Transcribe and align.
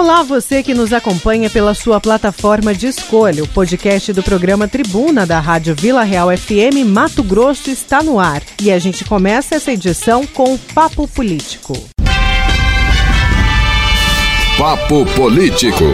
Olá, 0.00 0.22
você 0.22 0.62
que 0.62 0.72
nos 0.72 0.94
acompanha 0.94 1.50
pela 1.50 1.74
sua 1.74 2.00
plataforma 2.00 2.72
de 2.74 2.86
escolha. 2.86 3.44
O 3.44 3.48
podcast 3.48 4.14
do 4.14 4.22
programa 4.22 4.66
Tribuna 4.66 5.26
da 5.26 5.38
Rádio 5.38 5.74
Vila 5.74 6.02
Real 6.02 6.34
FM 6.34 6.88
Mato 6.88 7.22
Grosso 7.22 7.68
está 7.68 8.02
no 8.02 8.18
ar. 8.18 8.42
E 8.62 8.72
a 8.72 8.78
gente 8.78 9.04
começa 9.04 9.56
essa 9.56 9.70
edição 9.70 10.26
com 10.26 10.54
o 10.54 10.58
Papo 10.58 11.06
Político. 11.06 11.74
Papo 14.56 15.04
Político. 15.14 15.84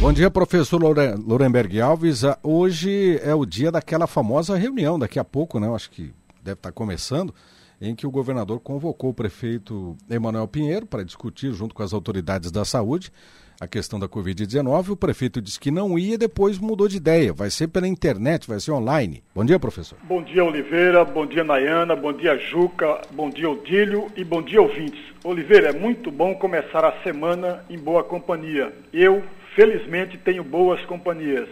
Bom 0.00 0.12
dia, 0.12 0.30
professor 0.30 0.80
Lorenberg 0.80 1.80
Alves. 1.80 2.22
Ah, 2.22 2.38
hoje 2.44 3.20
é 3.24 3.34
o 3.34 3.44
dia 3.44 3.72
daquela 3.72 4.06
famosa 4.06 4.56
reunião, 4.56 5.00
daqui 5.00 5.18
a 5.18 5.24
pouco, 5.24 5.58
né? 5.58 5.66
Eu 5.66 5.74
acho 5.74 5.90
que 5.90 6.12
deve 6.44 6.58
estar 6.58 6.70
começando 6.70 7.34
em 7.80 7.94
que 7.94 8.06
o 8.06 8.10
governador 8.10 8.60
convocou 8.60 9.10
o 9.10 9.14
prefeito 9.14 9.96
Emanuel 10.08 10.48
Pinheiro 10.48 10.86
para 10.86 11.04
discutir, 11.04 11.52
junto 11.52 11.74
com 11.74 11.82
as 11.82 11.92
autoridades 11.92 12.50
da 12.50 12.64
saúde, 12.64 13.12
a 13.60 13.66
questão 13.66 13.98
da 13.98 14.08
Covid-19. 14.08 14.90
O 14.90 14.96
prefeito 14.96 15.40
disse 15.40 15.58
que 15.58 15.70
não 15.70 15.98
ia, 15.98 16.18
depois 16.18 16.58
mudou 16.58 16.88
de 16.88 16.96
ideia. 16.96 17.32
Vai 17.32 17.50
ser 17.50 17.68
pela 17.68 17.88
internet, 17.88 18.46
vai 18.46 18.60
ser 18.60 18.72
online. 18.72 19.22
Bom 19.34 19.44
dia, 19.44 19.58
professor. 19.58 19.98
Bom 20.04 20.22
dia, 20.22 20.44
Oliveira. 20.44 21.04
Bom 21.04 21.26
dia, 21.26 21.44
Nayana. 21.44 21.96
Bom 21.96 22.12
dia, 22.12 22.36
Juca. 22.38 23.00
Bom 23.12 23.30
dia, 23.30 23.48
Odílio. 23.48 24.08
E 24.16 24.24
bom 24.24 24.42
dia, 24.42 24.60
ouvintes. 24.60 25.00
Oliveira, 25.24 25.70
é 25.70 25.72
muito 25.72 26.10
bom 26.10 26.34
começar 26.34 26.84
a 26.84 27.02
semana 27.02 27.64
em 27.68 27.78
boa 27.78 28.04
companhia. 28.04 28.72
Eu, 28.92 29.22
felizmente, 29.54 30.18
tenho 30.18 30.44
boas 30.44 30.84
companhias. 30.84 31.48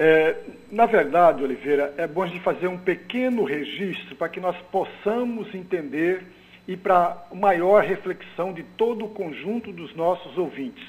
É, 0.00 0.36
na 0.70 0.86
verdade, 0.86 1.42
Oliveira, 1.42 1.92
é 1.96 2.06
bom 2.06 2.22
a 2.22 2.28
gente 2.28 2.40
fazer 2.40 2.68
um 2.68 2.78
pequeno 2.78 3.42
registro 3.42 4.14
para 4.14 4.28
que 4.28 4.38
nós 4.38 4.56
possamos 4.70 5.52
entender 5.52 6.22
e 6.68 6.76
para 6.76 7.26
maior 7.34 7.82
reflexão 7.82 8.52
de 8.52 8.62
todo 8.62 9.06
o 9.06 9.08
conjunto 9.08 9.72
dos 9.72 9.96
nossos 9.96 10.38
ouvintes. 10.38 10.86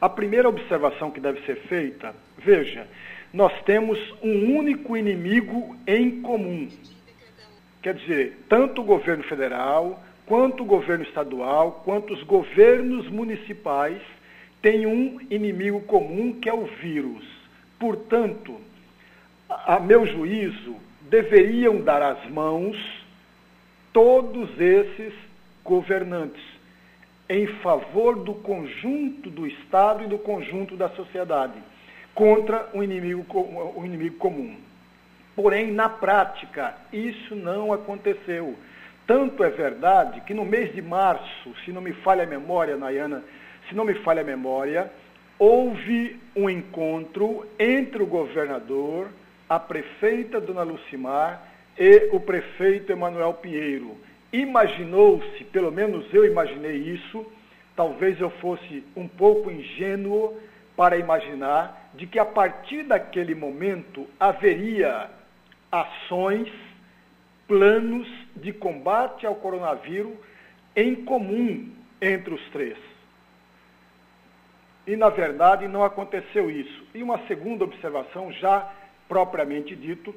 A 0.00 0.08
primeira 0.08 0.48
observação 0.48 1.10
que 1.10 1.18
deve 1.18 1.44
ser 1.44 1.56
feita, 1.62 2.14
veja, 2.38 2.86
nós 3.32 3.52
temos 3.64 3.98
um 4.22 4.56
único 4.56 4.96
inimigo 4.96 5.74
em 5.84 6.22
comum. 6.22 6.68
Quer 7.82 7.94
dizer, 7.94 8.44
tanto 8.48 8.80
o 8.80 8.84
governo 8.84 9.24
federal, 9.24 10.00
quanto 10.24 10.62
o 10.62 10.66
governo 10.66 11.02
estadual, 11.02 11.82
quanto 11.84 12.14
os 12.14 12.22
governos 12.22 13.08
municipais 13.08 14.00
têm 14.62 14.86
um 14.86 15.18
inimigo 15.30 15.80
comum 15.80 16.32
que 16.32 16.48
é 16.48 16.54
o 16.54 16.66
vírus. 16.80 17.35
Portanto, 17.78 18.58
a 19.48 19.78
meu 19.78 20.06
juízo, 20.06 20.76
deveriam 21.02 21.80
dar 21.80 22.02
as 22.02 22.28
mãos 22.30 22.76
todos 23.92 24.60
esses 24.60 25.12
governantes 25.64 26.42
em 27.28 27.46
favor 27.46 28.16
do 28.16 28.34
conjunto 28.34 29.30
do 29.30 29.46
Estado 29.46 30.04
e 30.04 30.06
do 30.06 30.18
conjunto 30.18 30.76
da 30.76 30.88
sociedade 30.90 31.54
contra 32.14 32.68
o 32.72 32.82
inimigo, 32.82 33.24
o 33.76 33.84
inimigo 33.84 34.16
comum. 34.16 34.56
Porém, 35.34 35.72
na 35.72 35.88
prática, 35.88 36.74
isso 36.92 37.34
não 37.34 37.72
aconteceu. 37.72 38.56
Tanto 39.06 39.44
é 39.44 39.50
verdade 39.50 40.20
que 40.22 40.32
no 40.32 40.44
mês 40.44 40.74
de 40.74 40.80
março, 40.80 41.54
se 41.64 41.72
não 41.72 41.80
me 41.80 41.92
falha 41.92 42.24
a 42.24 42.26
memória, 42.26 42.76
Nayana, 42.76 43.22
se 43.68 43.74
não 43.74 43.84
me 43.84 43.94
falha 43.94 44.22
a 44.22 44.24
memória, 44.24 44.90
houve 45.38 46.18
um 46.34 46.48
encontro 46.48 47.46
entre 47.58 48.02
o 48.02 48.06
governador, 48.06 49.08
a 49.48 49.58
prefeita 49.58 50.40
Dona 50.40 50.62
Lucimar 50.62 51.42
e 51.78 52.08
o 52.12 52.20
prefeito 52.20 52.92
Emanuel 52.92 53.34
Pinheiro. 53.34 53.96
Imaginou-se, 54.32 55.44
pelo 55.44 55.70
menos 55.70 56.12
eu 56.12 56.24
imaginei 56.24 56.76
isso, 56.76 57.24
talvez 57.74 58.20
eu 58.20 58.30
fosse 58.30 58.82
um 58.96 59.06
pouco 59.06 59.50
ingênuo 59.50 60.36
para 60.76 60.96
imaginar 60.96 61.90
de 61.94 62.06
que 62.06 62.18
a 62.18 62.24
partir 62.24 62.82
daquele 62.82 63.34
momento 63.34 64.06
haveria 64.18 65.08
ações, 65.70 66.50
planos 67.46 68.08
de 68.34 68.52
combate 68.52 69.26
ao 69.26 69.34
coronavírus 69.36 70.12
em 70.74 70.94
comum 70.94 71.70
entre 72.00 72.34
os 72.34 72.42
três. 72.50 72.76
E, 74.86 74.96
na 74.96 75.08
verdade, 75.08 75.66
não 75.66 75.82
aconteceu 75.82 76.50
isso. 76.50 76.84
E 76.94 77.02
uma 77.02 77.18
segunda 77.26 77.64
observação, 77.64 78.32
já 78.32 78.72
propriamente 79.08 79.74
dito, 79.74 80.14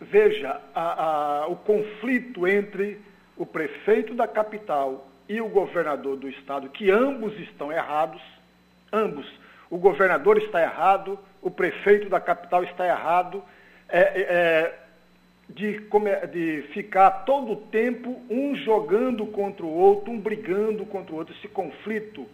veja 0.00 0.60
a, 0.74 1.42
a, 1.42 1.46
o 1.46 1.56
conflito 1.56 2.46
entre 2.46 3.00
o 3.36 3.46
prefeito 3.46 4.14
da 4.14 4.26
capital 4.26 5.06
e 5.28 5.40
o 5.40 5.48
governador 5.48 6.16
do 6.16 6.28
estado, 6.28 6.70
que 6.70 6.90
ambos 6.90 7.38
estão 7.38 7.70
errados, 7.70 8.20
ambos. 8.92 9.26
O 9.70 9.76
governador 9.76 10.38
está 10.38 10.62
errado, 10.62 11.18
o 11.42 11.50
prefeito 11.50 12.08
da 12.08 12.20
capital 12.20 12.64
está 12.64 12.86
errado, 12.86 13.42
é, 13.88 14.00
é, 14.00 14.22
é 14.22 14.78
de, 15.48 15.80
de 16.30 16.62
ficar 16.72 17.10
todo 17.24 17.52
o 17.52 17.56
tempo 17.56 18.20
um 18.28 18.54
jogando 18.56 19.26
contra 19.26 19.64
o 19.64 19.72
outro, 19.72 20.10
um 20.10 20.18
brigando 20.18 20.84
contra 20.86 21.14
o 21.14 21.18
outro. 21.18 21.34
Esse 21.34 21.48
conflito 21.48 22.26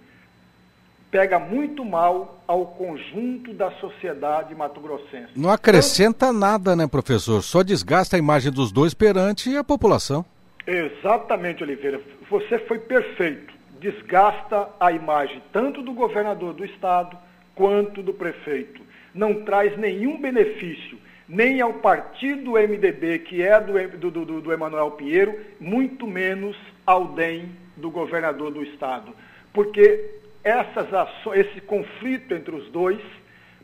pega 1.14 1.38
muito 1.38 1.84
mal 1.84 2.42
ao 2.44 2.66
conjunto 2.66 3.54
da 3.54 3.70
sociedade 3.78 4.52
mato-grossense. 4.52 5.28
Não 5.36 5.48
acrescenta 5.48 6.26
então, 6.26 6.32
nada, 6.32 6.74
né, 6.74 6.88
professor? 6.88 7.40
Só 7.40 7.62
desgasta 7.62 8.16
a 8.16 8.18
imagem 8.18 8.50
dos 8.50 8.72
dois 8.72 8.94
perante 8.94 9.56
a 9.56 9.62
população. 9.62 10.24
Exatamente, 10.66 11.62
Oliveira. 11.62 12.00
Você 12.28 12.58
foi 12.58 12.80
perfeito. 12.80 13.54
Desgasta 13.78 14.68
a 14.80 14.90
imagem 14.90 15.40
tanto 15.52 15.82
do 15.82 15.92
governador 15.92 16.52
do 16.52 16.64
estado 16.64 17.16
quanto 17.54 18.02
do 18.02 18.12
prefeito. 18.12 18.82
Não 19.14 19.44
traz 19.44 19.78
nenhum 19.78 20.20
benefício 20.20 20.98
nem 21.28 21.60
ao 21.60 21.74
partido 21.74 22.54
MDB, 22.54 23.20
que 23.20 23.40
é 23.40 23.60
do, 23.60 24.10
do, 24.10 24.24
do, 24.24 24.40
do 24.40 24.52
Emanuel 24.52 24.90
Pinheiro, 24.90 25.38
muito 25.60 26.08
menos 26.08 26.56
ao 26.84 27.06
DEM 27.06 27.50
do 27.76 27.88
governador 27.88 28.50
do 28.50 28.64
estado. 28.64 29.14
Porque 29.52 30.23
essas 30.44 30.92
ações, 30.92 31.46
esse 31.46 31.60
conflito 31.62 32.34
entre 32.34 32.54
os 32.54 32.68
dois 32.70 33.00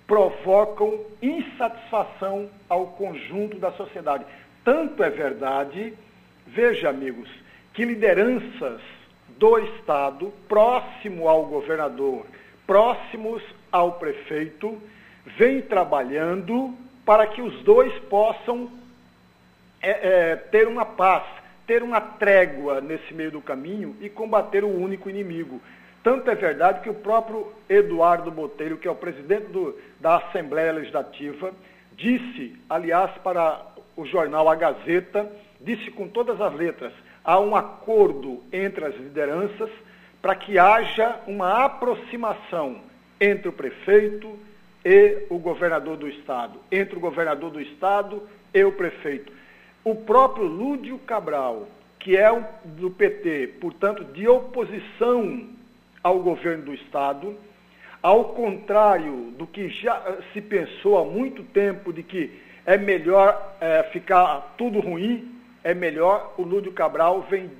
provocam 0.06 1.04
insatisfação 1.22 2.50
ao 2.68 2.88
conjunto 2.88 3.58
da 3.58 3.70
sociedade. 3.72 4.24
Tanto 4.64 5.02
é 5.04 5.10
verdade, 5.10 5.94
veja 6.46 6.88
amigos, 6.88 7.28
que 7.72 7.84
lideranças 7.84 8.80
do 9.38 9.58
Estado, 9.58 10.32
próximo 10.48 11.28
ao 11.28 11.46
governador, 11.46 12.26
próximos 12.66 13.42
ao 13.70 13.92
prefeito, 13.92 14.80
vêm 15.38 15.62
trabalhando 15.62 16.74
para 17.04 17.26
que 17.26 17.40
os 17.40 17.62
dois 17.62 17.92
possam 18.04 18.70
é, 19.82 19.90
é, 20.30 20.36
ter 20.36 20.66
uma 20.66 20.84
paz, 20.84 21.24
ter 21.66 21.82
uma 21.82 22.00
trégua 22.00 22.80
nesse 22.80 23.14
meio 23.14 23.30
do 23.30 23.40
caminho 23.40 23.96
e 24.00 24.08
combater 24.08 24.64
o 24.64 24.68
único 24.68 25.08
inimigo, 25.08 25.60
tanto 26.02 26.30
é 26.30 26.34
verdade 26.34 26.80
que 26.80 26.90
o 26.90 26.94
próprio 26.94 27.52
Eduardo 27.68 28.30
Botelho, 28.30 28.78
que 28.78 28.88
é 28.88 28.90
o 28.90 28.94
presidente 28.94 29.46
do, 29.46 29.78
da 30.00 30.16
Assembleia 30.16 30.72
Legislativa, 30.72 31.52
disse, 31.92 32.56
aliás, 32.68 33.10
para 33.18 33.66
o 33.96 34.06
jornal 34.06 34.48
A 34.48 34.54
Gazeta, 34.54 35.30
disse 35.60 35.90
com 35.90 36.08
todas 36.08 36.40
as 36.40 36.54
letras, 36.54 36.92
há 37.22 37.38
um 37.38 37.54
acordo 37.54 38.42
entre 38.50 38.84
as 38.84 38.96
lideranças 38.96 39.70
para 40.22 40.34
que 40.34 40.58
haja 40.58 41.20
uma 41.26 41.64
aproximação 41.64 42.80
entre 43.20 43.48
o 43.48 43.52
prefeito 43.52 44.38
e 44.84 45.26
o 45.28 45.38
governador 45.38 45.96
do 45.98 46.08
estado, 46.08 46.58
entre 46.72 46.96
o 46.96 47.00
governador 47.00 47.50
do 47.50 47.60
estado 47.60 48.22
e 48.54 48.64
o 48.64 48.72
prefeito. 48.72 49.32
O 49.84 49.94
próprio 49.94 50.46
Lúdio 50.46 50.98
Cabral, 51.00 51.68
que 51.98 52.16
é 52.16 52.30
do 52.64 52.90
PT, 52.90 53.56
portanto, 53.60 54.04
de 54.04 54.26
oposição 54.26 55.59
ao 56.02 56.20
governo 56.20 56.64
do 56.64 56.74
Estado, 56.74 57.36
ao 58.02 58.32
contrário 58.32 59.32
do 59.32 59.46
que 59.46 59.68
já 59.68 60.18
se 60.32 60.40
pensou 60.40 60.98
há 60.98 61.04
muito 61.04 61.42
tempo 61.42 61.92
de 61.92 62.02
que 62.02 62.40
é 62.64 62.78
melhor 62.78 63.56
é, 63.60 63.82
ficar 63.84 64.54
tudo 64.56 64.80
ruim, 64.80 65.34
é 65.62 65.74
melhor, 65.74 66.34
o 66.38 66.42
Lúdio 66.42 66.72
Cabral 66.72 67.22
vem 67.28 67.50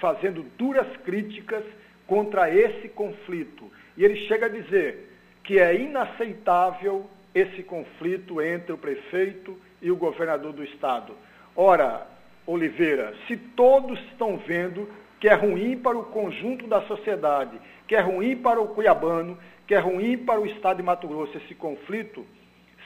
fazendo 0.00 0.42
duras 0.58 0.86
críticas 0.98 1.64
contra 2.06 2.50
esse 2.54 2.88
conflito. 2.88 3.70
E 3.96 4.04
ele 4.04 4.26
chega 4.26 4.46
a 4.46 4.50
dizer 4.50 5.10
que 5.42 5.58
é 5.58 5.74
inaceitável 5.74 7.08
esse 7.34 7.62
conflito 7.62 8.40
entre 8.42 8.72
o 8.72 8.78
prefeito 8.78 9.56
e 9.80 9.90
o 9.90 9.96
governador 9.96 10.52
do 10.52 10.64
estado. 10.64 11.14
Ora, 11.54 12.06
Oliveira, 12.46 13.14
se 13.26 13.36
todos 13.36 13.98
estão 14.10 14.36
vendo 14.36 14.88
que 15.26 15.30
é 15.30 15.34
ruim 15.34 15.76
para 15.76 15.98
o 15.98 16.04
conjunto 16.04 16.68
da 16.68 16.82
sociedade, 16.82 17.58
que 17.88 17.96
é 17.96 18.00
ruim 18.00 18.36
para 18.36 18.60
o 18.60 18.68
cuiabano, 18.68 19.36
que 19.66 19.74
é 19.74 19.78
ruim 19.80 20.16
para 20.16 20.40
o 20.40 20.46
estado 20.46 20.76
de 20.76 20.84
Mato 20.84 21.08
Grosso 21.08 21.36
esse 21.36 21.52
conflito, 21.52 22.24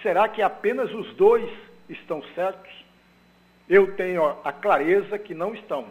será 0.02 0.26
que 0.26 0.40
apenas 0.40 0.90
os 0.94 1.12
dois 1.16 1.46
estão 1.86 2.22
certos? 2.34 2.72
Eu 3.68 3.94
tenho 3.94 4.24
a 4.42 4.50
clareza 4.52 5.18
que 5.18 5.34
não 5.34 5.52
estão. 5.52 5.84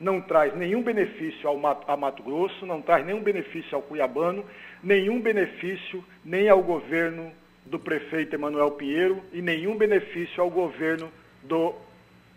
não 0.00 0.18
traz 0.18 0.56
nenhum 0.56 0.82
benefício 0.82 1.46
ao 1.46 1.58
Mato, 1.58 1.84
a 1.86 1.94
Mato 1.94 2.22
Grosso, 2.22 2.64
não 2.64 2.80
traz 2.80 3.04
nenhum 3.04 3.20
benefício 3.20 3.76
ao 3.76 3.82
Cuiabano, 3.82 4.46
nenhum 4.82 5.20
benefício 5.20 6.02
nem 6.24 6.48
ao 6.48 6.62
governo 6.62 7.30
do 7.66 7.78
prefeito 7.78 8.34
Emanuel 8.34 8.70
Pinheiro 8.70 9.22
e 9.30 9.42
nenhum 9.42 9.76
benefício 9.76 10.42
ao 10.42 10.48
governo 10.48 11.12
do 11.42 11.74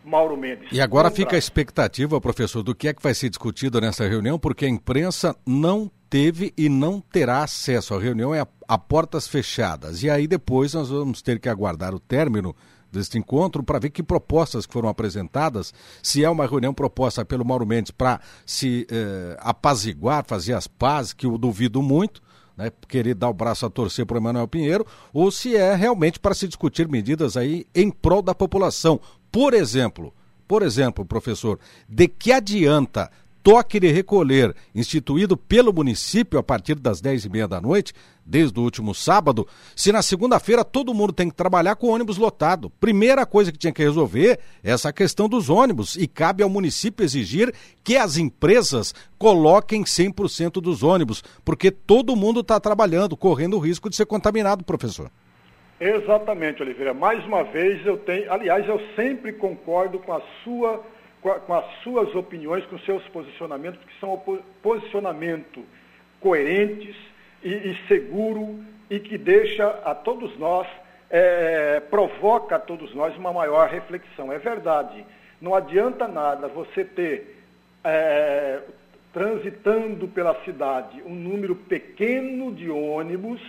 Mauro 0.05 0.37
Mendes. 0.37 0.69
E 0.71 0.79
agora 0.79 1.09
fica 1.09 1.35
a 1.35 1.39
expectativa, 1.39 2.21
professor, 2.21 2.61
do 2.61 2.75
que 2.75 2.87
é 2.87 2.93
que 2.93 3.01
vai 3.01 3.13
ser 3.13 3.29
discutido 3.29 3.81
nessa 3.81 4.07
reunião, 4.07 4.37
porque 4.37 4.65
a 4.65 4.69
imprensa 4.69 5.35
não 5.45 5.91
teve 6.09 6.53
e 6.55 6.69
não 6.69 7.01
terá 7.01 7.43
acesso. 7.43 7.93
A 7.93 7.99
reunião 7.99 8.33
é 8.33 8.41
a, 8.41 8.47
a 8.67 8.77
portas 8.77 9.27
fechadas. 9.27 10.03
E 10.03 10.09
aí 10.09 10.27
depois 10.27 10.73
nós 10.73 10.89
vamos 10.89 11.21
ter 11.21 11.39
que 11.39 11.49
aguardar 11.49 11.93
o 11.93 11.99
término 11.99 12.55
deste 12.91 13.17
encontro 13.17 13.63
para 13.63 13.79
ver 13.79 13.89
que 13.89 14.01
propostas 14.01 14.65
que 14.65 14.73
foram 14.73 14.87
apresentadas, 14.87 15.73
se 16.01 16.23
é 16.23 16.29
uma 16.29 16.47
reunião 16.47 16.73
proposta 16.73 17.25
pelo 17.25 17.45
Mauro 17.45 17.65
Mendes 17.65 17.91
para 17.91 18.21
se 18.45 18.87
eh, 18.89 19.35
apaziguar, 19.39 20.23
fazer 20.25 20.53
as 20.53 20.65
pazes, 20.65 21.11
que 21.11 21.25
eu 21.25 21.37
duvido 21.37 21.81
muito, 21.81 22.21
né, 22.55 22.71
querer 22.87 23.13
dar 23.13 23.29
o 23.29 23.33
braço 23.33 23.65
a 23.65 23.69
torcer 23.69 24.05
para 24.05 24.15
o 24.15 24.17
Emanuel 24.17 24.47
Pinheiro, 24.47 24.85
ou 25.13 25.29
se 25.29 25.55
é 25.55 25.75
realmente 25.75 26.19
para 26.19 26.33
se 26.33 26.47
discutir 26.47 26.87
medidas 26.87 27.35
aí 27.35 27.65
em 27.75 27.91
prol 27.91 28.21
da 28.21 28.33
população. 28.33 28.99
Por 29.35 29.53
exemplo, 29.53 30.13
por 30.47 30.63
exemplo, 30.63 31.03
professor, 31.03 31.59
de 31.89 32.07
que 32.07 32.31
adianta 32.31 33.11
toque 33.43 33.81
de 33.81 33.91
recolher 33.91 34.55
instituído 34.73 35.35
pelo 35.35 35.73
município 35.73 36.39
a 36.39 36.43
partir 36.43 36.75
das 36.75 37.01
10 37.01 37.25
e 37.25 37.29
meia 37.29 37.45
da 37.45 37.59
noite, 37.59 37.91
desde 38.25 38.57
o 38.57 38.63
último 38.63 38.95
sábado, 38.95 39.45
se 39.75 39.91
na 39.91 40.01
segunda-feira 40.01 40.63
todo 40.63 40.93
mundo 40.93 41.11
tem 41.11 41.29
que 41.29 41.35
trabalhar 41.35 41.75
com 41.75 41.89
ônibus 41.89 42.15
lotado. 42.15 42.69
Primeira 42.79 43.25
coisa 43.25 43.51
que 43.51 43.57
tinha 43.57 43.73
que 43.73 43.83
resolver 43.83 44.39
é 44.63 44.71
essa 44.71 44.93
questão 44.93 45.27
dos 45.27 45.49
ônibus 45.49 45.97
e 45.97 46.07
cabe 46.07 46.41
ao 46.41 46.49
município 46.49 47.03
exigir 47.03 47.53
que 47.83 47.97
as 47.97 48.15
empresas 48.15 48.95
coloquem 49.17 49.83
100% 49.83 50.61
dos 50.61 50.81
ônibus, 50.81 51.21
porque 51.43 51.69
todo 51.71 52.15
mundo 52.15 52.39
está 52.39 52.57
trabalhando, 52.57 53.17
correndo 53.17 53.57
o 53.57 53.59
risco 53.59 53.89
de 53.89 53.97
ser 53.97 54.05
contaminado, 54.05 54.63
professor. 54.63 55.11
Exatamente, 55.79 56.63
Oliveira. 56.63 56.93
Mais 56.93 57.23
uma 57.25 57.43
vez 57.43 57.85
eu 57.85 57.97
tenho, 57.97 58.31
aliás, 58.31 58.67
eu 58.67 58.79
sempre 58.95 59.33
concordo 59.33 59.99
com 59.99 60.13
a 60.13 60.21
sua 60.43 60.83
com, 61.21 61.53
as 61.55 61.65
suas 61.81 62.13
opiniões, 62.13 62.63
com 62.65 62.77
seus 62.79 63.01
posicionamentos, 63.07 63.83
que 63.83 63.99
são 63.99 64.21
posicionamento 64.61 65.65
coerentes 66.19 66.95
e, 67.43 67.49
e 67.49 67.77
seguro 67.87 68.63
e 68.89 68.99
que 68.99 69.17
deixa 69.17 69.67
a 69.83 69.95
todos 69.95 70.37
nós, 70.37 70.67
é, 71.09 71.79
provoca 71.79 72.57
a 72.57 72.59
todos 72.59 72.93
nós 72.93 73.17
uma 73.17 73.33
maior 73.33 73.69
reflexão. 73.69 74.31
É 74.31 74.37
verdade, 74.37 75.03
não 75.41 75.55
adianta 75.55 76.07
nada 76.07 76.47
você 76.47 76.85
ter 76.85 77.43
é, 77.83 78.59
transitando 79.11 80.07
pela 80.07 80.35
cidade 80.43 81.01
um 81.03 81.15
número 81.15 81.55
pequeno 81.55 82.53
de 82.53 82.69
ônibus, 82.69 83.41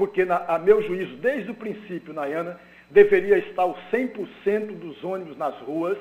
porque, 0.00 0.24
na, 0.24 0.38
a 0.48 0.58
meu 0.58 0.82
juízo, 0.82 1.14
desde 1.16 1.50
o 1.50 1.54
princípio, 1.54 2.14
Nayana, 2.14 2.58
deveria 2.88 3.36
estar 3.36 3.66
o 3.66 3.76
100% 3.92 4.78
dos 4.78 5.04
ônibus 5.04 5.36
nas 5.36 5.54
ruas, 5.58 5.98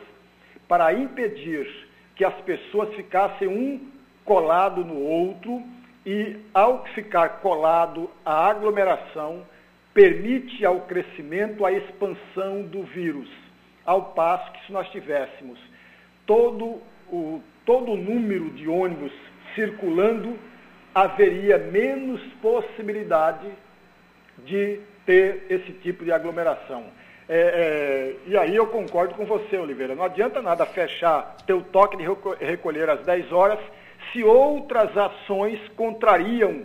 para 0.69 0.93
impedir 0.93 1.67
que 2.15 2.23
as 2.23 2.33
pessoas 2.45 2.95
ficassem 2.95 3.49
um 3.49 3.91
colado 4.23 4.85
no 4.85 4.97
outro 4.97 5.61
e, 6.05 6.37
ao 6.53 6.85
ficar 6.95 7.41
colado, 7.41 8.09
a 8.23 8.47
aglomeração 8.47 9.45
permite 9.93 10.65
ao 10.65 10.79
crescimento, 10.81 11.65
a 11.65 11.73
expansão 11.73 12.61
do 12.61 12.83
vírus. 12.83 13.29
Ao 13.85 14.13
passo 14.13 14.49
que 14.53 14.65
se 14.65 14.71
nós 14.71 14.87
tivéssemos 14.91 15.59
todo 16.25 16.81
o, 17.11 17.41
todo 17.65 17.91
o 17.91 17.97
número 17.97 18.49
de 18.51 18.65
ônibus 18.69 19.11
circulando, 19.55 20.39
haveria 20.95 21.57
menos 21.57 22.21
possibilidade 22.41 23.45
de 24.45 24.79
ter 25.05 25.45
esse 25.49 25.71
tipo 25.73 26.03
de 26.03 26.11
aglomeração. 26.11 26.85
É, 27.27 27.37
é, 27.37 28.15
e 28.25 28.37
aí 28.37 28.55
eu 28.55 28.67
concordo 28.67 29.13
com 29.13 29.25
você, 29.25 29.57
Oliveira. 29.57 29.93
Não 29.93 30.03
adianta 30.03 30.41
nada 30.41 30.65
fechar 30.65 31.35
teu 31.45 31.61
toque 31.61 31.97
de 31.97 32.03
recolher 32.43 32.89
às 32.89 33.01
10 33.01 33.31
horas 33.31 33.59
se 34.11 34.23
outras 34.23 34.95
ações 34.97 35.59
contrariam 35.75 36.63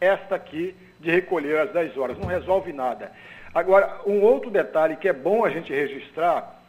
esta 0.00 0.34
aqui 0.34 0.74
de 0.98 1.10
recolher 1.10 1.58
às 1.58 1.72
10 1.72 1.96
horas. 1.96 2.18
Não 2.18 2.26
resolve 2.26 2.72
nada. 2.72 3.12
Agora, 3.54 4.00
um 4.06 4.20
outro 4.22 4.50
detalhe 4.50 4.96
que 4.96 5.08
é 5.08 5.12
bom 5.12 5.44
a 5.44 5.50
gente 5.50 5.72
registrar 5.72 6.60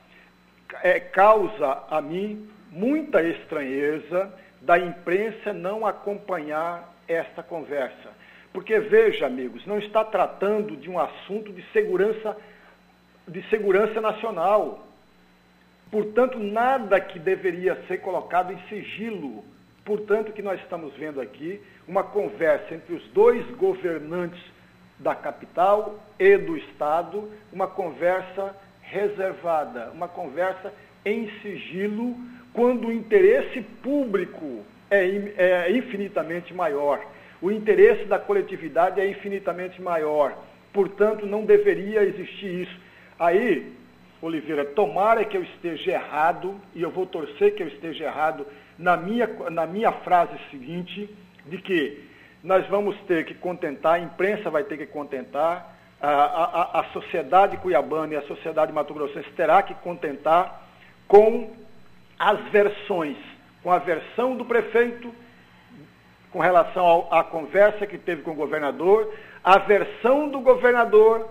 é, 0.84 1.00
causa 1.00 1.84
a 1.90 2.02
mim 2.02 2.48
muita 2.72 3.22
estranheza 3.22 4.32
da 4.62 4.78
imprensa 4.78 5.52
não 5.52 5.86
acompanhar 5.86 6.94
esta 7.08 7.44
conversa. 7.44 8.21
Porque, 8.54 8.80
veja, 8.80 9.26
amigos, 9.26 9.66
não 9.66 9.80
está 9.80 10.04
tratando 10.04 10.76
de 10.76 10.90
um 10.90 11.00
assunto 11.00 11.54
de 11.54 11.64
segurança 11.72 12.36
de 13.28 13.42
segurança 13.50 14.02
nacional. 14.02 14.86
Portanto, 15.90 16.38
nada 16.40 17.00
que 17.00 17.20
deveria 17.20 17.76
ser 17.88 17.98
colocado 17.98 18.52
em 18.52 18.60
sigilo. 18.68 19.44
Portanto, 19.86 20.32
que 20.32 20.42
nós 20.42 20.60
estamos 20.62 20.94
vendo 20.96 21.20
aqui, 21.20 21.62
uma 21.88 22.04
conversa 22.04 22.76
entre 22.76 22.94
os 22.94 23.04
dois 23.10 23.46
governantes 23.56 24.42
da 25.00 25.16
capital 25.16 26.00
e 26.20 26.38
do 26.38 26.56
Estado, 26.56 27.30
uma 27.52 27.68
conversa 27.68 28.56
reservada, 28.82 29.92
uma 29.92 30.08
conversa 30.08 30.72
em 31.04 31.30
sigilo, 31.42 32.16
quando 32.54 32.88
o 32.88 32.92
interesse 32.92 33.62
público 33.82 34.64
é, 34.90 35.06
é 35.38 35.72
infinitamente 35.72 36.54
maior. 36.54 37.04
O 37.42 37.52
interesse 37.52 38.06
da 38.06 38.20
coletividade 38.20 39.02
é 39.02 39.10
infinitamente 39.10 39.82
maior. 39.82 40.38
Portanto, 40.72 41.26
não 41.26 41.44
deveria 41.44 42.04
existir 42.04 42.62
isso. 42.62 42.80
Aí, 43.20 43.74
Oliveira, 44.22 44.64
tomara 44.64 45.26
que 45.26 45.36
eu 45.36 45.44
esteja 45.44 45.92
errado, 45.92 46.56
e 46.76 46.82
eu 46.82 46.92
vou 46.92 47.06
torcer 47.06 47.56
que 47.56 47.64
eu 47.64 47.68
esteja 47.68 48.06
errado 48.06 48.46
na 48.78 48.96
minha, 48.96 49.28
na 49.50 49.66
minha 49.66 49.92
frase 49.92 50.34
seguinte, 50.52 51.10
de 51.46 51.58
que 51.58 52.04
nós 52.44 52.66
vamos 52.68 52.96
ter 53.02 53.26
que 53.26 53.34
contentar, 53.34 53.96
a 53.96 54.00
imprensa 54.00 54.50
vai 54.50 54.64
ter 54.64 54.78
que 54.78 54.86
contentar, 54.86 55.76
a, 56.02 56.10
a, 56.10 56.80
a 56.80 56.84
sociedade 56.86 57.58
cuiabana 57.58 58.14
e 58.14 58.18
a 58.18 58.24
sociedade 58.24 58.72
mato-grossense 58.72 59.30
terá 59.32 59.62
que 59.62 59.76
contentar 59.76 60.68
com 61.08 61.52
as 62.18 62.40
versões, 62.50 63.18
com 63.62 63.72
a 63.72 63.78
versão 63.78 64.36
do 64.36 64.46
prefeito 64.46 65.14
com 66.32 66.40
relação 66.40 67.08
à 67.12 67.24
conversa 67.24 67.86
que 67.86 67.98
teve 67.98 68.22
com 68.22 68.32
o 68.32 68.36
governador, 68.36 69.14
a 69.44 69.58
versão 69.60 70.30
do 70.30 70.40
governador 70.40 71.28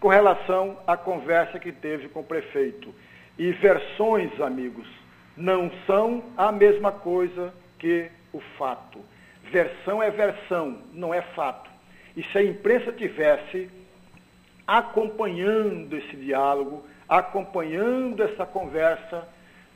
com 0.00 0.08
relação 0.08 0.78
à 0.86 0.96
conversa 0.96 1.58
que 1.58 1.72
teve 1.72 2.08
com 2.08 2.20
o 2.20 2.24
prefeito. 2.24 2.94
E 3.38 3.52
versões, 3.52 4.40
amigos, 4.40 4.86
não 5.36 5.70
são 5.86 6.22
a 6.36 6.50
mesma 6.50 6.90
coisa 6.90 7.52
que 7.78 8.10
o 8.32 8.40
fato. 8.56 9.00
Versão 9.50 10.02
é 10.02 10.10
versão, 10.10 10.78
não 10.92 11.12
é 11.12 11.22
fato. 11.22 11.70
E 12.16 12.22
se 12.24 12.38
a 12.38 12.42
imprensa 12.42 12.92
tivesse 12.92 13.70
acompanhando 14.66 15.96
esse 15.96 16.16
diálogo, 16.16 16.84
acompanhando 17.08 18.22
essa 18.22 18.44
conversa, 18.44 19.26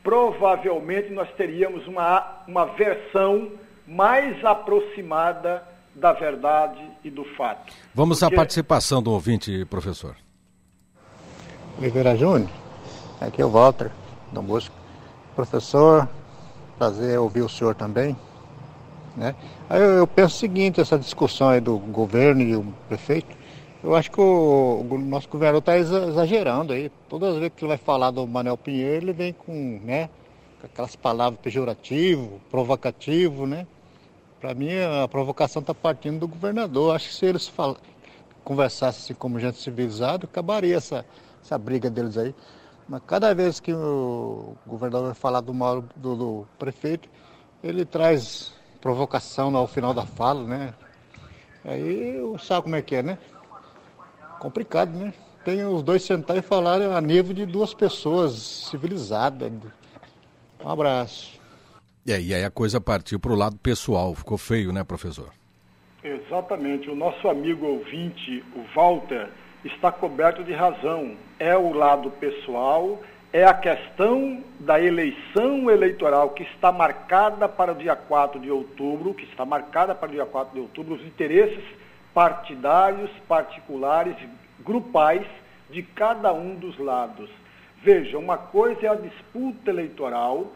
provavelmente 0.02 1.10
nós 1.10 1.30
teríamos 1.32 1.86
uma, 1.86 2.42
uma 2.46 2.66
versão 2.66 3.52
mais 3.92 4.42
aproximada 4.44 5.62
da 5.94 6.12
verdade 6.12 6.80
e 7.04 7.10
do 7.10 7.24
fato. 7.36 7.72
Vamos 7.94 8.20
Porque... 8.20 8.34
à 8.34 8.36
participação 8.36 9.02
do 9.02 9.12
ouvinte, 9.12 9.64
professor. 9.66 10.16
Oliveira 11.78 12.16
Júnior, 12.16 12.50
aqui 13.20 13.42
é 13.42 13.44
o 13.44 13.50
Walter, 13.50 13.90
Dom 14.32 14.42
Bosco. 14.42 14.74
Professor, 15.34 16.08
prazer 16.78 17.18
ouvir 17.18 17.42
o 17.42 17.48
senhor 17.48 17.74
também. 17.74 18.16
Né? 19.16 19.34
Aí 19.68 19.80
eu, 19.80 19.90
eu, 19.90 20.06
penso 20.06 20.36
o 20.36 20.38
seguinte, 20.38 20.80
essa 20.80 20.98
discussão 20.98 21.50
aí 21.50 21.60
do 21.60 21.76
governo 21.78 22.42
e 22.42 22.56
o 22.56 22.64
prefeito, 22.88 23.36
eu 23.82 23.94
acho 23.94 24.10
que 24.10 24.20
o, 24.20 24.86
o 24.88 24.98
nosso 24.98 25.28
governador 25.28 25.58
está 25.58 25.76
exagerando 25.76 26.72
aí. 26.72 26.90
Todas 27.08 27.30
as 27.30 27.36
vezes 27.36 27.52
que 27.54 27.64
ele 27.64 27.68
vai 27.68 27.78
falar 27.78 28.10
do 28.10 28.26
Manuel 28.26 28.56
Pinheiro, 28.56 29.04
ele 29.04 29.12
vem 29.12 29.32
com, 29.32 29.80
né, 29.84 30.08
com 30.60 30.66
aquelas 30.66 30.96
palavras 30.96 31.40
pejorativo, 31.40 32.40
provocativo, 32.50 33.46
né? 33.46 33.66
Para 34.42 34.54
mim, 34.54 34.70
a 34.76 35.06
provocação 35.06 35.60
está 35.60 35.72
partindo 35.72 36.18
do 36.18 36.26
governador. 36.26 36.96
Acho 36.96 37.10
que 37.10 37.14
se 37.14 37.24
eles 37.24 37.46
fal... 37.46 37.76
conversassem 38.42 39.00
assim 39.04 39.14
como 39.14 39.38
gente 39.38 39.56
civilizada, 39.56 40.24
acabaria 40.24 40.76
essa, 40.76 41.06
essa 41.40 41.56
briga 41.56 41.88
deles 41.88 42.18
aí. 42.18 42.34
Mas 42.88 43.02
cada 43.06 43.32
vez 43.36 43.60
que 43.60 43.72
o 43.72 44.56
governador 44.66 45.14
falar 45.14 45.42
do, 45.42 45.54
mal, 45.54 45.84
do, 45.94 46.16
do 46.16 46.46
prefeito, 46.58 47.08
ele 47.62 47.84
traz 47.84 48.52
provocação 48.80 49.56
ao 49.56 49.68
final 49.68 49.94
da 49.94 50.04
fala, 50.04 50.42
né? 50.42 50.74
Aí 51.64 52.20
sabe 52.40 52.62
como 52.62 52.74
é 52.74 52.82
que 52.82 52.96
é, 52.96 53.02
né? 53.04 53.18
Complicado, 54.40 54.90
né? 54.90 55.14
Tem 55.44 55.64
os 55.64 55.84
dois 55.84 56.02
sentar 56.02 56.36
e 56.36 56.42
falar 56.42 56.82
a 56.82 57.00
nível 57.00 57.32
de 57.32 57.46
duas 57.46 57.72
pessoas 57.72 58.32
civilizadas. 58.68 59.52
Um 60.64 60.68
abraço. 60.68 61.41
É, 62.06 62.20
e 62.20 62.34
aí 62.34 62.44
a 62.44 62.50
coisa 62.50 62.80
partiu 62.80 63.20
para 63.20 63.32
o 63.32 63.36
lado 63.36 63.56
pessoal, 63.56 64.14
ficou 64.14 64.36
feio, 64.36 64.72
né, 64.72 64.82
professor? 64.82 65.30
Exatamente. 66.02 66.90
O 66.90 66.96
nosso 66.96 67.28
amigo 67.28 67.64
ouvinte, 67.64 68.42
o 68.56 68.64
Walter, 68.74 69.28
está 69.64 69.92
coberto 69.92 70.42
de 70.42 70.52
razão. 70.52 71.16
É 71.38 71.56
o 71.56 71.72
lado 71.72 72.10
pessoal, 72.10 73.00
é 73.32 73.44
a 73.44 73.54
questão 73.54 74.42
da 74.58 74.80
eleição 74.80 75.70
eleitoral 75.70 76.30
que 76.30 76.42
está 76.42 76.72
marcada 76.72 77.48
para 77.48 77.72
o 77.72 77.74
dia 77.76 77.94
4 77.94 78.40
de 78.40 78.50
outubro, 78.50 79.14
que 79.14 79.24
está 79.24 79.44
marcada 79.44 79.94
para 79.94 80.08
o 80.08 80.12
dia 80.12 80.26
4 80.26 80.54
de 80.54 80.60
outubro, 80.60 80.96
os 80.96 81.06
interesses 81.06 81.64
partidários, 82.12 83.10
particulares, 83.28 84.16
grupais 84.60 85.26
de 85.70 85.82
cada 85.82 86.32
um 86.32 86.56
dos 86.56 86.76
lados. 86.78 87.30
Veja, 87.82 88.18
uma 88.18 88.36
coisa 88.36 88.86
é 88.86 88.88
a 88.88 88.94
disputa 88.94 89.70
eleitoral, 89.70 90.52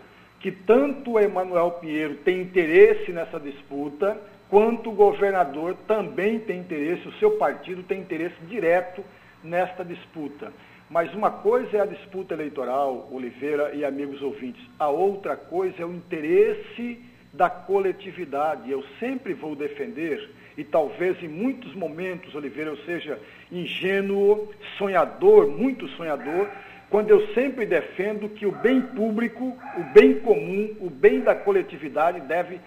que 0.46 0.52
tanto 0.52 1.18
Emanuel 1.18 1.72
Pinheiro 1.72 2.14
tem 2.18 2.40
interesse 2.40 3.10
nessa 3.10 3.40
disputa, 3.40 4.16
quanto 4.48 4.90
o 4.90 4.94
governador 4.94 5.76
também 5.88 6.38
tem 6.38 6.60
interesse, 6.60 7.08
o 7.08 7.12
seu 7.14 7.32
partido 7.32 7.82
tem 7.82 7.98
interesse 7.98 8.36
direto 8.48 9.02
nesta 9.42 9.84
disputa. 9.84 10.52
Mas 10.88 11.12
uma 11.14 11.32
coisa 11.32 11.78
é 11.78 11.80
a 11.80 11.84
disputa 11.84 12.34
eleitoral, 12.34 13.08
Oliveira 13.10 13.74
e 13.74 13.84
amigos 13.84 14.22
ouvintes, 14.22 14.64
a 14.78 14.88
outra 14.88 15.36
coisa 15.36 15.82
é 15.82 15.84
o 15.84 15.92
interesse 15.92 17.00
da 17.32 17.50
coletividade. 17.50 18.70
Eu 18.70 18.84
sempre 19.00 19.34
vou 19.34 19.56
defender, 19.56 20.30
e 20.56 20.62
talvez 20.62 21.20
em 21.24 21.28
muitos 21.28 21.74
momentos, 21.74 22.36
Oliveira, 22.36 22.70
eu 22.70 22.76
seja 22.84 23.18
ingênuo, 23.50 24.48
sonhador, 24.78 25.48
muito 25.48 25.88
sonhador, 25.88 26.48
quando 26.96 27.10
eu 27.10 27.34
sempre 27.34 27.66
defendo 27.66 28.26
que 28.26 28.46
o 28.46 28.52
bem 28.52 28.80
público, 28.80 29.54
o 29.76 29.84
bem 29.92 30.18
comum, 30.20 30.74
o 30.80 30.88
bem 30.88 31.20
da 31.20 31.34
coletividade 31.34 32.22
deve 32.22 32.58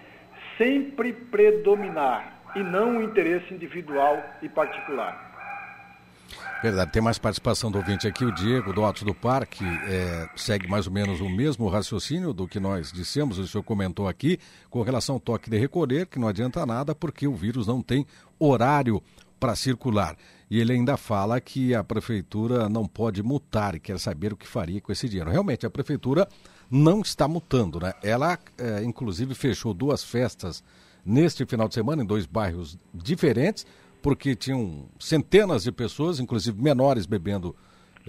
sempre 0.55 1.12
predominar 1.12 2.39
e 2.55 2.59
não 2.59 3.00
o 3.00 3.01
interesse 3.01 3.51
individual 3.51 4.24
e 4.43 4.48
particular. 4.48 6.29
Verdade, 6.62 6.91
tem 6.91 7.01
mais 7.01 7.17
participação 7.17 7.71
do 7.71 7.79
ouvinte 7.79 8.07
aqui, 8.07 8.24
o 8.24 8.31
Diego 8.31 8.71
do 8.71 8.83
Alto 8.83 9.03
do 9.03 9.15
Parque, 9.15 9.65
é, 9.65 10.29
segue 10.36 10.67
mais 10.67 10.86
ou 10.86 10.93
menos 10.93 11.21
o 11.21 11.27
mesmo 11.27 11.67
raciocínio 11.67 12.31
do 12.31 12.48
que 12.48 12.59
nós 12.59 12.91
dissemos, 12.91 13.39
o 13.39 13.48
senhor 13.48 13.63
comentou 13.63 14.07
aqui, 14.07 14.38
com 14.69 14.83
relação 14.83 15.15
ao 15.15 15.19
toque 15.19 15.50
de 15.50 15.57
recolher, 15.57 16.05
que 16.05 16.19
não 16.19 16.27
adianta 16.27 16.63
nada 16.67 16.93
porque 16.93 17.27
o 17.27 17.33
vírus 17.33 17.65
não 17.65 17.81
tem 17.81 18.05
horário 18.38 19.01
para 19.39 19.55
circular. 19.55 20.15
E 20.50 20.60
ele 20.60 20.74
ainda 20.74 20.98
fala 20.98 21.39
que 21.39 21.75
a 21.75 21.84
prefeitura 21.84 22.68
não 22.68 22.86
pode 22.86 23.22
mutar 23.22 23.75
e 23.75 23.79
quer 23.79 24.00
saber 24.00 24.34
o 24.34 24.38
que 24.38 24.48
faria 24.48 24.82
com 24.82 24.91
esse 24.91 25.08
dinheiro. 25.08 25.29
Realmente, 25.29 25.65
a 25.65 25.70
prefeitura 25.70 26.27
não 26.70 27.01
está 27.01 27.27
mutando, 27.27 27.79
né? 27.79 27.94
Ela, 28.01 28.38
é, 28.58 28.84
inclusive, 28.84 29.36
fechou 29.36 29.74
duas 29.74 30.03
festas 30.03 30.63
neste 31.06 31.46
final 31.46 31.68
de 31.68 31.75
semana 31.75 32.01
em 32.01 32.06
dois 32.06 32.25
bairros 32.25 32.77
diferentes, 32.94 33.65
porque 34.01 34.36
tinham 34.36 34.86
centenas 35.00 35.63
de 35.63 35.72
pessoas, 35.72 36.20
inclusive 36.20 36.60
menores, 36.62 37.06
bebendo 37.06 37.56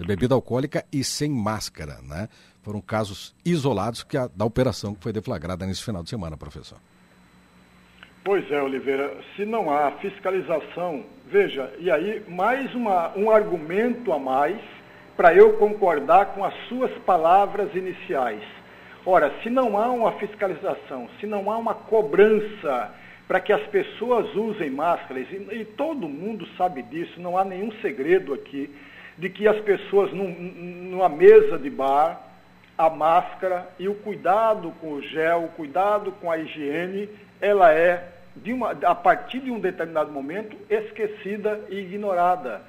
bebida 0.05 0.33
alcoólica 0.33 0.85
e 0.91 1.03
sem 1.03 1.29
máscara, 1.29 1.99
né? 2.01 2.27
Foram 2.63 2.81
casos 2.81 3.35
isolados 3.45 4.03
que 4.03 4.17
a, 4.17 4.27
da 4.27 4.45
operação 4.45 4.95
que 4.95 5.03
foi 5.03 5.13
deflagrada 5.13 5.65
nesse 5.65 5.83
final 5.83 6.03
de 6.03 6.09
semana, 6.09 6.37
professor. 6.37 6.79
Pois 8.23 8.51
é, 8.51 8.61
Oliveira, 8.61 9.17
se 9.35 9.45
não 9.45 9.71
há 9.71 9.89
fiscalização, 9.93 11.03
veja, 11.25 11.73
e 11.79 11.89
aí 11.89 12.23
mais 12.27 12.71
uma, 12.75 13.11
um 13.17 13.31
argumento 13.31 14.13
a 14.13 14.19
mais 14.19 14.59
para 15.17 15.33
eu 15.33 15.53
concordar 15.53 16.27
com 16.27 16.45
as 16.45 16.53
suas 16.67 16.91
palavras 16.99 17.73
iniciais. 17.73 18.43
Ora, 19.03 19.33
se 19.41 19.49
não 19.49 19.75
há 19.75 19.89
uma 19.89 20.11
fiscalização, 20.19 21.09
se 21.19 21.25
não 21.25 21.49
há 21.49 21.57
uma 21.57 21.73
cobrança 21.73 22.93
para 23.27 23.39
que 23.39 23.51
as 23.51 23.63
pessoas 23.63 24.35
usem 24.35 24.69
máscaras, 24.69 25.25
e, 25.31 25.37
e, 25.55 25.65
todo 25.65 26.07
mundo 26.07 26.47
sabe 26.57 26.83
disso, 26.83 27.19
não 27.19 27.35
há 27.35 27.43
nenhum 27.43 27.71
segredo 27.81 28.35
aqui, 28.35 28.69
de 29.17 29.29
que 29.29 29.47
as 29.47 29.59
pessoas 29.61 30.13
num, 30.13 30.29
numa 30.29 31.09
mesa 31.09 31.57
de 31.57 31.71
bar, 31.71 32.21
a 32.77 32.87
máscara 32.87 33.67
e 33.79 33.87
o 33.87 33.95
cuidado 33.95 34.71
com 34.79 34.93
o 34.93 35.01
gel, 35.01 35.45
o 35.45 35.55
cuidado 35.55 36.11
com 36.21 36.29
a 36.29 36.37
higiene, 36.37 37.09
ela 37.41 37.73
é, 37.73 38.07
uma, 38.47 38.71
a 38.71 38.95
partir 38.95 39.39
de 39.39 39.51
um 39.51 39.59
determinado 39.59 40.11
momento, 40.11 40.55
esquecida 40.69 41.59
e 41.69 41.79
ignorada. 41.79 42.61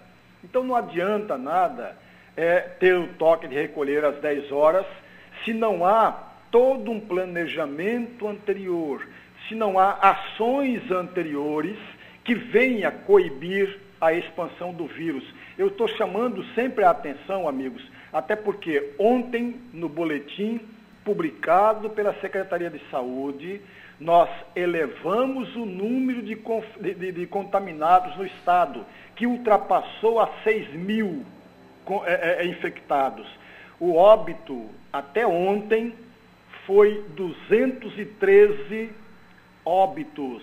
Então 0.43 0.65
não 0.65 0.75
adianta 0.75 1.37
nada 1.39 1.95
é, 2.37 2.61
ter 2.61 2.95
o 2.95 3.09
toque 3.15 3.47
de 3.47 3.55
recolher 3.55 4.05
às 4.05 4.17
10 4.17 4.51
horas 4.51 4.87
se 5.45 5.53
não 5.53 5.85
há 5.85 6.31
todo 6.51 6.91
um 6.91 7.01
planejamento 7.01 8.27
anterior, 8.27 9.07
se 9.49 9.55
não 9.55 9.79
há 9.79 9.93
ações 9.93 10.91
anteriores 10.91 11.79
que 12.25 12.35
venha 12.35 12.91
coibir 12.91 13.79
a 14.01 14.13
expansão 14.13 14.73
do 14.73 14.87
vírus. 14.87 15.25
Eu 15.59 15.69
estou 15.69 15.89
chamando 15.89 16.45
sempre 16.55 16.85
a 16.85 16.91
atenção, 16.91 17.49
amigos, 17.49 17.83
até 18.13 18.35
porque 18.35 18.95
ontem, 18.99 19.61
no 19.73 19.89
boletim 19.89 20.61
publicado 21.05 21.91
pela 21.91 22.15
Secretaria 22.21 22.71
de 22.71 22.81
Saúde, 22.91 23.61
nós 24.01 24.29
elevamos 24.57 25.55
o 25.55 25.65
número 25.65 26.23
de, 26.23 26.35
de, 26.95 27.13
de 27.13 27.27
contaminados 27.27 28.17
no 28.17 28.27
estado, 28.27 28.85
que 29.15 29.27
ultrapassou 29.27 30.21
a 30.21 30.29
6 30.43 30.73
mil 30.75 31.25
é, 32.05 32.43
é, 32.43 32.47
infectados. 32.47 33.27
O 33.79 33.95
óbito, 33.95 34.69
até 34.93 35.27
ontem, 35.27 35.95
foi 36.67 37.05
213 37.17 38.91
óbitos. 39.65 40.43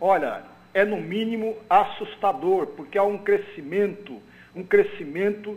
Olha, 0.00 0.42
é 0.74 0.84
no 0.84 0.96
mínimo 0.96 1.56
assustador, 1.68 2.66
porque 2.68 2.98
há 2.98 3.02
um 3.02 3.18
crescimento, 3.18 4.20
um 4.54 4.62
crescimento 4.62 5.56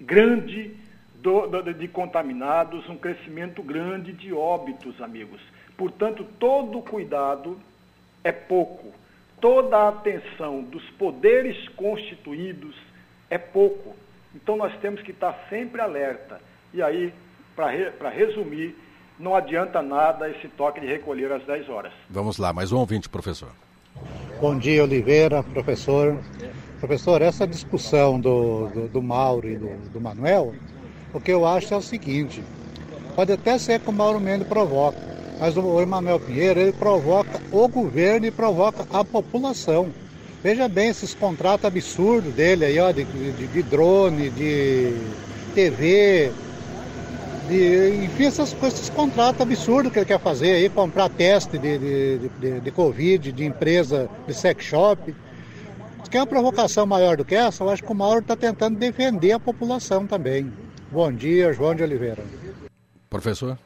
grande 0.00 0.74
do, 1.16 1.46
do, 1.46 1.74
de 1.74 1.88
contaminados, 1.88 2.88
um 2.88 2.96
crescimento 2.96 3.62
grande 3.62 4.12
de 4.12 4.32
óbitos, 4.32 5.00
amigos. 5.00 5.40
Portanto, 5.76 6.24
todo 6.38 6.80
cuidado 6.82 7.58
é 8.22 8.32
pouco. 8.32 8.92
Toda 9.40 9.76
a 9.76 9.88
atenção 9.88 10.62
dos 10.62 10.84
poderes 10.90 11.68
constituídos 11.70 12.74
é 13.28 13.38
pouco. 13.38 13.94
Então 14.34 14.56
nós 14.56 14.74
temos 14.80 15.02
que 15.02 15.10
estar 15.10 15.46
sempre 15.48 15.80
alerta. 15.80 16.40
E 16.72 16.82
aí, 16.82 17.12
para 17.54 17.68
re, 17.68 17.90
resumir, 18.12 18.76
não 19.18 19.34
adianta 19.34 19.80
nada 19.82 20.28
esse 20.28 20.48
toque 20.48 20.80
de 20.80 20.86
recolher 20.86 21.30
às 21.30 21.44
10 21.44 21.68
horas. 21.68 21.92
Vamos 22.10 22.38
lá, 22.38 22.52
mais 22.52 22.72
um 22.72 22.78
ouvinte, 22.78 23.08
professor. 23.08 23.50
Bom 24.40 24.58
dia, 24.58 24.82
Oliveira, 24.82 25.42
professor. 25.42 26.18
Professor, 26.80 27.22
essa 27.22 27.46
discussão 27.46 28.18
do, 28.18 28.68
do, 28.68 28.88
do 28.88 29.02
Mauro 29.02 29.48
e 29.48 29.56
do, 29.56 29.76
do 29.90 30.00
Manuel, 30.00 30.54
o 31.12 31.20
que 31.20 31.30
eu 31.30 31.46
acho 31.46 31.72
é 31.72 31.76
o 31.76 31.82
seguinte, 31.82 32.42
pode 33.14 33.32
até 33.32 33.56
ser 33.56 33.80
que 33.80 33.88
o 33.88 33.92
Mauro 33.92 34.20
Mendes 34.20 34.46
provoca, 34.48 34.98
mas 35.38 35.56
o 35.56 35.80
Emanuel 35.80 36.20
Pinheiro, 36.20 36.60
ele 36.60 36.72
provoca 36.72 37.40
o 37.50 37.68
governo 37.68 38.26
e 38.26 38.30
provoca 38.30 38.86
a 38.90 39.04
população. 39.04 39.88
Veja 40.42 40.68
bem 40.68 40.90
esses 40.90 41.14
contratos 41.14 41.64
absurdos 41.64 42.32
dele 42.34 42.66
aí, 42.66 42.78
ó, 42.78 42.90
de, 42.92 43.04
de, 43.04 43.46
de 43.46 43.62
drone, 43.62 44.28
de 44.30 44.94
TV, 45.54 46.30
de, 47.48 48.04
enfim, 48.04 48.24
essas 48.24 48.52
coisas, 48.52 48.78
esses 48.78 48.90
contratos 48.90 49.40
absurdos 49.40 49.92
que 49.92 49.98
ele 49.98 50.06
quer 50.06 50.20
fazer 50.20 50.52
aí, 50.52 50.68
comprar 50.68 51.08
teste 51.08 51.58
de, 51.58 51.78
de, 51.78 52.28
de, 52.40 52.60
de 52.60 52.70
Covid, 52.70 53.32
de 53.32 53.44
empresa 53.44 54.08
de 54.26 54.34
sex 54.34 54.64
shop. 54.64 55.14
Se 56.02 56.10
quer 56.10 56.20
uma 56.20 56.26
provocação 56.26 56.84
maior 56.86 57.16
do 57.16 57.24
que 57.24 57.34
essa, 57.34 57.64
eu 57.64 57.70
acho 57.70 57.82
que 57.82 57.90
o 57.90 57.94
Mauro 57.94 58.20
está 58.20 58.36
tentando 58.36 58.78
defender 58.78 59.32
a 59.32 59.40
população 59.40 60.06
também. 60.06 60.52
Bom 60.92 61.10
dia, 61.10 61.52
João 61.52 61.74
de 61.74 61.82
Oliveira. 61.82 62.22
Professor? 63.08 63.58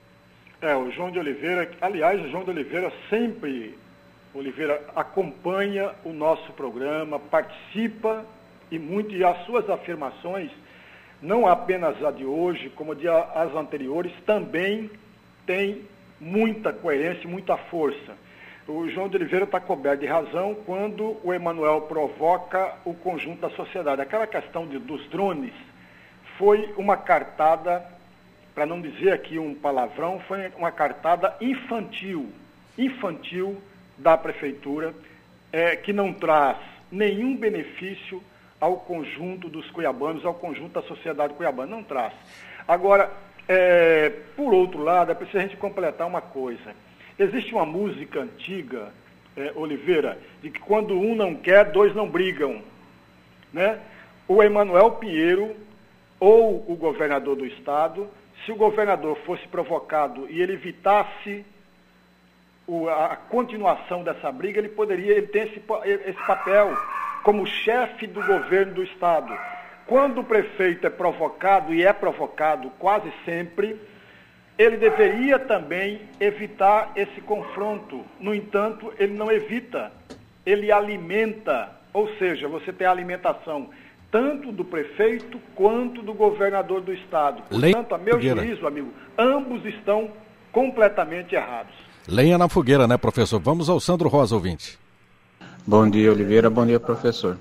É, 0.60 0.74
o 0.74 0.90
João 0.90 1.12
de 1.12 1.20
Oliveira, 1.20 1.70
aliás, 1.80 2.20
o 2.20 2.28
João 2.30 2.42
de 2.42 2.50
Oliveira 2.50 2.92
sempre, 3.08 3.78
Oliveira, 4.34 4.82
acompanha 4.96 5.92
o 6.04 6.12
nosso 6.12 6.52
programa, 6.52 7.18
participa 7.18 8.24
e 8.68 8.76
muito, 8.76 9.14
e 9.14 9.24
as 9.24 9.44
suas 9.46 9.70
afirmações 9.70 10.50
não 11.22 11.46
apenas 11.46 12.02
a 12.04 12.10
de 12.10 12.24
hoje, 12.24 12.70
como 12.70 12.92
as 12.92 13.54
anteriores, 13.54 14.12
também 14.26 14.90
tem 15.46 15.82
muita 16.20 16.72
coerência, 16.72 17.28
muita 17.28 17.56
força. 17.56 18.16
O 18.66 18.88
João 18.88 19.08
de 19.08 19.16
Oliveira 19.16 19.44
está 19.44 19.60
coberto 19.60 20.00
de 20.00 20.06
razão 20.06 20.56
quando 20.66 21.16
o 21.24 21.32
Emanuel 21.32 21.82
provoca 21.82 22.74
o 22.84 22.92
conjunto 22.94 23.40
da 23.40 23.50
sociedade. 23.50 24.02
Aquela 24.02 24.26
questão 24.26 24.66
de, 24.66 24.78
dos 24.78 25.08
drones 25.08 25.54
foi 26.36 26.74
uma 26.76 26.96
cartada, 26.96 27.84
para 28.58 28.66
não 28.66 28.80
dizer 28.80 29.12
aqui 29.12 29.38
um 29.38 29.54
palavrão, 29.54 30.18
foi 30.26 30.50
uma 30.56 30.72
cartada 30.72 31.32
infantil, 31.40 32.28
infantil 32.76 33.62
da 33.96 34.16
prefeitura, 34.16 34.92
é, 35.52 35.76
que 35.76 35.92
não 35.92 36.12
traz 36.12 36.56
nenhum 36.90 37.36
benefício 37.36 38.20
ao 38.60 38.78
conjunto 38.78 39.48
dos 39.48 39.70
cuiabanos, 39.70 40.24
ao 40.24 40.34
conjunto 40.34 40.72
da 40.72 40.82
sociedade 40.82 41.34
cuiabana. 41.34 41.76
Não 41.76 41.84
traz. 41.84 42.12
Agora, 42.66 43.08
É, 43.50 44.12
por 44.36 44.52
outro 44.52 44.82
lado, 44.82 45.10
é 45.10 45.14
preciso 45.14 45.38
a 45.38 45.40
gente 45.42 45.56
completar 45.56 46.06
uma 46.06 46.20
coisa. 46.20 46.74
Existe 47.18 47.54
uma 47.54 47.64
música 47.64 48.20
antiga, 48.20 48.92
é, 49.34 49.52
Oliveira, 49.54 50.18
de 50.42 50.50
que 50.50 50.58
quando 50.58 50.98
um 50.98 51.14
não 51.14 51.34
quer, 51.34 51.70
dois 51.70 51.94
não 51.94 52.06
brigam. 52.06 52.60
Né? 53.50 53.78
O 54.26 54.42
Emanuel 54.42 54.90
Pinheiro 54.90 55.56
ou 56.20 56.62
o 56.68 56.76
governador 56.76 57.36
do 57.36 57.46
estado, 57.46 58.06
se 58.44 58.52
o 58.52 58.56
governador 58.56 59.16
fosse 59.24 59.46
provocado 59.48 60.26
e 60.30 60.40
ele 60.40 60.54
evitasse 60.54 61.44
o, 62.66 62.88
a 62.88 63.16
continuação 63.16 64.04
dessa 64.04 64.30
briga, 64.30 64.58
ele 64.58 64.68
poderia, 64.68 65.12
ele 65.12 65.26
tem 65.26 65.42
esse, 65.42 65.62
esse 66.06 66.26
papel 66.26 66.76
como 67.22 67.46
chefe 67.46 68.06
do 68.06 68.22
governo 68.24 68.74
do 68.74 68.82
estado. 68.82 69.36
Quando 69.86 70.20
o 70.20 70.24
prefeito 70.24 70.86
é 70.86 70.90
provocado, 70.90 71.72
e 71.72 71.84
é 71.84 71.92
provocado 71.92 72.70
quase 72.78 73.10
sempre, 73.24 73.80
ele 74.58 74.76
deveria 74.76 75.38
também 75.38 76.02
evitar 76.20 76.92
esse 76.94 77.20
confronto. 77.22 78.04
No 78.20 78.34
entanto, 78.34 78.92
ele 78.98 79.14
não 79.14 79.32
evita, 79.32 79.90
ele 80.44 80.70
alimenta, 80.70 81.70
ou 81.92 82.08
seja, 82.16 82.48
você 82.48 82.72
tem 82.72 82.86
a 82.86 82.90
alimentação 82.90 83.70
tanto 84.10 84.52
do 84.52 84.64
prefeito 84.64 85.38
quanto 85.54 86.02
do 86.02 86.14
governador 86.14 86.80
do 86.80 86.92
estado. 86.92 87.42
Portanto, 87.48 87.94
a 87.94 87.98
meu 87.98 88.20
juízo, 88.20 88.66
amigo, 88.66 88.92
ambos 89.16 89.64
estão 89.64 90.10
completamente 90.52 91.34
errados. 91.34 91.74
Lenha 92.06 92.38
na 92.38 92.48
fogueira, 92.48 92.86
né, 92.86 92.96
professor? 92.96 93.38
Vamos 93.38 93.68
ao 93.68 93.78
Sandro 93.78 94.08
Rosa, 94.08 94.34
ouvinte. 94.34 94.78
Bom 95.66 95.88
dia, 95.88 96.10
Oliveira. 96.10 96.48
Bom 96.48 96.64
dia, 96.64 96.80
professor. 96.80 97.38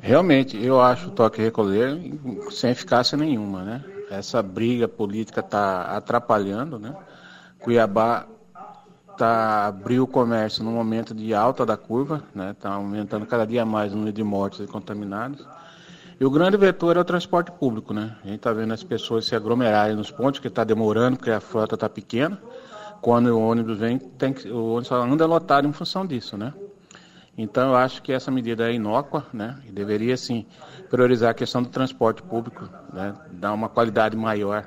Realmente, 0.00 0.56
eu 0.64 0.80
acho 0.80 1.08
o 1.08 1.10
toque 1.10 1.42
recolher 1.42 1.98
sem 2.50 2.70
eficácia 2.70 3.18
nenhuma, 3.18 3.62
né? 3.62 3.84
Essa 4.10 4.42
briga 4.42 4.88
política 4.88 5.40
está 5.40 5.82
atrapalhando, 5.96 6.78
né? 6.78 6.94
Cuiabá 7.58 8.26
tá, 9.16 9.66
abriu 9.66 10.04
o 10.04 10.06
comércio 10.06 10.62
no 10.62 10.70
momento 10.70 11.14
de 11.14 11.34
alta 11.34 11.66
da 11.66 11.76
curva, 11.76 12.22
né? 12.34 12.52
Está 12.52 12.70
aumentando 12.70 13.26
cada 13.26 13.46
dia 13.46 13.64
mais 13.64 13.92
o 13.92 13.96
número 13.96 14.14
de 14.14 14.22
mortes 14.22 14.60
e 14.60 14.66
contaminados. 14.66 15.44
E 16.18 16.24
o 16.24 16.30
grande 16.30 16.56
vetor 16.56 16.96
é 16.96 17.00
o 17.00 17.04
transporte 17.04 17.52
público, 17.52 17.92
né? 17.92 18.16
A 18.24 18.26
gente 18.26 18.36
está 18.36 18.50
vendo 18.50 18.72
as 18.72 18.82
pessoas 18.82 19.26
se 19.26 19.36
aglomerarem 19.36 19.94
nos 19.94 20.10
pontos, 20.10 20.40
que 20.40 20.48
está 20.48 20.64
demorando, 20.64 21.18
porque 21.18 21.30
a 21.30 21.40
frota 21.40 21.74
está 21.74 21.90
pequena. 21.90 22.40
Quando 23.02 23.26
o 23.26 23.40
ônibus 23.40 23.78
vem, 23.78 23.98
tem 23.98 24.32
que, 24.32 24.48
o 24.48 24.76
ônibus 24.76 24.90
anda 24.92 25.26
lotado 25.26 25.68
em 25.68 25.72
função 25.72 26.06
disso, 26.06 26.38
né? 26.38 26.54
Então, 27.36 27.68
eu 27.68 27.76
acho 27.76 28.02
que 28.02 28.12
essa 28.12 28.30
medida 28.30 28.70
é 28.70 28.72
inócua, 28.72 29.26
né? 29.30 29.58
E 29.68 29.70
deveria, 29.70 30.16
sim, 30.16 30.46
priorizar 30.88 31.32
a 31.32 31.34
questão 31.34 31.62
do 31.62 31.68
transporte 31.68 32.22
público, 32.22 32.66
né? 32.94 33.14
Dar 33.32 33.52
uma 33.52 33.68
qualidade 33.68 34.16
maior 34.16 34.66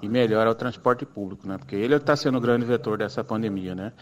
e 0.00 0.08
melhor 0.08 0.46
ao 0.46 0.54
transporte 0.54 1.04
público, 1.04 1.46
né? 1.46 1.58
Porque 1.58 1.76
ele 1.76 1.94
está 1.94 2.16
sendo 2.16 2.38
o 2.38 2.40
grande 2.40 2.64
vetor 2.64 2.96
dessa 2.96 3.22
pandemia, 3.22 3.74
né? 3.74 3.92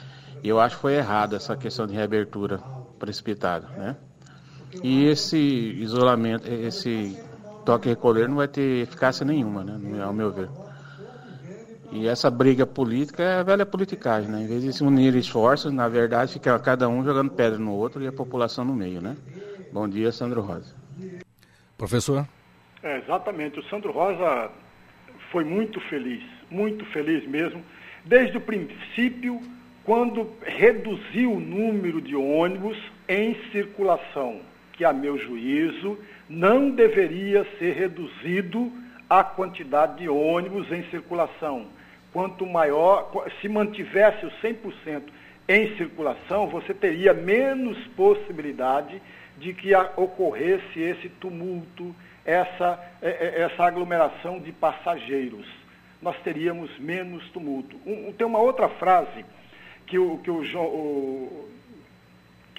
E 0.45 0.49
eu 0.49 0.61
acho 0.61 0.77
que 0.77 0.83
foi 0.83 0.95
errado 0.95 1.35
essa 1.35 1.57
questão 1.57 1.89
de 1.89 1.95
reabertura 1.95 2.59
precipitada, 3.01 3.67
né? 3.77 3.97
E 4.83 5.07
esse 5.07 5.37
isolamento, 5.37 6.49
esse 6.49 7.17
toque 7.65 7.89
recolher 7.89 8.29
não 8.29 8.37
vai 8.37 8.49
ter 8.49 8.83
eficácia 8.83 9.25
nenhuma, 9.25 9.65
né? 9.65 10.03
Ao 10.03 10.13
meu 10.13 10.31
ver. 10.31 10.49
E 11.93 12.09
essa 12.09 12.31
briga 12.31 12.65
política 12.65 13.23
é 13.23 13.41
a 13.41 13.43
velha 13.43 13.67
politicagem, 13.67 14.31
né? 14.31 14.43
Em 14.43 14.47
vez 14.47 14.63
de 14.63 14.73
se 14.73 14.83
unir 14.83 15.15
esforços, 15.15 15.73
na 15.73 15.89
verdade, 15.89 16.33
fica 16.33 16.59
cada 16.59 16.89
um 16.89 17.05
jogando 17.05 17.31
pedra 17.31 17.59
no 17.59 17.73
outro 17.73 18.03
e 18.03 18.07
a 18.07 18.13
população 18.13 18.65
no 18.65 18.75
meio, 18.75 19.03
né? 19.03 19.15
Bom 19.73 19.87
dia, 19.87 20.11
Sandro 20.11 20.41
Rosa. 20.41 20.75
Professor? 21.77 22.27
É, 22.83 22.99
exatamente. 22.99 23.61
O 23.61 23.65
Sandro 23.65 23.93
Rosa 23.93 24.51
foi 25.31 25.45
muito 25.45 25.81
feliz, 25.83 26.23
muito 26.51 26.85
feliz 26.87 27.27
mesmo, 27.29 27.63
desde 28.05 28.39
o 28.39 28.41
princípio, 28.41 29.41
quando 29.85 30.31
reduziu 30.43 31.33
o 31.33 31.41
número 31.41 32.01
de 32.01 32.15
ônibus 32.17 32.79
em 33.09 33.35
circulação, 33.51 34.41
que, 34.83 34.85
a 34.85 34.93
meu 34.93 35.17
juízo, 35.17 35.97
não 36.29 36.71
deveria 36.71 37.47
ser 37.59 37.75
reduzido 37.75 38.73
a 39.09 39.23
quantidade 39.23 39.99
de 39.99 40.09
ônibus 40.09 40.71
em 40.73 40.83
circulação 40.91 41.67
quanto 42.13 42.45
maior, 42.45 43.11
se 43.41 43.49
mantivesse 43.49 44.27
o 44.27 44.31
100% 44.43 45.03
em 45.49 45.77
circulação, 45.77 46.47
você 46.47 46.75
teria 46.75 47.15
menos 47.15 47.79
possibilidade 47.97 49.01
de 49.39 49.55
que 49.55 49.75
ocorresse 49.97 50.79
esse 50.79 51.09
tumulto, 51.09 51.95
essa, 52.25 52.79
é, 53.01 53.09
é, 53.09 53.43
essa 53.43 53.65
aglomeração 53.65 54.39
de 54.39 54.53
passageiros. 54.53 55.47
Nós 56.03 56.17
teríamos 56.23 56.77
menos 56.79 57.27
tumulto. 57.31 57.77
Um, 57.87 58.13
tem 58.13 58.27
uma 58.27 58.41
outra 58.41 58.69
frase 58.69 59.25
que 59.87 59.99
o, 59.99 60.19
que 60.19 60.31
o, 60.31 60.43
o, 60.59 61.49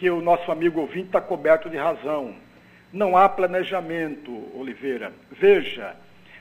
que 0.03 0.09
o 0.09 0.19
nosso 0.19 0.51
amigo 0.51 0.81
ouvinte 0.81 1.05
está 1.05 1.21
coberto 1.21 1.69
de 1.69 1.77
razão. 1.77 2.35
Não 2.91 3.15
há 3.15 3.29
planejamento, 3.29 4.51
Oliveira. 4.53 5.13
Veja, 5.31 5.95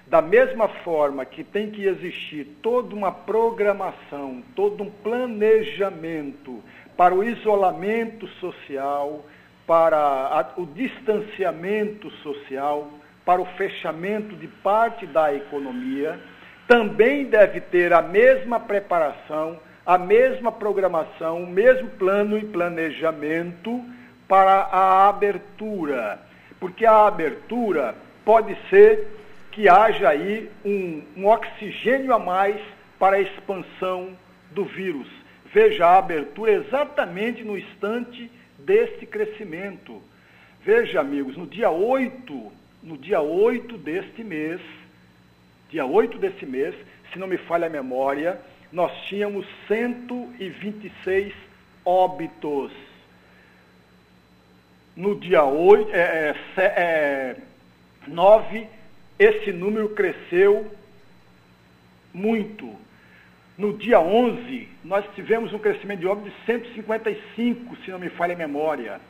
da 0.05 0.21
mesma 0.21 0.67
forma 0.67 1.25
que 1.25 1.45
tem 1.45 1.71
que 1.71 1.87
existir 1.87 2.45
toda 2.61 2.93
uma 2.93 3.13
programação, 3.13 4.43
todo 4.57 4.83
um 4.83 4.91
planejamento 4.91 6.61
para 6.97 7.15
o 7.15 7.23
isolamento 7.23 8.27
social, 8.41 9.25
para 9.65 10.53
o 10.57 10.67
distanciamento 10.67 12.11
social, 12.17 12.91
para 13.25 13.41
o 13.41 13.47
fechamento 13.57 14.35
de 14.35 14.49
parte 14.49 15.07
da 15.07 15.33
economia, 15.33 16.19
também 16.67 17.27
deve 17.27 17.61
ter 17.61 17.93
a 17.93 18.03
mesma 18.03 18.59
preparação, 18.59 19.57
a 19.85 19.99
mesma 19.99 20.53
programação, 20.53 21.43
o 21.43 21.47
mesmo 21.47 21.89
plano 21.91 22.39
e 22.39 22.45
planejamento 22.45 23.85
para 24.29 24.63
a 24.63 25.09
abertura. 25.09 26.21
Porque 26.61 26.87
a 26.87 27.07
abertura 27.07 27.95
pode 28.25 28.57
ser 28.71 29.09
que 29.51 29.69
haja 29.69 30.09
aí 30.09 30.51
um, 30.65 31.03
um 31.17 31.27
oxigênio 31.27 32.15
a 32.15 32.19
mais 32.19 32.61
para 32.99 33.17
a 33.17 33.21
expansão 33.21 34.17
do 34.53 34.65
vírus. 34.65 35.09
Veja 35.53 35.87
a 35.87 35.99
abertura 35.99 36.53
exatamente 36.53 37.45
no 37.45 37.59
instante 37.59 38.31
desse 38.59 39.05
crescimento. 39.05 40.01
Veja, 40.65 41.01
amigos, 41.01 41.37
no 41.37 41.47
dia 41.47 41.71
8, 41.71 42.53
no 42.83 42.97
dia 42.97 43.21
8 43.21 43.77
deste 43.77 44.23
mês, 44.23 44.61
dia 45.69 45.85
8 45.85 46.17
desse 46.19 46.47
mês, 46.47 46.75
se 47.13 47.19
não 47.19 47.27
me 47.27 47.37
falha 47.37 47.67
a 47.67 47.71
memória, 47.71 48.41
nós 48.73 48.93
tínhamos 49.09 49.47
126 49.69 51.35
óbitos. 51.85 52.73
No 54.97 55.15
dia 55.19 55.45
8, 55.45 55.91
é, 55.93 56.35
é, 56.57 56.63
é, 56.63 57.37
9 58.07 58.67
esse 59.19 59.53
número 59.53 59.91
cresceu 59.91 60.71
muito. 62.13 62.75
No 63.57 63.77
dia 63.77 64.01
11, 64.01 64.69
nós 64.83 65.05
tivemos 65.15 65.53
um 65.53 65.59
crescimento 65.59 66.01
de 66.01 66.07
óbito 66.07 66.31
de 66.31 66.47
155, 66.47 67.77
se 67.85 67.91
não 67.91 67.99
me 67.99 68.09
falha 68.11 68.35
a 68.35 68.39
memória. 68.39 69.01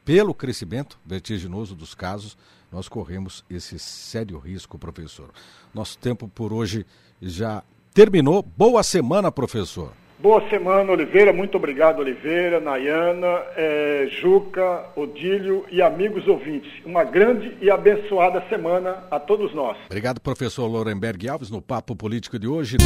pelo 0.04 0.34
crescimento 0.34 0.98
vertiginoso 1.06 1.74
dos 1.74 1.94
casos, 1.94 2.36
nós 2.72 2.88
corremos 2.88 3.44
esse 3.50 3.78
sério 3.78 4.38
risco, 4.38 4.78
professor. 4.78 5.30
Nosso 5.74 5.98
tempo 5.98 6.28
por 6.28 6.52
hoje 6.52 6.86
já 7.20 7.62
terminou. 7.92 8.42
Boa 8.42 8.82
semana, 8.82 9.30
professor. 9.32 9.92
Boa 10.18 10.46
semana, 10.50 10.92
Oliveira. 10.92 11.32
Muito 11.32 11.56
obrigado, 11.56 12.00
Oliveira, 12.00 12.60
Nayana, 12.60 13.42
é, 13.56 14.06
Juca, 14.20 14.84
Odílio 14.94 15.64
e 15.70 15.80
amigos 15.80 16.28
ouvintes. 16.28 16.70
Uma 16.84 17.04
grande 17.04 17.56
e 17.58 17.70
abençoada 17.70 18.44
semana 18.50 19.04
a 19.10 19.18
todos 19.18 19.54
nós. 19.54 19.78
Obrigado, 19.86 20.20
professor 20.20 20.66
Lorenberg 20.66 21.26
Alves, 21.26 21.50
no 21.50 21.62
Papo 21.62 21.96
Político 21.96 22.38
de 22.38 22.46
hoje. 22.46 22.76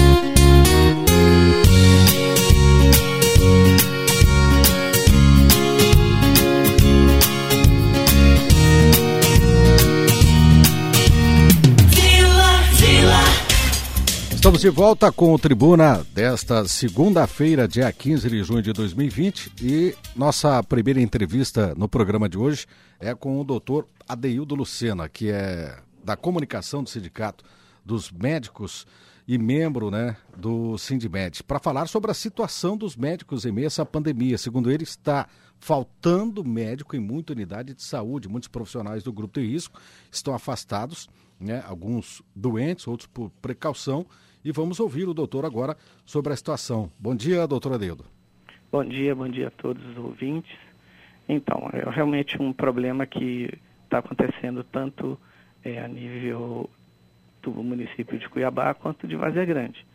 Estamos 14.55 14.62
de 14.62 14.71
volta 14.71 15.11
com 15.11 15.35
o 15.35 15.38
Tribuna 15.38 16.07
desta 16.14 16.64
segunda-feira, 16.69 17.67
dia 17.67 17.93
15 17.93 18.31
de 18.31 18.45
junho 18.45 18.62
de 18.62 18.73
2020. 18.73 19.53
E 19.61 19.97
nossa 20.14 20.62
primeira 20.62 21.01
entrevista 21.01 21.75
no 21.77 21.88
programa 21.88 22.29
de 22.29 22.38
hoje 22.38 22.64
é 23.01 23.12
com 23.17 23.40
o 23.40 23.43
doutor 23.43 23.88
Adeildo 24.09 24.55
Lucena, 24.55 25.09
que 25.09 25.29
é 25.29 25.77
da 26.05 26.17
comunicação 26.17 26.85
do 26.85 26.88
Sindicato 26.88 27.45
dos 27.85 28.12
Médicos 28.12 28.87
e 29.27 29.37
membro 29.38 29.90
né, 29.90 30.17
do 30.37 30.79
Sindmed, 30.79 31.43
para 31.43 31.59
falar 31.59 31.88
sobre 31.88 32.12
a 32.12 32.14
situação 32.14 32.77
dos 32.77 32.95
médicos 32.95 33.45
em 33.45 33.51
meio 33.51 33.67
a 33.67 33.69
essa 33.69 33.85
pandemia. 33.85 34.38
Segundo 34.38 34.71
ele, 34.71 34.85
está 34.85 35.27
faltando 35.59 36.45
médico 36.45 36.95
em 36.95 37.01
muita 37.01 37.33
unidade 37.33 37.75
de 37.75 37.83
saúde. 37.83 38.29
Muitos 38.29 38.49
profissionais 38.49 39.03
do 39.03 39.12
grupo 39.12 39.40
de 39.40 39.49
risco 39.49 39.81
estão 40.12 40.33
afastados, 40.33 41.09
né, 41.40 41.61
alguns 41.67 42.23
doentes, 42.37 42.87
outros 42.87 43.09
por 43.09 43.31
precaução. 43.43 44.07
E 44.44 44.52
vamos 44.52 44.78
ouvir 44.78 45.09
o 45.09 45.14
doutor 45.14 45.46
agora 45.46 45.74
sobre 46.04 46.33
a 46.33 46.37
situação. 46.37 46.90
Bom 46.98 47.16
dia, 47.16 47.46
doutor 47.46 47.72
Adeudo. 47.72 48.04
Bom 48.70 48.85
dia, 48.85 49.14
bom 49.14 49.26
dia 49.26 49.48
a 49.48 49.50
todos 49.50 49.83
os 49.87 49.96
ouvintes. 49.96 50.54
Então, 51.26 51.70
é 51.72 51.88
realmente 51.88 52.40
um 52.42 52.52
problema 52.52 53.07
que 53.07 53.48
está 53.85 53.98
acontecendo 53.98 54.62
tanto 54.62 55.18
é, 55.64 55.83
a 55.83 55.88
nível 55.88 56.68
do 57.42 57.52
município 57.52 58.18
de 58.18 58.28
Cuiabá 58.28 58.74
quanto 58.74 59.09
de 59.09 59.16
Vazia 59.16 59.46
Grande, 59.46 59.87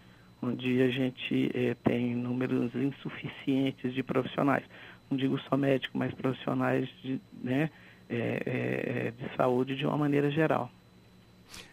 onde 0.41 0.81
a 0.81 0.89
gente 0.89 1.51
é, 1.53 1.75
tem 1.83 2.15
números 2.15 2.73
insuficientes 2.73 3.93
de 3.93 4.01
profissionais. 4.01 4.63
Não 5.11 5.17
digo 5.17 5.39
só 5.41 5.55
médicos, 5.55 5.95
mas 5.95 6.11
profissionais 6.15 6.89
de, 7.03 7.21
né, 7.43 7.69
é, 8.09 9.13
de 9.15 9.35
saúde 9.35 9.75
de 9.75 9.85
uma 9.85 9.97
maneira 9.97 10.31
geral. 10.31 10.71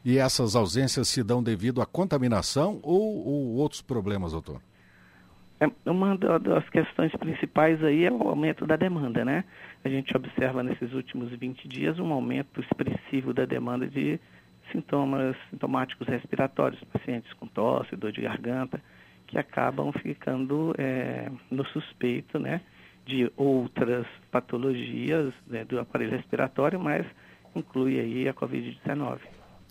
E 0.05 0.19
essas 0.19 0.55
ausências 0.57 1.09
se 1.09 1.23
dão 1.23 1.43
devido 1.43 1.81
à 1.81 1.87
contaminação 1.87 2.81
ou, 2.83 3.27
ou 3.27 3.57
outros 3.57 3.81
problemas, 3.83 4.33
doutor? 4.33 4.61
É, 5.59 5.71
uma 5.91 6.17
das 6.17 6.69
questões 6.69 7.13
principais 7.13 7.83
aí 7.83 8.05
é 8.05 8.13
o 8.13 8.29
aumento 8.29 8.67
da 8.67 8.77
demanda, 8.77 9.25
né? 9.25 9.45
A 9.83 9.89
gente 9.89 10.15
observa 10.15 10.63
nesses 10.63 10.93
últimos 10.93 11.31
20 11.31 11.67
dias 11.67 11.99
um 11.99 12.13
aumento 12.13 12.61
expressivo 12.61 13.33
da 13.33 13.47
demanda 13.47 13.87
de 13.87 14.21
sintomas 14.71 15.35
sintomáticos 15.51 16.07
respiratórios, 16.09 16.83
pacientes 16.93 17.33
com 17.35 17.47
tosse, 17.47 17.97
dor 17.97 18.13
de 18.13 18.21
garganta, 18.21 18.83
que 19.27 19.39
acabam 19.39 19.93
ficando 19.93 20.75
é, 20.77 21.31
no 21.51 21.65
suspeito, 21.67 22.39
né? 22.39 22.61
De 23.07 23.31
outras 23.37 24.07
patologias 24.31 25.33
né, 25.47 25.65
do 25.65 25.79
aparelho 25.79 26.11
respiratório, 26.11 26.79
mas 26.79 27.07
inclui 27.55 27.99
aí 27.99 28.29
a 28.29 28.35
Covid-19. 28.35 29.21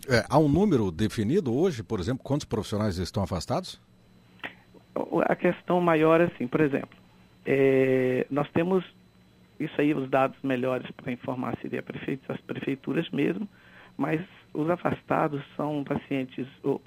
É, 0.09 0.23
há 0.29 0.37
um 0.37 0.47
número 0.47 0.91
definido 0.91 1.53
hoje, 1.55 1.83
por 1.83 1.99
exemplo, 1.99 2.23
quantos 2.23 2.45
profissionais 2.45 2.97
estão 2.97 3.23
afastados? 3.23 3.81
a 5.27 5.35
questão 5.35 5.81
maior 5.81 6.21
é 6.21 6.25
assim, 6.25 6.47
por 6.47 6.61
exemplo, 6.61 6.97
é, 7.45 8.25
nós 8.29 8.49
temos 8.51 8.83
isso 9.59 9.79
aí, 9.79 9.93
os 9.93 10.09
dados 10.09 10.37
melhores 10.43 10.89
para 10.91 11.11
informar 11.11 11.57
seria 11.61 11.83
as 12.29 12.41
prefeituras 12.41 13.09
mesmo, 13.09 13.47
mas 13.97 14.21
os 14.53 14.69
afastados 14.69 15.41
são 15.55 15.83
pacientes, 15.83 16.47
ou, 16.63 16.81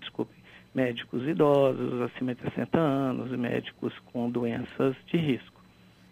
desculpe, 0.00 0.32
médicos 0.74 1.26
idosos, 1.26 2.00
acima 2.02 2.34
de 2.34 2.42
60 2.42 2.78
anos, 2.78 3.30
médicos 3.32 3.92
com 4.12 4.30
doenças 4.30 4.96
de 5.06 5.16
risco. 5.16 5.60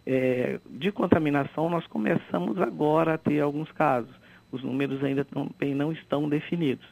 É, 0.07 0.59
de 0.69 0.91
contaminação, 0.91 1.71
nós 1.71 1.87
começamos 1.87 2.61
agora 2.61 3.15
a 3.15 3.19
ter 3.19 3.41
alguns 3.41 3.71
casos. 3.73 4.15
Os 4.53 4.63
números 4.63 5.03
ainda 5.03 5.25
também 5.25 5.75
não 5.75 5.93
estão 5.93 6.29
definidos. 6.29 6.87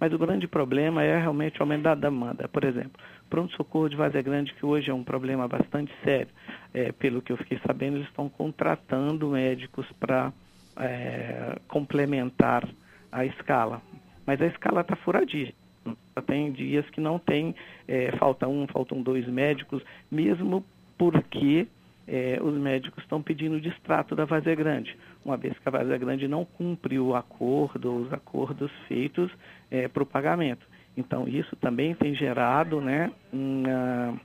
Mas 0.00 0.12
o 0.12 0.18
grande 0.18 0.48
problema 0.48 1.02
é 1.04 1.18
realmente 1.18 1.60
o 1.60 1.62
aumento 1.62 1.82
da 1.82 1.94
demanda. 1.94 2.48
Por 2.48 2.64
exemplo, 2.64 3.00
pronto-socorro 3.30 3.88
de 3.88 3.96
Vazia 3.96 4.20
Grande, 4.20 4.52
que 4.54 4.66
hoje 4.66 4.90
é 4.90 4.94
um 4.94 5.04
problema 5.04 5.46
bastante 5.46 5.92
sério, 6.02 6.28
é, 6.74 6.90
pelo 6.90 7.22
que 7.22 7.32
eu 7.32 7.36
fiquei 7.36 7.60
sabendo, 7.64 7.98
eles 7.98 8.08
estão 8.08 8.28
contratando 8.28 9.28
médicos 9.28 9.86
para 10.00 10.32
é, 10.76 11.56
complementar 11.68 12.68
a 13.12 13.24
escala. 13.24 13.80
Mas 14.26 14.40
a 14.40 14.46
escala 14.46 14.80
está 14.80 14.96
furadinha. 14.96 15.52
Tem 16.26 16.52
dias 16.52 16.88
que 16.90 17.00
não 17.00 17.18
tem, 17.18 17.54
é, 17.86 18.12
falta 18.18 18.48
um, 18.48 18.66
faltam 18.66 19.02
dois 19.02 19.26
médicos, 19.28 19.82
mesmo 20.10 20.64
porque 20.98 21.66
é, 22.06 22.38
os 22.42 22.54
médicos 22.54 23.02
estão 23.02 23.22
pedindo 23.22 23.56
o 23.56 23.60
distrato 23.60 24.16
da 24.16 24.24
Vazia 24.24 24.54
Grande, 24.54 24.96
uma 25.24 25.36
vez 25.36 25.56
que 25.58 25.68
a 25.68 25.70
Vazia 25.70 25.98
Grande 25.98 26.26
não 26.26 26.44
cumpre 26.44 26.98
o 26.98 27.14
acordo, 27.14 27.94
os 27.94 28.12
acordos 28.12 28.70
feitos 28.88 29.30
é, 29.70 29.88
para 29.88 30.02
o 30.02 30.06
pagamento. 30.06 30.66
Então, 30.96 31.26
isso 31.26 31.56
também 31.56 31.94
tem 31.94 32.14
gerado 32.14 32.80
né, 32.80 33.10
uma, 33.32 34.20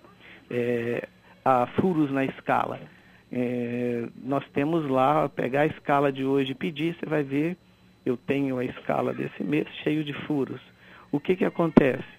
é, 0.50 1.08
furos 1.80 2.12
na 2.12 2.26
escala. 2.26 2.80
É, 3.32 4.08
nós 4.24 4.44
temos 4.54 4.90
lá, 4.90 5.30
pegar 5.30 5.62
a 5.62 5.66
escala 5.68 6.12
de 6.12 6.26
hoje 6.26 6.52
e 6.52 6.56
pedir, 6.56 6.96
você 6.96 7.06
vai 7.06 7.24
ver, 7.24 7.58
eu 8.06 8.18
tenho 8.18 8.58
a 8.58 8.66
escala 8.66 9.14
desse 9.14 9.44
mês 9.44 9.68
cheio 9.84 10.04
de 10.04 10.14
furos. 10.26 10.62
O 11.12 11.20
que, 11.20 11.36
que 11.36 11.46
acontece? 11.46 12.17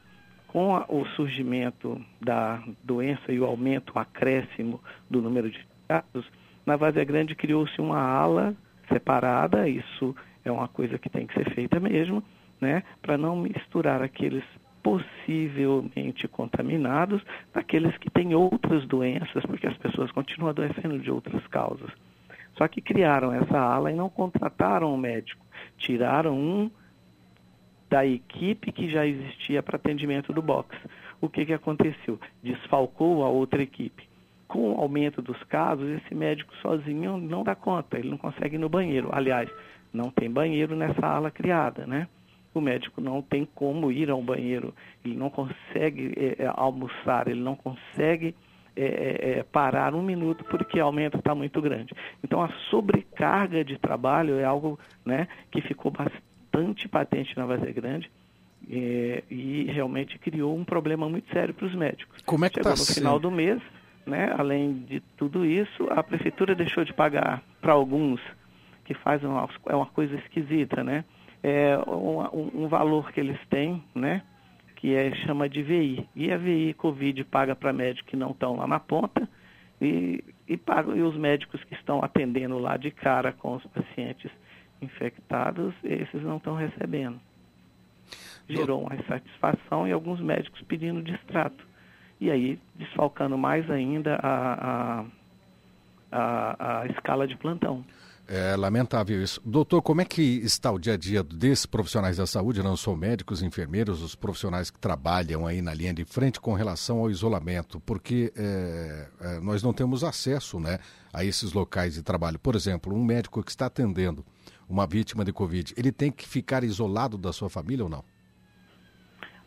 Com 0.48 0.74
o 0.88 1.04
surgimento 1.14 2.00
da 2.20 2.62
doença 2.82 3.30
e 3.30 3.38
o 3.38 3.44
aumento, 3.44 3.92
o 3.94 3.98
acréscimo 3.98 4.80
do 5.08 5.22
número 5.22 5.50
de 5.50 5.66
casos, 5.87 6.28
na 6.66 6.76
Vazia 6.76 7.04
Grande 7.04 7.34
criou-se 7.34 7.80
uma 7.80 7.98
ala 7.98 8.54
separada, 8.92 9.68
isso 9.68 10.14
é 10.44 10.50
uma 10.50 10.68
coisa 10.68 10.98
que 10.98 11.08
tem 11.08 11.26
que 11.26 11.34
ser 11.34 11.54
feita 11.54 11.78
mesmo, 11.78 12.22
né, 12.61 12.82
para 13.00 13.16
não 13.16 13.37
misturar 13.37 14.02
aqueles 14.02 14.44
possivelmente 14.82 16.26
contaminados 16.28 17.22
daqueles 17.52 17.96
que 17.98 18.11
têm 18.11 18.34
outras 18.34 18.87
doenças, 18.87 19.44
porque 19.44 19.66
as 19.66 19.76
pessoas 19.76 20.11
continuam 20.12 20.50
adoecendo 20.50 20.98
de 20.98 21.11
outras 21.11 21.46
causas. 21.48 21.90
Só 22.56 22.66
que 22.66 22.80
criaram 22.80 23.32
essa 23.32 23.58
ala 23.58 23.92
e 23.92 23.94
não 23.94 24.08
contrataram 24.08 24.92
um 24.92 24.96
médico, 24.96 25.44
tiraram 25.76 26.34
um 26.37 26.70
da 27.88 28.07
equipe 28.07 28.72
que 28.72 28.90
já 28.90 29.07
existia 29.07 29.62
para 29.62 29.77
atendimento 29.77 30.33
do 30.33 30.42
box. 30.42 30.77
O 31.20 31.29
que, 31.29 31.46
que 31.46 31.53
aconteceu? 31.53 32.18
Desfalcou 32.42 33.24
a 33.24 33.29
outra 33.29 33.62
equipe. 33.62 34.09
Com 34.46 34.72
o 34.72 34.81
aumento 34.81 35.20
dos 35.20 35.42
casos, 35.44 35.88
esse 35.88 36.14
médico 36.14 36.55
sozinho 36.62 37.18
não 37.18 37.42
dá 37.42 37.55
conta, 37.55 37.98
ele 37.98 38.09
não 38.09 38.18
consegue 38.18 38.57
ir 38.57 38.59
no 38.59 38.68
banheiro. 38.68 39.09
Aliás, 39.12 39.51
não 39.92 40.11
tem 40.11 40.31
banheiro 40.31 40.77
nessa 40.77 41.07
ala 41.07 41.31
criada, 41.31 41.87
né? 41.87 42.09
o 42.55 42.61
médico 42.61 43.01
não 43.01 43.22
tem 43.22 43.46
como 43.55 43.90
ir 43.90 44.11
ao 44.11 44.22
banheiro, 44.22 44.74
ele 45.05 45.16
não 45.16 45.31
consegue 45.31 46.12
é, 46.16 46.44
é 46.44 46.53
almoçar, 46.55 47.29
ele 47.29 47.40
não 47.40 47.55
consegue 47.55 48.35
é, 48.77 48.85
é, 48.85 49.38
é, 49.38 49.42
parar 49.42 49.94
um 49.94 50.03
minuto 50.03 50.44
porque 50.44 50.81
o 50.81 50.85
aumento 50.85 51.18
está 51.18 51.35
muito 51.35 51.61
grande. 51.61 51.94
Então 52.22 52.42
a 52.42 52.48
sobrecarga 52.70 53.64
de 53.64 53.79
trabalho 53.79 54.38
é 54.38 54.44
algo 54.44 54.79
né, 55.05 55.27
que 55.51 55.61
ficou 55.62 55.90
bastante 55.90 56.27
patente 56.90 57.36
na 57.36 57.46
Vazia 57.46 57.72
Grande. 57.72 58.10
É, 58.70 59.22
e 59.30 59.64
realmente 59.70 60.18
criou 60.18 60.56
um 60.56 60.64
problema 60.64 61.08
muito 61.08 61.32
sério 61.32 61.54
para 61.54 61.66
os 61.66 61.74
médicos. 61.74 62.20
Como 62.22 62.44
é 62.44 62.48
que 62.50 62.56
Chegou 62.56 62.72
tá 62.72 62.76
no 62.76 62.82
assim? 62.82 62.94
final 62.94 63.18
do 63.18 63.30
mês, 63.30 63.62
né, 64.04 64.34
além 64.36 64.74
de 64.80 65.00
tudo 65.16 65.46
isso, 65.46 65.86
a 65.90 66.02
prefeitura 66.02 66.54
deixou 66.54 66.84
de 66.84 66.92
pagar 66.92 67.42
para 67.60 67.72
alguns, 67.72 68.20
que 68.84 68.94
faz 68.94 69.22
uma, 69.22 69.48
é 69.66 69.76
uma 69.76 69.86
coisa 69.86 70.16
esquisita, 70.16 70.82
né? 70.82 71.04
é, 71.42 71.78
um, 71.86 72.64
um, 72.64 72.68
valor 72.68 73.12
que 73.12 73.20
eles 73.20 73.38
têm, 73.48 73.82
né? 73.94 74.22
Que 74.76 74.94
é, 74.94 75.14
chama 75.26 75.48
de 75.48 75.62
VI. 75.62 76.08
E 76.14 76.32
a 76.32 76.36
VI 76.36 76.74
Covid 76.74 77.24
paga 77.24 77.54
para 77.54 77.72
médicos 77.72 78.10
que 78.10 78.16
não 78.16 78.30
estão 78.30 78.56
lá 78.56 78.66
na 78.66 78.80
ponta 78.80 79.28
e, 79.80 80.22
e, 80.46 80.56
paga, 80.56 80.94
e 80.94 81.02
os 81.02 81.16
médicos 81.16 81.62
que 81.64 81.74
estão 81.74 82.02
atendendo 82.02 82.58
lá 82.58 82.76
de 82.76 82.90
cara 82.90 83.32
com 83.32 83.54
os 83.54 83.64
pacientes 83.66 84.30
infectados, 84.80 85.74
esses 85.82 86.22
não 86.22 86.36
estão 86.36 86.54
recebendo. 86.54 87.20
Gerou 88.48 88.82
uma 88.82 88.94
insatisfação 88.94 89.86
e 89.86 89.92
alguns 89.92 90.20
médicos 90.20 90.62
pedindo 90.62 91.02
distrato. 91.02 91.66
E 92.20 92.30
aí, 92.30 92.58
desfalcando 92.74 93.36
mais 93.36 93.70
ainda 93.70 94.16
a, 94.16 94.52
a, 94.52 95.04
a, 96.10 96.80
a 96.80 96.86
escala 96.86 97.28
de 97.28 97.36
plantão. 97.36 97.84
É 98.30 98.54
lamentável 98.56 99.22
isso. 99.22 99.40
Doutor, 99.42 99.80
como 99.80 100.02
é 100.02 100.04
que 100.04 100.20
está 100.20 100.70
o 100.70 100.78
dia 100.78 100.92
a 100.92 100.96
dia 100.98 101.22
desses 101.22 101.64
profissionais 101.64 102.18
da 102.18 102.26
saúde, 102.26 102.62
não 102.62 102.76
só 102.76 102.94
médicos, 102.94 103.42
enfermeiros, 103.42 104.02
os 104.02 104.14
profissionais 104.14 104.70
que 104.70 104.78
trabalham 104.78 105.46
aí 105.46 105.62
na 105.62 105.72
linha 105.72 105.94
de 105.94 106.04
frente 106.04 106.38
com 106.38 106.52
relação 106.52 106.98
ao 106.98 107.10
isolamento? 107.10 107.80
Porque 107.80 108.30
é, 108.36 109.08
é, 109.18 109.40
nós 109.40 109.62
não 109.62 109.72
temos 109.72 110.04
acesso 110.04 110.60
né, 110.60 110.78
a 111.10 111.24
esses 111.24 111.54
locais 111.54 111.94
de 111.94 112.02
trabalho. 112.02 112.38
Por 112.38 112.54
exemplo, 112.54 112.94
um 112.94 113.02
médico 113.02 113.42
que 113.42 113.50
está 113.50 113.64
atendendo 113.64 114.22
uma 114.68 114.87
vítima 114.87 115.24
de 115.24 115.33
Covid, 115.33 115.74
ele 115.76 115.90
tem 115.90 116.11
que 116.11 116.28
ficar 116.28 116.62
isolado 116.62 117.16
da 117.16 117.33
sua 117.33 117.48
família 117.48 117.85
ou 117.85 117.90
não? 117.90 118.04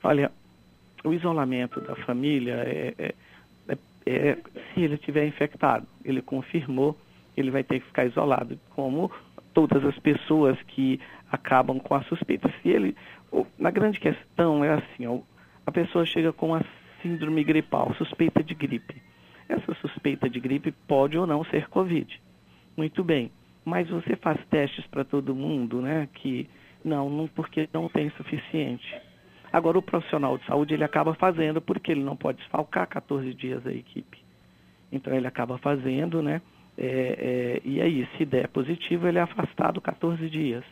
Olha, 0.03 0.31
o 1.03 1.13
isolamento 1.13 1.79
da 1.81 1.95
família 1.97 2.55
é, 2.65 2.93
é, 2.97 3.15
é, 3.67 3.77
é 4.05 4.37
se 4.73 4.81
ele 4.81 4.95
estiver 4.95 5.27
infectado. 5.27 5.85
Ele 6.03 6.21
confirmou 6.21 6.97
ele 7.35 7.51
vai 7.51 7.63
ter 7.63 7.79
que 7.79 7.87
ficar 7.87 8.05
isolado, 8.05 8.59
como 8.71 9.11
todas 9.53 9.83
as 9.85 9.97
pessoas 9.99 10.57
que 10.63 10.99
acabam 11.31 11.79
com 11.79 11.95
a 11.95 12.03
suspeita. 12.03 12.51
Se 12.61 12.69
ele, 12.69 12.95
na 13.57 13.71
grande 13.71 13.99
questão 13.99 14.63
é 14.63 14.73
assim, 14.73 15.23
a 15.65 15.71
pessoa 15.71 16.05
chega 16.05 16.33
com 16.33 16.53
a 16.55 16.61
síndrome 17.01 17.43
gripal, 17.43 17.93
suspeita 17.95 18.43
de 18.43 18.53
gripe. 18.53 19.01
Essa 19.47 19.73
suspeita 19.75 20.29
de 20.29 20.39
gripe 20.39 20.71
pode 20.87 21.17
ou 21.17 21.27
não 21.27 21.43
ser 21.45 21.67
Covid. 21.69 22.21
Muito 22.77 23.03
bem. 23.03 23.31
Mas 23.63 23.89
você 23.89 24.15
faz 24.15 24.39
testes 24.47 24.85
para 24.87 25.03
todo 25.03 25.35
mundo, 25.35 25.81
né? 25.81 26.07
Que 26.13 26.49
não, 26.83 27.09
não, 27.09 27.27
porque 27.27 27.69
não 27.73 27.87
tem 27.87 28.09
suficiente. 28.11 28.99
Agora, 29.53 29.77
o 29.77 29.81
profissional 29.81 30.37
de 30.37 30.45
saúde, 30.45 30.73
ele 30.73 30.83
acaba 30.83 31.13
fazendo 31.13 31.61
porque 31.61 31.91
ele 31.91 32.03
não 32.03 32.15
pode 32.15 32.39
desfalcar 32.39 32.87
14 32.87 33.33
dias 33.33 33.65
a 33.67 33.71
equipe. 33.71 34.17
Então, 34.91 35.13
ele 35.13 35.27
acaba 35.27 35.57
fazendo, 35.57 36.21
né? 36.21 36.41
É, 36.77 36.85
é, 36.85 37.61
e 37.63 37.81
aí, 37.81 38.07
se 38.17 38.25
der 38.25 38.47
positivo, 38.47 39.07
ele 39.07 39.17
é 39.17 39.21
afastado 39.21 39.81
14 39.81 40.29
dias. 40.29 40.63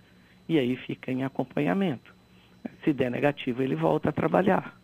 E 0.47 0.57
aí 0.57 0.75
fica 0.77 1.11
em 1.11 1.23
acompanhamento. 1.23 2.13
Se 2.83 2.93
der 2.93 3.11
negativo, 3.11 3.61
ele 3.61 3.75
volta 3.75 4.09
a 4.09 4.13
trabalhar. 4.13 4.78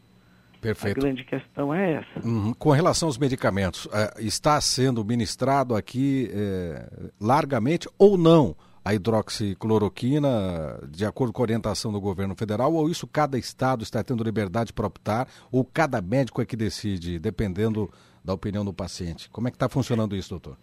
Perfeito. 0.66 0.98
A 0.98 1.02
grande 1.02 1.24
questão 1.24 1.74
é 1.74 1.94
essa. 1.94 2.28
Uhum. 2.28 2.54
Com 2.54 2.72
relação 2.72 3.08
aos 3.08 3.18
medicamentos, 3.18 3.86
uh, 3.86 3.92
está 4.20 4.60
sendo 4.60 5.06
ministrado 5.06 5.76
aqui 5.76 6.30
uh, 6.32 7.12
largamente 7.22 7.88
ou 8.00 8.18
não 8.18 8.56
a 8.84 8.94
hidroxicloroquina, 8.94 10.80
de 10.90 11.06
acordo 11.06 11.34
com 11.34 11.42
a 11.42 11.46
orientação 11.46 11.92
do 11.92 12.00
governo 12.00 12.36
federal, 12.36 12.72
ou 12.74 12.88
isso 12.88 13.08
cada 13.08 13.38
estado 13.38 13.84
está 13.84 14.04
tendo 14.04 14.24
liberdade 14.24 14.72
para 14.72 14.86
optar, 14.86 15.28
ou 15.52 15.66
cada 15.66 16.00
médico 16.02 16.40
é 16.40 16.46
que 16.46 16.56
decide, 16.56 17.18
dependendo 17.18 17.90
da 18.24 18.34
opinião 18.34 18.64
do 18.64 18.72
paciente? 18.72 19.28
Como 19.30 19.48
é 19.48 19.52
que 19.52 19.56
está 19.56 19.68
funcionando 19.68 20.16
isso, 20.16 20.30
doutor? 20.30 20.56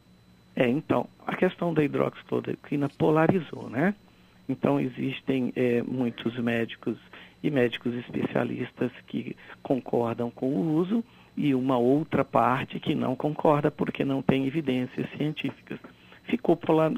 É, 0.54 0.68
então, 0.68 1.08
a 1.26 1.34
questão 1.34 1.74
da 1.74 1.82
hidroxicloroquina 1.82 2.88
polarizou, 2.98 3.68
né? 3.68 3.94
Então, 4.48 4.78
existem 4.78 5.52
é, 5.56 5.82
muitos 5.82 6.36
médicos 6.38 6.96
e 7.42 7.50
médicos 7.50 7.94
especialistas 7.94 8.92
que 9.06 9.36
concordam 9.62 10.30
com 10.30 10.46
o 10.46 10.74
uso 10.74 11.04
e 11.36 11.54
uma 11.54 11.78
outra 11.78 12.24
parte 12.24 12.78
que 12.78 12.94
não 12.94 13.16
concorda 13.16 13.70
porque 13.70 14.04
não 14.04 14.22
tem 14.22 14.46
evidências 14.46 15.08
científicas. 15.16 15.78
Ficou 16.24 16.56
polar, 16.56 16.92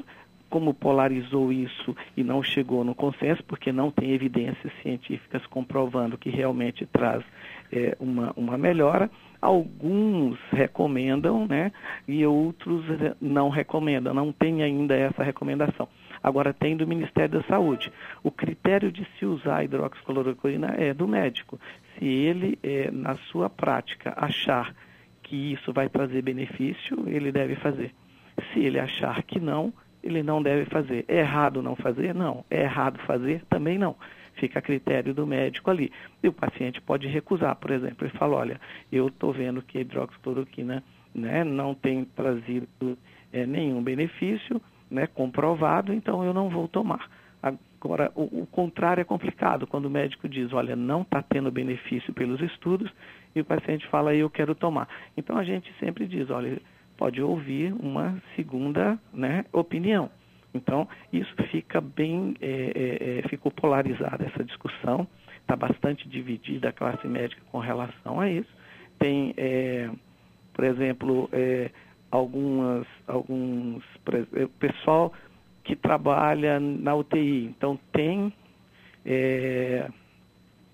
como 0.49 0.73
polarizou 0.73 1.51
isso 1.51 1.95
e 2.15 2.23
não 2.23 2.43
chegou 2.43 2.83
no 2.83 2.93
consenso, 2.93 3.43
porque 3.43 3.71
não 3.71 3.91
tem 3.91 4.11
evidências 4.11 4.71
científicas 4.81 5.45
comprovando 5.47 6.17
que 6.17 6.29
realmente 6.29 6.85
traz 6.85 7.23
é, 7.71 7.95
uma, 7.99 8.31
uma 8.35 8.57
melhora, 8.57 9.09
alguns 9.41 10.39
recomendam, 10.51 11.47
né, 11.47 11.71
e 12.07 12.25
outros 12.25 12.85
não 13.19 13.49
recomendam, 13.49 14.13
não 14.13 14.31
tem 14.31 14.63
ainda 14.63 14.95
essa 14.95 15.23
recomendação. 15.23 15.87
Agora 16.25 16.51
tem 16.51 16.75
do 16.75 16.87
Ministério 16.87 17.39
da 17.39 17.43
Saúde. 17.43 17.93
O 18.23 18.31
critério 18.31 18.91
de 18.91 19.07
se 19.19 19.27
usar 19.27 19.57
a 19.57 19.63
hidroxicloroquina 19.63 20.73
é 20.75 20.91
do 20.91 21.07
médico. 21.07 21.59
Se 21.93 22.03
ele, 22.03 22.57
é, 22.63 22.89
na 22.89 23.13
sua 23.29 23.47
prática, 23.47 24.11
achar 24.17 24.73
que 25.21 25.53
isso 25.53 25.71
vai 25.71 25.87
trazer 25.87 26.23
benefício, 26.23 27.07
ele 27.07 27.31
deve 27.31 27.55
fazer. 27.57 27.93
Se 28.51 28.59
ele 28.59 28.79
achar 28.79 29.21
que 29.21 29.39
não, 29.39 29.71
ele 30.03 30.23
não 30.23 30.41
deve 30.41 30.65
fazer. 30.65 31.05
É 31.07 31.19
errado 31.19 31.61
não 31.61 31.75
fazer? 31.75 32.15
Não. 32.15 32.43
É 32.49 32.63
errado 32.63 32.97
fazer? 33.05 33.43
Também 33.47 33.77
não. 33.77 33.95
Fica 34.33 34.57
a 34.57 34.63
critério 34.63 35.13
do 35.13 35.27
médico 35.27 35.69
ali. 35.69 35.91
E 36.23 36.27
o 36.27 36.33
paciente 36.33 36.81
pode 36.81 37.07
recusar, 37.07 37.55
por 37.57 37.69
exemplo. 37.69 38.07
Ele 38.07 38.17
fala, 38.17 38.35
olha, 38.35 38.59
eu 38.91 39.09
estou 39.09 39.31
vendo 39.31 39.61
que 39.61 39.77
a 39.77 39.81
hidroxicloroquina 39.81 40.83
né, 41.13 41.43
não 41.43 41.75
tem 41.75 42.03
trazido 42.03 42.97
é, 43.31 43.45
nenhum 43.45 43.83
benefício 43.83 44.59
né, 44.89 45.07
comprovado, 45.07 45.93
então 45.93 46.23
eu 46.23 46.33
não 46.33 46.49
vou 46.49 46.67
tomar. 46.67 47.09
Agora, 47.41 48.11
o, 48.15 48.41
o, 48.41 48.47
contrário 48.47 49.01
é 49.01 49.03
complicado, 49.03 49.67
quando 49.67 49.85
o 49.85 49.89
médico 49.89 50.27
diz, 50.27 50.51
olha, 50.53 50.75
não 50.75 51.03
está 51.03 51.21
tendo 51.21 51.51
benefício 51.51 52.11
pelos 52.13 52.41
estudos, 52.41 52.91
e 53.35 53.41
o 53.41 53.45
paciente 53.45 53.85
fala, 53.87 54.15
eu 54.15 54.29
quero 54.29 54.55
tomar. 54.55 54.87
Então 55.15 55.37
a 55.37 55.43
gente 55.43 55.71
sempre 55.79 56.07
diz, 56.07 56.29
olha, 56.31 56.59
pode 56.97 57.21
ouvir 57.21 57.73
uma 57.73 58.19
segunda 58.35 58.97
né, 59.13 59.45
opinião. 59.53 60.09
Então, 60.55 60.87
isso 61.11 61.35
fica 61.51 61.81
bem, 61.81 62.33
é, 62.41 62.47
é, 62.47 63.19
é 63.19 63.27
ficou 63.27 63.51
polarizada 63.51 64.25
essa 64.25 64.43
discussão, 64.43 65.05
está 65.41 65.55
bastante 65.55 66.07
dividida 66.07 66.69
a 66.69 66.73
classe 66.73 67.05
médica 67.07 67.41
com 67.51 67.59
relação 67.59 68.19
a 68.19 68.29
isso. 68.29 68.49
Tem, 68.97 69.33
é, 69.37 69.89
por 70.53 70.63
exemplo, 70.63 71.29
é, 71.33 71.69
algumas, 72.15 72.87
alguns, 73.07 73.83
o 74.43 74.49
pessoal 74.59 75.13
que 75.63 75.75
trabalha 75.75 76.59
na 76.59 76.95
UTI, 76.95 77.45
então 77.45 77.79
tem 77.91 78.31
é, 79.05 79.89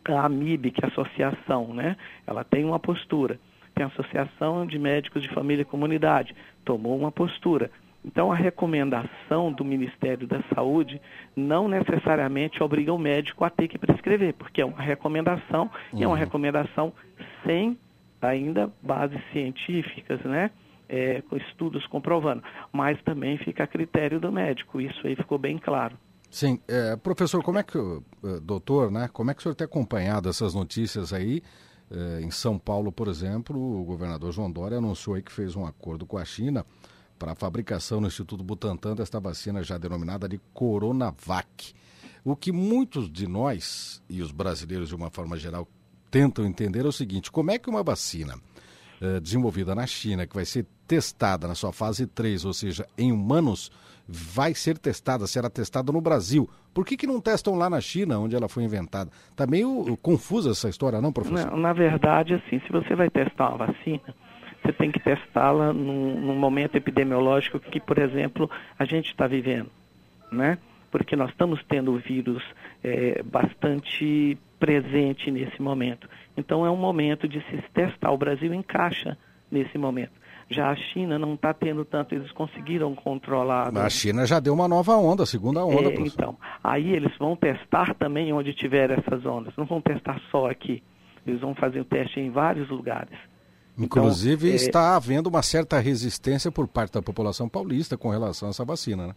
a 0.06 0.25
AMIB, 0.25 0.71
que 0.71 0.84
é 0.84 0.88
a 0.88 0.91
associação, 0.91 1.73
né? 1.73 1.95
Ela 2.27 2.43
tem 2.43 2.65
uma 2.65 2.80
postura 2.80 3.39
tem 3.73 3.86
a 3.86 3.88
Associação 3.88 4.65
de 4.65 4.77
Médicos 4.77 5.21
de 5.21 5.30
Família 5.30 5.63
e 5.63 5.65
Comunidade, 5.65 6.36
tomou 6.63 6.97
uma 6.97 7.12
postura. 7.12 7.71
Então, 8.04 8.32
a 8.32 8.36
recomendação 8.36 9.51
do 9.51 9.63
Ministério 9.63 10.27
da 10.27 10.41
Saúde 10.54 10.99
não 11.36 11.67
necessariamente 11.67 12.62
obriga 12.63 12.91
o 12.91 12.97
médico 12.97 13.43
a 13.43 13.49
ter 13.49 13.67
que 13.67 13.77
prescrever, 13.77 14.34
porque 14.34 14.62
é 14.62 14.65
uma 14.65 14.82
recomendação 14.82 15.69
uhum. 15.93 15.99
e 15.99 16.04
é 16.04 16.08
uma 16.08 16.15
uhum. 16.15 16.19
recomendação 16.19 16.93
sem 17.45 17.77
ainda 18.21 18.71
bases 18.82 19.19
científicas, 19.32 20.19
né? 20.21 20.51
É, 20.93 21.21
com 21.21 21.38
estudos 21.38 21.88
comprovando. 21.88 22.43
Mas 22.73 23.01
também 23.04 23.38
fica 23.38 23.63
a 23.63 23.67
critério 23.67 24.19
do 24.19 24.30
médico, 24.30 24.82
isso 24.82 25.08
aí 25.08 25.15
ficou 25.15 25.38
bem 25.38 25.58
claro. 25.58 25.97
Sim, 26.30 26.60
é, 26.67 26.97
professor, 26.97 27.41
como 27.41 27.60
é 27.60 27.63
que, 27.63 27.77
eh, 27.77 28.39
doutor, 28.41 28.91
né? 28.91 29.10
Como 29.12 29.32
é 29.32 29.34
que 29.34 29.39
o 29.39 29.43
senhor 29.43 29.56
tem 29.56 29.65
acompanhado 29.65 30.30
essas 30.30 30.54
notícias 30.54 31.12
aí? 31.12 31.41
Eh, 31.91 32.21
em 32.23 32.32
São 32.32 32.58
Paulo, 32.58 32.89
por 32.89 33.10
exemplo, 33.10 33.60
o 33.60 33.84
governador 33.84 34.32
João 34.32 34.49
Dória 34.49 34.77
anunciou 34.77 35.15
aí 35.15 35.21
que 35.21 35.32
fez 35.32 35.58
um 35.58 35.65
acordo 35.65 36.06
com 36.06 36.17
a 36.17 36.23
China 36.23 36.65
para 37.19 37.34
a 37.34 37.36
fabricação 37.36 37.99
no 37.99 38.08
Instituto 38.08 38.43
Butantan 38.43 38.95
desta 38.95 39.19
vacina 39.19 39.62
já 39.62 39.77
denominada 39.77 40.27
de 40.27 40.39
Coronavac. 40.54 41.73
O 42.23 42.36
que 42.36 42.51
muitos 42.51 43.12
de 43.12 43.27
nós, 43.27 44.01
e 44.10 44.21
os 44.21 44.32
brasileiros 44.32 44.88
de 44.89 44.95
uma 44.95 45.10
forma 45.10 45.38
geral, 45.38 45.67
tentam 46.10 46.45
entender 46.45 46.86
é 46.86 46.88
o 46.88 46.93
seguinte: 46.93 47.30
como 47.30 47.51
é 47.51 47.60
que 47.60 47.69
uma 47.69 47.84
vacina 47.84 48.36
desenvolvida 49.22 49.74
na 49.74 49.88
China, 49.88 50.28
que 50.28 50.36
vai 50.36 50.46
ser 50.46 50.66
testada 50.88 51.48
na 51.48 51.56
sua 51.56 51.72
fase 51.72 52.06
3, 52.06 52.46
ou 52.46 52.54
seja, 52.54 52.86
em 52.98 53.12
humanos, 53.12 53.72
vai 54.08 54.54
ser 54.54 54.78
testada, 54.78 55.26
será 55.26 55.50
testada 55.50 55.92
no 55.92 56.02
Brasil. 56.02 56.50
Por 56.74 56.86
que, 56.86 56.96
que 56.96 57.08
não 57.08 57.20
testam 57.20 57.56
lá 57.56 57.70
na 57.70 57.82
China, 57.82 58.20
onde 58.20 58.36
ela 58.36 58.48
foi 58.48 58.64
inventada? 58.64 59.10
Está 59.30 59.48
meio 59.48 59.98
confusa 60.02 60.52
essa 60.52 60.70
história, 60.70 61.02
não, 61.02 61.12
professor? 61.12 61.52
Na, 61.52 61.58
na 61.58 61.74
verdade, 61.74 62.34
assim, 62.34 62.60
se 62.60 62.72
você 62.72 62.96
vai 62.96 63.10
testar 63.10 63.50
uma 63.50 63.68
vacina, 63.68 64.16
você 64.64 64.74
tem 64.74 64.92
que 64.92 65.00
testá-la 65.00 65.74
num, 65.74 66.20
num, 66.20 66.36
momento 66.36 66.76
epidemiológico 66.76 67.60
que, 67.60 67.80
por 67.80 67.98
exemplo, 67.98 68.50
a 68.78 68.86
gente 68.86 69.08
está 69.08 69.28
vivendo, 69.28 69.70
né? 70.32 70.58
Porque 70.91 71.15
nós 71.15 71.30
estamos 71.30 71.63
tendo 71.69 71.93
o 71.93 71.97
vírus 71.97 72.43
é, 72.84 73.23
bastante 73.23 74.38
presente 74.60 75.32
nesse 75.32 75.62
momento. 75.62 76.08
Então, 76.38 76.65
é 76.65 76.69
um 76.69 76.77
momento 76.77 77.27
de 77.27 77.39
se 77.49 77.63
testar. 77.73 78.12
O 78.12 78.17
Brasil 78.17 78.54
encaixa 78.54 79.17
nesse 79.49 79.77
momento. 79.77 80.21
Já 80.49 80.69
a 80.69 80.75
China 80.75 81.17
não 81.17 81.36
está 81.36 81.54
tendo 81.54 81.86
tanto, 81.86 82.13
eles 82.13 82.30
conseguiram 82.34 82.93
controlar. 82.93 83.75
A 83.75 83.89
China 83.89 84.25
já 84.25 84.38
deu 84.38 84.54
uma 84.54 84.67
nova 84.67 84.97
onda, 84.97 85.25
segunda 85.25 85.63
onda. 85.65 85.89
É, 85.89 85.95
então, 86.01 86.38
aí 86.62 86.91
eles 86.91 87.17
vão 87.17 87.38
testar 87.38 87.95
também 87.95 88.34
onde 88.34 88.54
tiver 88.54 88.91
essas 88.91 89.25
ondas. 89.25 89.54
Não 89.56 89.65
vão 89.65 89.82
testar 89.82 90.19
só 90.30 90.49
aqui. 90.49 90.84
Eles 91.25 91.39
vão 91.39 91.56
fazer 91.56 91.80
o 91.80 91.86
teste 91.86 92.19
em 92.19 92.30
vários 92.30 92.69
lugares. 92.69 93.17
Inclusive 93.77 94.47
então, 94.47 94.62
é... 94.62 94.65
está 94.65 94.95
havendo 94.95 95.27
uma 95.27 95.41
certa 95.41 95.80
resistência 95.80 96.51
por 96.51 96.67
parte 96.67 96.93
da 96.93 97.01
população 97.01 97.47
paulista 97.47 97.97
com 97.97 98.10
relação 98.10 98.49
a 98.49 98.51
essa 98.51 98.65
vacina, 98.65 99.08
né? 99.08 99.15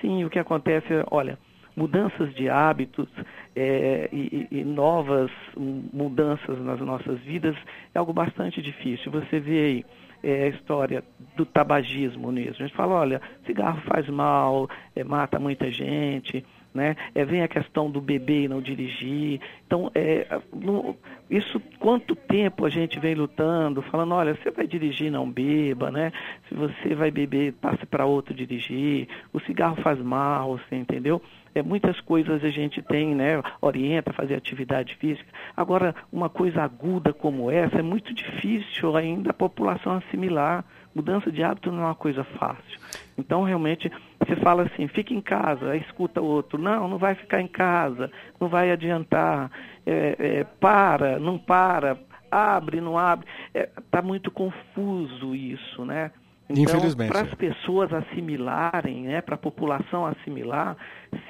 Sim, 0.00 0.24
o 0.24 0.30
que 0.30 0.38
acontece, 0.38 0.86
olha, 1.10 1.38
mudanças 1.76 2.34
de 2.34 2.48
hábitos 2.48 3.08
é, 3.54 4.08
e, 4.12 4.48
e, 4.50 4.64
novas 4.64 5.30
mudanças 5.56 6.58
nas 6.60 6.80
nossas 6.80 7.20
vidas 7.20 7.56
é 7.94 7.98
algo 7.98 8.12
bastante 8.12 8.62
difícil. 8.62 9.12
Você 9.12 9.38
vê 9.38 9.58
aí 9.60 9.84
é, 10.22 10.44
a 10.44 10.48
história 10.48 11.04
do 11.36 11.44
tabagismo 11.44 12.32
mesmo. 12.32 12.56
A 12.64 12.66
gente 12.66 12.74
fala, 12.74 12.94
olha, 12.94 13.20
cigarro 13.44 13.80
faz 13.82 14.08
mal, 14.08 14.68
é, 14.94 15.04
mata 15.04 15.38
muita 15.38 15.70
gente, 15.70 16.44
né? 16.76 16.94
É, 17.14 17.24
vem 17.24 17.42
a 17.42 17.48
questão 17.48 17.90
do 17.90 18.00
beber 18.00 18.44
e 18.44 18.48
não 18.48 18.60
dirigir. 18.60 19.40
Então, 19.66 19.90
é, 19.94 20.40
no, 20.54 20.94
isso 21.28 21.60
quanto 21.80 22.14
tempo 22.14 22.64
a 22.64 22.68
gente 22.68 23.00
vem 23.00 23.14
lutando, 23.14 23.82
falando, 23.82 24.14
olha, 24.14 24.34
você 24.34 24.50
vai 24.50 24.66
dirigir, 24.66 25.10
não 25.10 25.28
beba, 25.28 25.90
né? 25.90 26.12
Se 26.48 26.54
você 26.54 26.94
vai 26.94 27.10
beber, 27.10 27.54
passe 27.54 27.84
para 27.86 28.06
outro 28.06 28.32
dirigir. 28.32 29.08
O 29.32 29.40
cigarro 29.40 29.76
faz 29.82 29.98
mal, 29.98 30.58
você 30.58 30.76
entendeu? 30.76 31.20
É, 31.54 31.62
muitas 31.62 31.98
coisas 32.02 32.44
a 32.44 32.50
gente 32.50 32.82
tem, 32.82 33.14
né? 33.14 33.42
Orienta 33.60 34.10
a 34.10 34.14
fazer 34.14 34.34
atividade 34.34 34.94
física. 34.96 35.26
Agora, 35.56 35.94
uma 36.12 36.28
coisa 36.28 36.62
aguda 36.62 37.12
como 37.14 37.50
essa 37.50 37.78
é 37.78 37.82
muito 37.82 38.12
difícil 38.12 38.94
ainda 38.94 39.30
a 39.30 39.34
população 39.34 39.94
assimilar. 39.94 40.64
Mudança 40.94 41.32
de 41.32 41.42
hábito 41.42 41.72
não 41.72 41.82
é 41.82 41.86
uma 41.86 41.94
coisa 41.94 42.22
fácil. 42.24 42.78
Então, 43.18 43.42
realmente, 43.42 43.90
Você 44.18 44.36
fala 44.36 44.64
assim, 44.64 44.88
fica 44.88 45.14
em 45.14 45.20
casa, 45.20 45.76
escuta 45.76 46.20
outro, 46.20 46.58
não, 46.58 46.88
não 46.88 46.98
vai 46.98 47.14
ficar 47.14 47.40
em 47.40 47.46
casa, 47.46 48.10
não 48.40 48.48
vai 48.48 48.70
adiantar, 48.70 49.50
é, 49.86 50.16
é, 50.18 50.44
para, 50.44 51.18
não 51.18 51.38
para, 51.38 51.98
abre, 52.30 52.80
não 52.80 52.98
abre. 52.98 53.26
Está 53.54 53.60
é, 53.60 53.82
tá 53.90 54.02
muito 54.02 54.30
confuso 54.30 55.34
isso, 55.34 55.84
né? 55.84 56.10
Então, 56.48 56.62
Infelizmente. 56.62 57.08
Para 57.10 57.22
as 57.22 57.34
pessoas 57.34 57.92
assimilarem, 57.92 59.02
né, 59.02 59.20
para 59.20 59.34
a 59.34 59.38
população 59.38 60.06
assimilar, 60.06 60.76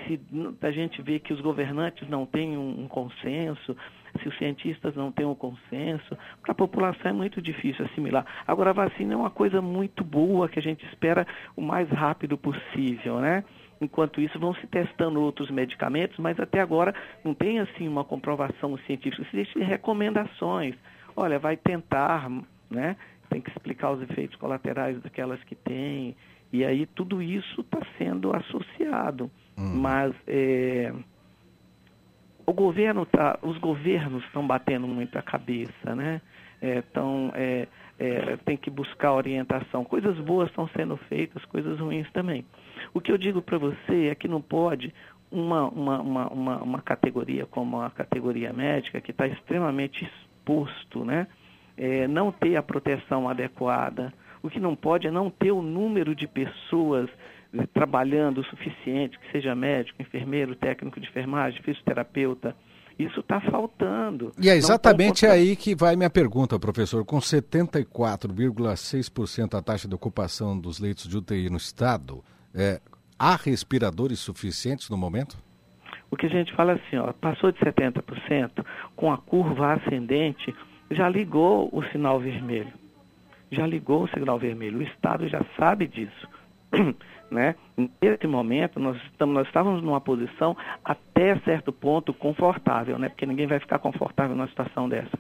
se 0.07 0.21
a 0.61 0.71
gente 0.71 1.01
vê 1.01 1.19
que 1.19 1.33
os 1.33 1.41
governantes 1.41 2.07
não 2.09 2.27
têm 2.27 2.57
um, 2.57 2.83
um 2.83 2.89
consenso, 2.89 3.75
se 4.19 4.29
os 4.29 4.37
cientistas 4.39 4.95
não 4.95 5.11
têm 5.13 5.27
um 5.27 5.35
consenso, 5.35 6.17
para 6.43 6.53
a 6.53 6.55
população 6.55 7.11
é 7.11 7.13
muito 7.13 7.41
difícil 7.41 7.85
assimilar. 7.85 8.25
Agora, 8.47 8.71
a 8.71 8.73
vacina 8.73 9.15
é 9.15 9.17
uma 9.17 9.31
coisa 9.31 9.61
muito 9.61 10.05
boa 10.05 10.49
que 10.49 10.59
a 10.59 10.63
gente 10.63 10.85
espera 10.87 11.27
o 11.57 11.61
mais 11.61 11.89
rápido 11.91 12.37
possível, 12.37 13.21
né? 13.21 13.45
Enquanto 13.81 14.21
isso, 14.21 14.39
vão 14.39 14.55
se 14.55 14.67
testando 14.67 15.21
outros 15.21 15.51
medicamentos, 15.51 16.17
mas 16.19 16.41
até 16.41 16.61
agora 16.61 16.95
não 17.23 17.35
tem 17.35 17.61
assim 17.61 17.87
uma 17.87 18.05
comprovação 18.05 18.77
científica. 18.87 19.27
Existem 19.33 19.63
recomendações. 19.63 20.75
Olha, 21.15 21.39
vai 21.39 21.57
tentar, 21.57 22.31
né? 22.71 22.97
tem 23.29 23.41
que 23.41 23.51
explicar 23.51 23.91
os 23.91 24.03
efeitos 24.03 24.37
colaterais 24.37 25.01
daquelas 25.03 25.43
que 25.45 25.55
tem, 25.55 26.17
e 26.53 26.65
aí 26.65 26.87
tudo 26.87 27.21
isso 27.21 27.61
está 27.61 27.81
sendo 27.99 28.35
associado. 28.35 29.31
Hum. 29.59 29.81
Mas 29.81 30.15
é, 30.27 30.93
o 32.47 32.53
governo 32.53 33.05
tá, 33.05 33.39
os 33.43 33.59
governos 33.59 34.25
estão 34.25 34.47
batendo 34.47 34.87
muito 34.87 35.19
a 35.19 35.23
cabeça, 35.23 35.95
né? 35.95 36.21
Então, 36.63 37.31
é, 37.35 37.69
é, 37.99 38.37
tem 38.45 38.57
que 38.57 38.71
buscar 38.71 39.13
orientação. 39.13 39.85
Coisas 39.85 40.19
boas 40.21 40.49
estão 40.49 40.67
sendo 40.69 40.97
feitas, 40.97 41.45
coisas 41.45 41.79
ruins 41.79 42.11
também. 42.13 42.47
O 42.95 43.01
que 43.01 43.13
eu 43.13 43.19
digo 43.19 43.43
para 43.43 43.59
você 43.59 44.09
é 44.11 44.15
que 44.15 44.27
não 44.27 44.41
pode 44.41 44.95
uma, 45.31 45.69
uma, 45.69 46.01
uma, 46.01 46.29
uma, 46.29 46.63
uma 46.63 46.81
categoria 46.81 47.45
como 47.45 47.81
a 47.81 47.91
categoria 47.91 48.53
médica, 48.53 49.01
que 49.01 49.11
está 49.11 49.27
extremamente 49.27 50.05
exposto, 50.05 51.05
né? 51.05 51.27
é, 51.77 52.09
não 52.09 52.33
ter 52.33 52.57
a 52.57 52.63
proteção 52.63 53.29
adequada. 53.29 54.13
O 54.43 54.49
que 54.49 54.59
não 54.59 54.75
pode 54.75 55.07
é 55.07 55.11
não 55.11 55.31
ter 55.31 55.53
o 55.53 55.63
número 55.63 56.15
de 56.15 56.27
pessoas 56.27 57.11
trabalhando 57.73 58.41
o 58.41 58.45
suficiente, 58.45 59.17
que 59.19 59.33
seja 59.33 59.55
médico, 59.55 60.03
enfermeiro, 60.03 60.55
técnico 60.57 61.01
de 61.01 61.09
enfermagem, 61.09 61.63
fisioterapeuta. 61.63 62.55
Isso 62.99 63.21
está 63.21 63.41
faltando. 63.41 64.33
E 64.41 64.49
é 64.49 64.57
exatamente 64.57 65.27
aí 65.27 65.55
que 65.55 65.75
vai 65.75 65.95
minha 65.97 66.09
pergunta, 66.09 66.59
professor. 66.59 67.05
Com 67.05 67.19
74,6% 67.19 69.55
a 69.55 69.61
taxa 69.63 69.87
de 69.87 69.95
ocupação 69.95 70.59
dos 70.59 70.81
leitos 70.81 71.07
de 71.07 71.19
UTI 71.19 71.51
no 71.51 71.59
estado, 71.59 72.25
é, 72.55 72.81
há 73.19 73.37
respiradores 73.37 74.19
suficientes 74.19 74.89
no 74.89 74.97
momento? 74.97 75.37
O 76.11 76.17
que 76.17 76.25
a 76.25 76.31
gente 76.31 76.55
fala 76.55 76.73
assim, 76.75 76.97
ó, 76.97 77.13
passou 77.13 77.53
de 77.53 77.59
70%, 77.59 78.65
com 78.95 79.13
a 79.13 79.19
curva 79.19 79.75
ascendente, 79.75 80.55
já 80.91 81.07
ligou 81.09 81.69
o 81.73 81.83
sinal 81.91 82.19
vermelho. 82.19 82.73
Já 83.51 83.67
ligou 83.67 84.05
o 84.05 84.09
sinal 84.09 84.39
vermelho. 84.39 84.79
O 84.79 84.83
Estado 84.83 85.29
já 85.29 85.45
sabe 85.59 85.87
disso. 85.87 86.29
né? 87.31 87.55
Nesse 88.01 88.27
momento, 88.27 88.79
nós, 88.79 88.97
estamos, 89.05 89.35
nós 89.35 89.47
estávamos 89.47 89.83
numa 89.83 90.01
posição 90.01 90.57
até 90.85 91.37
certo 91.41 91.73
ponto 91.73 92.13
confortável, 92.13 92.99
né? 92.99 93.09
porque 93.09 93.27
ninguém 93.27 93.47
vai 93.47 93.59
ficar 93.59 93.79
confortável 93.79 94.37
numa 94.37 94.49
situação 94.49 94.89
dessa. 94.89 95.19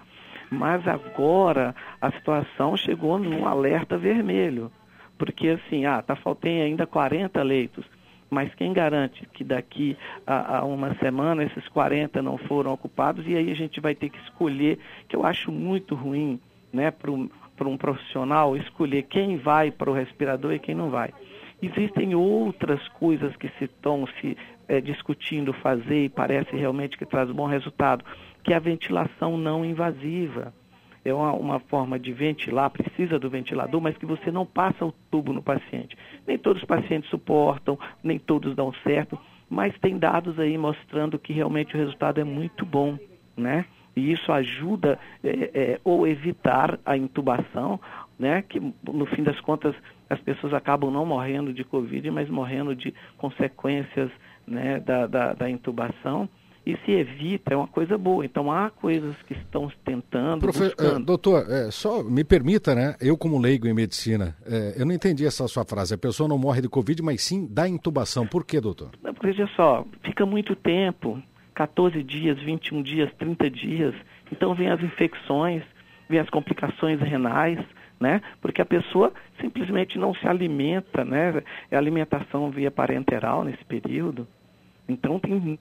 Mas 0.50 0.86
agora 0.86 1.74
a 2.00 2.10
situação 2.12 2.76
chegou 2.76 3.18
num 3.18 3.46
alerta 3.46 3.98
vermelho. 3.98 4.70
Porque 5.18 5.48
assim, 5.48 5.86
ah, 5.86 6.02
tá 6.02 6.14
faltando 6.14 6.62
ainda 6.62 6.86
40 6.86 7.42
leitos 7.42 7.84
mas 8.30 8.52
quem 8.54 8.72
garante 8.72 9.26
que 9.32 9.44
daqui 9.44 9.96
a, 10.26 10.58
a, 10.58 10.64
uma 10.64 10.94
semana 10.96 11.44
esses 11.44 11.66
40 11.68 12.20
não 12.22 12.36
foram 12.36 12.72
ocupados 12.72 13.26
e 13.26 13.36
aí 13.36 13.50
a 13.50 13.54
gente 13.54 13.80
vai 13.80 13.94
ter 13.94 14.10
que 14.10 14.18
escolher, 14.18 14.78
que 15.08 15.14
eu 15.14 15.24
acho 15.24 15.52
muito 15.52 15.94
ruim, 15.94 16.40
né, 16.72 16.90
para 16.90 17.10
um 17.10 17.76
profissional 17.76 18.56
escolher 18.56 19.02
quem 19.04 19.36
vai 19.36 19.70
para 19.70 19.90
o 19.90 19.94
respirador 19.94 20.52
e 20.52 20.58
quem 20.58 20.74
não 20.74 20.90
vai. 20.90 21.12
Existem 21.62 22.14
outras 22.14 22.86
coisas 22.88 23.34
que 23.36 23.48
se 23.58 23.64
estão 23.64 24.06
se 24.20 24.36
é, 24.68 24.80
discutindo 24.80 25.52
fazer 25.54 26.04
e 26.04 26.08
parece 26.08 26.54
realmente 26.54 26.98
que 26.98 27.06
traz 27.06 27.30
bom 27.30 27.46
resultado, 27.46 28.04
que 28.42 28.52
é 28.52 28.56
a 28.56 28.60
ventilação 28.60 29.38
não 29.38 29.64
invasiva 29.64 30.52
é 31.08 31.14
uma, 31.14 31.32
uma, 31.32 31.60
forma 31.60 31.98
de 31.98 32.12
ventilar, 32.12 32.70
precisa 32.70 33.18
do 33.18 33.30
ventilador, 33.30 33.80
mas 33.80 33.96
que 33.96 34.06
você 34.06 34.30
não 34.30 34.44
passa 34.44 34.84
o 34.84 34.92
tubo 35.10 35.32
no 35.32 35.42
paciente. 35.42 35.96
Nem 36.26 36.36
todos 36.36 36.62
os 36.62 36.66
pacientes 36.66 37.08
suportam, 37.08 37.78
nem 38.02 38.18
todos 38.18 38.54
dão 38.54 38.72
certo, 38.82 39.18
mas 39.48 39.76
tem 39.78 39.98
dados 39.98 40.38
aí 40.38 40.58
mostrando 40.58 41.18
que 41.18 41.32
realmente 41.32 41.74
o 41.74 41.78
resultado 41.78 42.20
é 42.20 42.24
muito 42.24 42.66
bom, 42.66 42.98
né? 43.36 43.64
E 43.94 44.12
isso 44.12 44.30
ajuda 44.30 44.98
é, 45.24 45.50
é, 45.54 45.80
ou 45.82 46.06
evitar 46.06 46.78
a 46.84 46.96
intubação, 46.96 47.80
né? 48.18 48.42
Que 48.42 48.60
no 48.60 49.06
fim 49.06 49.22
das 49.22 49.40
contas 49.40 49.74
as 50.08 50.20
pessoas 50.20 50.54
acabam 50.54 50.90
não 50.90 51.04
morrendo 51.04 51.52
de 51.52 51.64
Covid, 51.64 52.10
mas 52.10 52.28
morrendo 52.28 52.74
de 52.74 52.94
consequências 53.18 54.10
né, 54.46 54.80
da, 54.80 55.06
da, 55.06 55.32
da 55.34 55.50
intubação 55.50 56.28
e 56.66 56.76
se 56.84 56.90
evita, 56.90 57.54
é 57.54 57.56
uma 57.56 57.68
coisa 57.68 57.96
boa. 57.96 58.24
Então 58.24 58.50
há 58.50 58.70
coisas 58.70 59.14
que 59.22 59.34
estão 59.34 59.70
tentando. 59.84 60.40
Profe 60.40 60.64
buscando. 60.64 61.00
É, 61.00 61.04
doutor, 61.04 61.48
é, 61.48 61.70
só 61.70 62.02
me 62.02 62.24
permita, 62.24 62.74
né? 62.74 62.96
Eu, 63.00 63.16
como 63.16 63.38
leigo 63.38 63.68
em 63.68 63.72
medicina, 63.72 64.36
é, 64.44 64.74
eu 64.76 64.84
não 64.84 64.92
entendi 64.92 65.24
essa 65.24 65.46
sua 65.46 65.64
frase. 65.64 65.94
A 65.94 65.98
pessoa 65.98 66.28
não 66.28 66.36
morre 66.36 66.60
de 66.60 66.68
Covid, 66.68 67.00
mas 67.02 67.22
sim 67.22 67.46
da 67.46 67.68
intubação. 67.68 68.26
Por 68.26 68.44
quê, 68.44 68.60
doutor? 68.60 68.90
Porque, 69.00 69.26
veja 69.28 69.48
só, 69.54 69.86
fica 70.02 70.26
muito 70.26 70.56
tempo 70.56 71.22
14 71.54 72.02
dias, 72.02 72.36
21 72.42 72.82
dias, 72.82 73.12
30 73.16 73.48
dias. 73.48 73.94
Então 74.32 74.52
vem 74.52 74.68
as 74.68 74.82
infecções, 74.82 75.62
vem 76.08 76.18
as 76.18 76.28
complicações 76.30 77.00
renais. 77.00 77.60
Né? 77.98 78.20
Porque 78.42 78.60
a 78.60 78.66
pessoa 78.66 79.10
simplesmente 79.40 79.98
não 79.98 80.14
se 80.14 80.28
alimenta, 80.28 81.02
né? 81.02 81.42
É 81.70 81.76
alimentação 81.78 82.50
via 82.50 82.70
parenteral 82.70 83.42
nesse 83.42 83.64
período. 83.64 84.28
Então 84.86 85.18
tem 85.18 85.58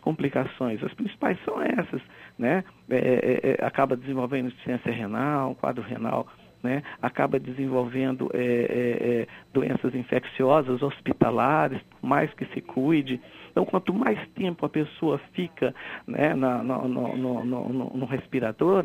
complicações. 0.00 0.80
As 0.84 0.94
principais 0.94 1.36
são 1.44 1.60
essas, 1.60 2.00
né? 2.38 2.62
É, 2.88 2.96
é, 2.96 3.56
é, 3.60 3.66
acaba 3.66 3.96
desenvolvendo 3.96 4.46
insuficiência 4.46 4.92
renal, 4.92 5.56
quadro 5.56 5.82
renal, 5.82 6.28
né? 6.62 6.82
Acaba 7.02 7.38
desenvolvendo 7.38 8.30
é, 8.32 8.38
é, 8.38 9.20
é, 9.22 9.26
doenças 9.52 9.94
infecciosas 9.94 10.82
hospitalares, 10.82 11.80
mais 12.02 12.32
que 12.34 12.44
se 12.46 12.60
cuide. 12.60 13.20
Então, 13.50 13.64
quanto 13.64 13.92
mais 13.92 14.18
tempo 14.30 14.64
a 14.64 14.68
pessoa 14.68 15.18
fica 15.32 15.74
né, 16.06 16.34
na, 16.34 16.62
no, 16.62 16.88
no, 16.88 17.44
no, 17.44 17.90
no 17.94 18.06
respirador, 18.06 18.84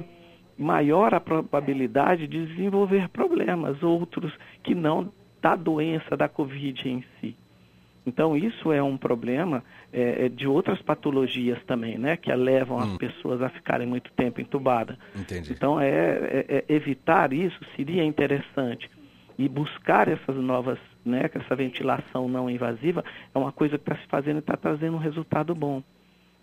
maior 0.62 1.14
a 1.14 1.20
probabilidade 1.20 2.28
de 2.28 2.46
desenvolver 2.46 3.10
problemas, 3.10 3.82
outros 3.82 4.32
que 4.64 4.76
não 4.76 5.12
da 5.42 5.56
doença 5.56 6.16
da 6.16 6.30
Covid 6.30 6.88
em 6.88 7.04
si. 7.20 7.36
Então, 8.06 8.36
isso 8.36 8.72
é 8.72 8.82
um 8.82 8.98
problema 8.98 9.64
é, 9.94 10.26
é, 10.26 10.30
de 10.30 10.48
outras 10.48 10.82
patologias 10.82 11.62
também, 11.66 11.98
né? 11.98 12.18
Que 12.18 12.34
levam 12.34 12.78
hum. 12.78 12.82
as 12.82 12.98
pessoas 12.98 13.42
a 13.42 13.50
ficarem 13.50 13.88
muito 13.88 14.12
tempo 14.14 14.42
entubadas. 14.42 14.98
Entendi. 15.16 15.54
Então, 15.54 15.80
é, 15.80 15.90
é, 15.90 16.46
é, 16.48 16.66
evitar 16.68 17.32
isso 17.32 17.60
seria 17.76 18.04
interessante. 18.04 18.90
E 19.38 19.48
buscar 19.48 20.08
essas 20.08 20.36
novas, 20.36 20.80
né? 21.06 21.30
Essa 21.34 21.56
ventilação 21.56 22.28
não 22.28 22.50
invasiva 22.50 23.04
é 23.34 23.38
uma 23.38 23.52
coisa 23.52 23.78
que 23.78 23.84
está 23.84 23.96
se 24.02 24.08
fazendo 24.08 24.38
e 24.38 24.40
está 24.40 24.58
trazendo 24.58 24.96
um 24.96 25.00
resultado 25.00 25.54
bom. 25.54 25.84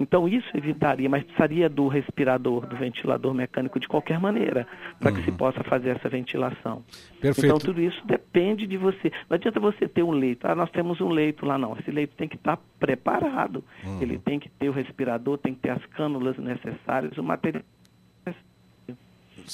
Então 0.01 0.29
isso 0.29 0.49
evitaria, 0.57 1.09
mas 1.09 1.25
precisaria 1.25 1.69
do 1.69 1.89
respirador, 1.89 2.67
do 2.67 2.77
ventilador 2.77 3.35
mecânico 3.35 3.81
de 3.81 3.89
qualquer 3.89 4.21
maneira, 4.21 4.67
para 5.01 5.11
uhum. 5.11 5.17
que 5.17 5.25
se 5.25 5.31
uhum. 5.31 5.37
possa 5.37 5.65
fazer 5.65 5.91
essa 5.91 6.09
ventilação. 6.09 6.85
Perfeito. 7.21 7.47
Então 7.47 7.59
tudo 7.59 7.81
isso 7.81 8.01
depende 8.07 8.67
de 8.67 8.77
você. 8.77 9.11
Não 9.29 9.35
adianta 9.35 9.59
você 9.59 9.89
ter 9.89 10.05
um 10.05 10.13
leito, 10.13 10.47
ah, 10.47 10.55
nós 10.55 10.71
temos 10.71 11.01
um 11.01 11.09
leito 11.09 11.45
lá, 11.45 11.59
não. 11.59 11.77
Esse 11.79 11.91
leito 11.91 12.15
tem 12.15 12.29
que 12.29 12.37
estar 12.37 12.59
preparado. 12.79 13.65
Uhum. 13.85 14.01
Ele 14.01 14.19
tem 14.19 14.39
que 14.39 14.49
ter 14.49 14.69
o 14.69 14.73
respirador, 14.73 15.37
tem 15.39 15.53
que 15.53 15.61
ter 15.61 15.71
as 15.71 15.85
cânulas 15.87 16.39
necessárias, 16.39 17.19
o 17.19 17.23
material. 17.23 17.65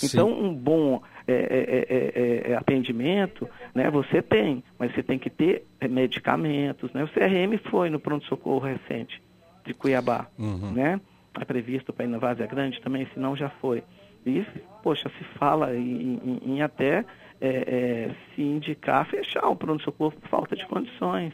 Então, 0.02 0.28
um 0.28 0.52
bom 0.52 1.00
é 1.26 1.32
é, 1.32 1.36
é, 1.36 2.50
é, 2.50 2.52
é, 2.52 2.56
atendimento, 2.56 3.48
né, 3.72 3.88
você 3.90 4.20
tem, 4.20 4.64
mas 4.76 4.92
você 4.92 5.04
tem 5.04 5.20
que 5.20 5.30
ter 5.30 5.64
medicamentos. 5.88 6.92
Né? 6.92 7.04
O 7.04 7.08
CRM 7.08 7.56
foi 7.70 7.90
no 7.90 8.00
pronto-socorro 8.00 8.66
recente 8.66 9.22
de 9.64 9.74
Cuiabá, 9.74 10.26
uhum. 10.38 10.72
né? 10.72 11.00
É 11.40 11.44
previsto 11.44 11.92
para 11.92 12.04
ir 12.04 12.08
na 12.08 12.18
Várzea 12.18 12.46
Grande 12.46 12.80
também, 12.80 13.06
se 13.12 13.18
não 13.18 13.34
já 13.34 13.48
foi. 13.48 13.82
E, 14.24 14.44
poxa, 14.82 15.10
se 15.18 15.24
fala 15.38 15.74
em, 15.76 16.20
em, 16.24 16.54
em 16.54 16.62
até 16.62 17.04
é, 17.40 17.48
é, 17.48 18.10
se 18.34 18.42
indicar 18.42 19.06
fechar 19.06 19.46
o 19.48 19.56
pronto-socorro 19.56 20.12
por 20.12 20.28
falta 20.28 20.56
de 20.56 20.64
condições. 20.66 21.32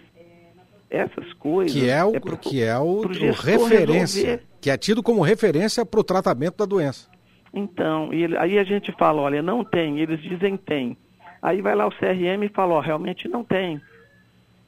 Essas 0.88 1.32
coisas. 1.34 1.72
Que 1.72 1.88
é 1.88 2.04
o, 2.04 2.16
é 2.16 2.20
pro, 2.20 2.36
que 2.36 2.62
é 2.62 2.76
o, 2.76 3.02
o 3.02 3.06
referência. 3.06 4.22
Resolver. 4.22 4.46
Que 4.60 4.70
é 4.70 4.76
tido 4.76 5.02
como 5.02 5.22
referência 5.22 5.86
para 5.86 6.00
o 6.00 6.04
tratamento 6.04 6.56
da 6.56 6.64
doença. 6.64 7.08
Então, 7.54 8.12
ele, 8.12 8.36
aí 8.36 8.58
a 8.58 8.64
gente 8.64 8.92
fala, 8.92 9.20
olha, 9.22 9.42
não 9.42 9.64
tem, 9.64 10.00
eles 10.00 10.20
dizem 10.20 10.56
tem. 10.56 10.96
Aí 11.42 11.62
vai 11.62 11.74
lá 11.74 11.86
o 11.86 11.90
CRM 11.90 12.44
e 12.44 12.48
fala, 12.48 12.74
ó, 12.74 12.80
realmente 12.80 13.28
não 13.28 13.44
tem. 13.44 13.80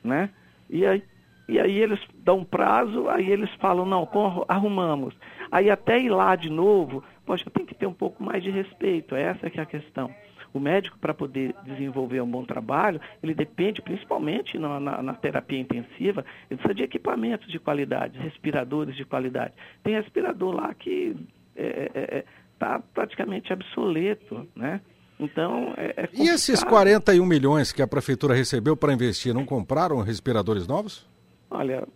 Né? 0.02 0.30
E 0.70 0.86
aí, 0.86 1.02
e 1.48 1.58
aí 1.58 1.78
eles 1.78 2.00
dão 2.14 2.38
um 2.38 2.44
prazo, 2.44 3.08
aí 3.08 3.30
eles 3.30 3.50
falam, 3.60 3.84
não, 3.84 4.08
arrumamos. 4.48 5.14
Aí 5.50 5.70
até 5.70 6.00
ir 6.00 6.08
lá 6.08 6.36
de 6.36 6.48
novo, 6.48 7.02
poxa, 7.26 7.50
tem 7.50 7.66
que 7.66 7.74
ter 7.74 7.86
um 7.86 7.92
pouco 7.92 8.22
mais 8.22 8.42
de 8.42 8.50
respeito, 8.50 9.14
essa 9.14 9.50
que 9.50 9.58
é 9.58 9.62
a 9.62 9.66
questão. 9.66 10.10
O 10.54 10.60
médico, 10.60 10.98
para 10.98 11.14
poder 11.14 11.54
desenvolver 11.64 12.20
um 12.20 12.30
bom 12.30 12.44
trabalho, 12.44 13.00
ele 13.22 13.34
depende, 13.34 13.80
principalmente 13.80 14.58
na, 14.58 14.78
na, 14.78 15.02
na, 15.02 15.14
terapia 15.14 15.58
intensiva, 15.58 16.24
ele 16.50 16.58
precisa 16.58 16.74
de 16.74 16.82
equipamentos 16.82 17.50
de 17.50 17.58
qualidade, 17.58 18.18
respiradores 18.18 18.94
de 18.94 19.04
qualidade. 19.04 19.54
Tem 19.82 19.94
respirador 19.94 20.54
lá 20.54 20.74
que 20.74 21.16
está 21.54 21.62
é, 21.62 21.90
é, 21.94 22.18
é 22.18 22.24
tá 22.58 22.80
praticamente 22.94 23.52
obsoleto, 23.52 24.46
né? 24.54 24.80
Então, 25.18 25.74
é, 25.76 25.94
é 25.96 26.08
E 26.12 26.28
esses 26.28 26.62
41 26.62 27.24
milhões 27.24 27.72
que 27.72 27.80
a 27.80 27.86
prefeitura 27.86 28.34
recebeu 28.34 28.76
para 28.76 28.92
investir, 28.92 29.32
não 29.32 29.44
compraram 29.44 30.00
respiradores 30.00 30.66
novos? 30.66 31.11
Olha, 31.52 31.86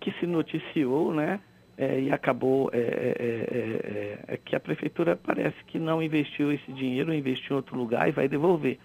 que 0.00 0.10
se 0.18 0.26
noticiou, 0.26 1.12
né? 1.14 1.40
é, 1.76 2.00
e 2.00 2.12
acabou 2.12 2.70
é 2.72 2.78
é, 2.78 2.82
é, 2.82 4.24
é, 4.28 4.34
é, 4.34 4.36
que 4.36 4.54
a 4.54 4.60
prefeitura 4.60 5.16
parece 5.16 5.56
que 5.66 5.78
não 5.78 6.02
investiu 6.02 6.52
esse 6.52 6.72
dinheiro, 6.72 7.12
investiu 7.12 7.54
em 7.54 7.56
outro 7.56 7.76
lugar 7.76 8.08
e 8.08 8.12
vai 8.12 8.28
devolver. 8.28 8.78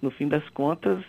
No 0.00 0.10
fim 0.10 0.26
das 0.26 0.46
contas, 0.50 1.04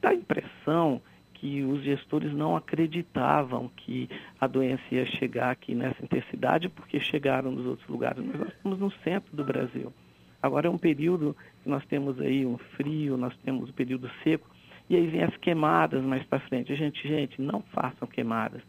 dá 0.00 0.08
a 0.08 0.14
impressão 0.14 1.00
que 1.34 1.62
os 1.62 1.82
gestores 1.82 2.32
não 2.32 2.56
acreditavam 2.56 3.70
que 3.76 4.08
a 4.40 4.46
doença 4.48 4.82
ia 4.90 5.06
chegar 5.06 5.50
aqui 5.50 5.74
nessa 5.74 6.04
intensidade, 6.04 6.68
porque 6.68 6.98
chegaram 6.98 7.52
nos 7.52 7.64
outros 7.64 7.88
lugares. 7.88 8.24
Mas 8.24 8.40
nós 8.40 8.48
estamos 8.48 8.78
no 8.80 8.90
centro 9.04 9.36
do 9.36 9.44
Brasil. 9.44 9.92
Agora 10.42 10.66
é 10.66 10.70
um 10.70 10.78
período 10.78 11.36
que 11.62 11.68
nós 11.68 11.84
temos 11.86 12.20
aí 12.20 12.44
um 12.44 12.58
frio, 12.76 13.16
nós 13.16 13.36
temos 13.44 13.70
um 13.70 13.72
período 13.72 14.10
seco, 14.24 14.48
e 14.94 14.98
aí 14.98 15.06
vem 15.06 15.22
as 15.22 15.36
queimadas 15.38 16.02
mais 16.02 16.24
para 16.24 16.40
frente. 16.40 16.74
Gente, 16.74 17.06
gente, 17.06 17.40
não 17.40 17.62
façam 17.72 18.06
queimadas 18.08 18.62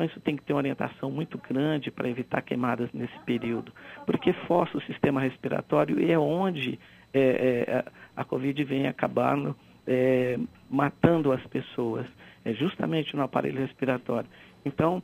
então, 0.00 0.04
isso 0.08 0.20
tem 0.20 0.34
que 0.34 0.42
ter 0.42 0.54
uma 0.54 0.60
orientação 0.60 1.10
muito 1.10 1.36
grande 1.36 1.90
para 1.90 2.08
evitar 2.08 2.40
queimadas 2.40 2.90
nesse 2.90 3.18
período, 3.26 3.70
porque 4.06 4.32
força 4.32 4.78
o 4.78 4.82
sistema 4.82 5.20
respiratório 5.20 6.00
e 6.00 6.10
é 6.10 6.18
onde 6.18 6.78
é, 7.12 7.20
é, 7.20 7.84
a 8.16 8.24
Covid 8.24 8.64
vem 8.64 8.86
acabando 8.86 9.54
é, 9.86 10.38
matando 10.70 11.32
as 11.32 11.44
pessoas, 11.48 12.06
é 12.46 12.54
justamente 12.54 13.14
no 13.14 13.22
aparelho 13.22 13.58
respiratório. 13.58 14.30
Então, 14.64 15.02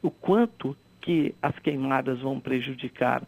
o 0.00 0.12
quanto 0.12 0.76
que 1.00 1.34
as 1.42 1.58
queimadas 1.58 2.20
vão 2.20 2.38
prejudicar, 2.38 3.22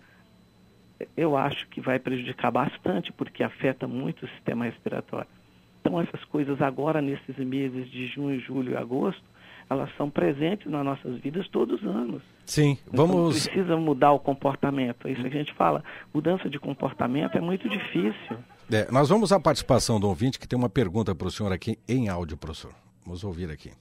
eu 1.17 1.37
acho 1.37 1.67
que 1.69 1.81
vai 1.81 1.99
prejudicar 1.99 2.53
bastante, 2.53 3.13
porque 3.13 3.43
afeta 3.43 3.89
muito 3.89 4.25
o 4.25 4.29
sistema 4.29 4.67
respiratório. 4.67 5.42
Então, 5.83 6.01
essas 6.01 6.25
coisas 6.27 6.63
agora, 6.63 7.03
nesses 7.03 7.37
meses 7.39 7.91
de 7.91 8.07
junho, 8.07 8.41
julho 8.41 8.73
e 8.73 8.77
agosto, 8.77 9.23
elas 9.69 9.91
são 9.97 10.09
presentes 10.09 10.71
nas 10.71 10.85
nossas 10.85 11.19
vidas 11.19 11.49
todos 11.49 11.81
os 11.83 11.87
anos. 11.87 12.23
Sim, 12.47 12.79
então, 12.87 13.07
vamos. 13.07 13.37
Então, 13.37 13.53
precisa 13.53 13.77
mudar 13.77 14.13
o 14.13 14.21
comportamento. 14.21 15.09
É 15.09 15.13
isso 15.13 15.23
que 15.23 15.29
a 15.29 15.31
gente 15.31 15.53
fala. 15.55 15.83
Mudança 16.15 16.49
de 16.49 16.59
comportamento 16.59 17.37
é 17.37 17.41
muito 17.41 17.69
difícil. 17.69 18.37
É, 18.71 18.87
nós 18.93 19.09
vamos 19.09 19.33
à 19.33 19.41
participação 19.41 19.99
do 19.99 20.09
ouvinte 20.09 20.39
que 20.39 20.47
tem 20.47 20.59
uma 20.59 20.71
pergunta 20.71 21.15
para 21.15 21.27
o 21.27 21.31
senhor 21.31 21.53
aqui 21.53 21.77
em 21.89 22.09
áudio, 22.09 22.37
professor. 22.37 22.73
Vamos 23.05 23.25
ouvir 23.25 23.51
aqui. 23.51 23.73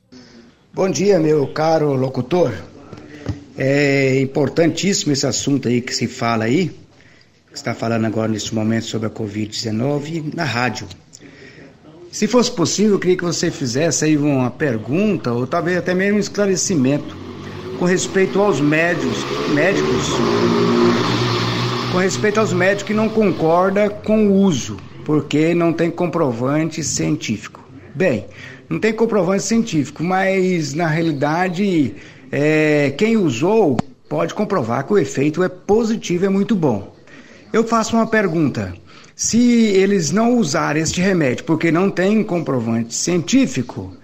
Bom 0.73 0.89
dia, 0.89 1.19
meu 1.19 1.47
caro 1.47 1.93
locutor. 1.93 2.51
É 3.57 4.19
importantíssimo 4.21 5.11
esse 5.11 5.27
assunto 5.27 5.67
aí 5.67 5.81
que 5.81 5.93
se 5.93 6.07
fala 6.07 6.45
aí, 6.45 6.69
que 6.69 7.55
está 7.55 7.75
falando 7.75 8.05
agora 8.05 8.31
neste 8.31 8.55
momento 8.55 8.85
sobre 8.85 9.07
a 9.07 9.11
Covid-19 9.11 10.33
na 10.33 10.45
rádio. 10.45 10.87
Se 12.11 12.27
fosse 12.27 12.51
possível, 12.51 12.93
eu 12.93 12.99
queria 12.99 13.15
que 13.15 13.23
você 13.23 13.49
fizesse 13.49 14.03
aí 14.03 14.17
uma 14.17 14.51
pergunta 14.51 15.31
ou 15.31 15.47
talvez 15.47 15.77
até 15.77 15.93
mesmo 15.93 16.17
um 16.17 16.19
esclarecimento 16.19 17.15
com 17.79 17.85
respeito 17.85 18.39
aos 18.41 18.59
médicos, 18.59 19.23
médicos, 19.55 20.09
com 21.89 21.97
respeito 21.99 22.41
aos 22.41 22.51
médicos 22.51 22.83
que 22.83 22.93
não 22.93 23.07
concordam 23.07 23.89
com 23.89 24.27
o 24.27 24.33
uso, 24.33 24.75
porque 25.05 25.55
não 25.55 25.71
tem 25.71 25.89
comprovante 25.89 26.83
científico. 26.83 27.63
Bem, 27.95 28.25
não 28.69 28.77
tem 28.77 28.91
comprovante 28.91 29.43
científico, 29.43 30.03
mas 30.03 30.73
na 30.73 30.87
realidade 30.87 31.95
é, 32.29 32.93
quem 32.97 33.15
usou 33.15 33.77
pode 34.09 34.33
comprovar 34.33 34.85
que 34.85 34.91
o 34.91 34.97
efeito 34.97 35.41
é 35.41 35.47
positivo, 35.47 36.25
é 36.25 36.29
muito 36.29 36.57
bom. 36.57 36.93
Eu 37.53 37.63
faço 37.63 37.95
uma 37.95 38.05
pergunta. 38.05 38.73
Se 39.23 39.37
eles 39.75 40.11
não 40.11 40.35
usarem 40.35 40.81
este 40.81 40.99
remédio 40.99 41.45
porque 41.45 41.71
não 41.71 41.91
tem 41.91 42.23
comprovante 42.23 42.95
científico, 42.95 43.95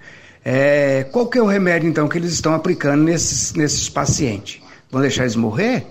é, 0.46 1.06
qual 1.06 1.28
que 1.28 1.40
é 1.40 1.42
o 1.42 1.48
remédio 1.48 1.90
então 1.90 2.08
que 2.08 2.20
eles 2.20 2.34
estão 2.34 2.54
aplicando 2.54 3.04
nesses, 3.04 3.56
nesses 3.56 3.90
pacientes? 3.90 4.62
Vão 4.92 5.02
deixar 5.02 5.24
eles 5.24 5.36
morrer? 5.36 5.88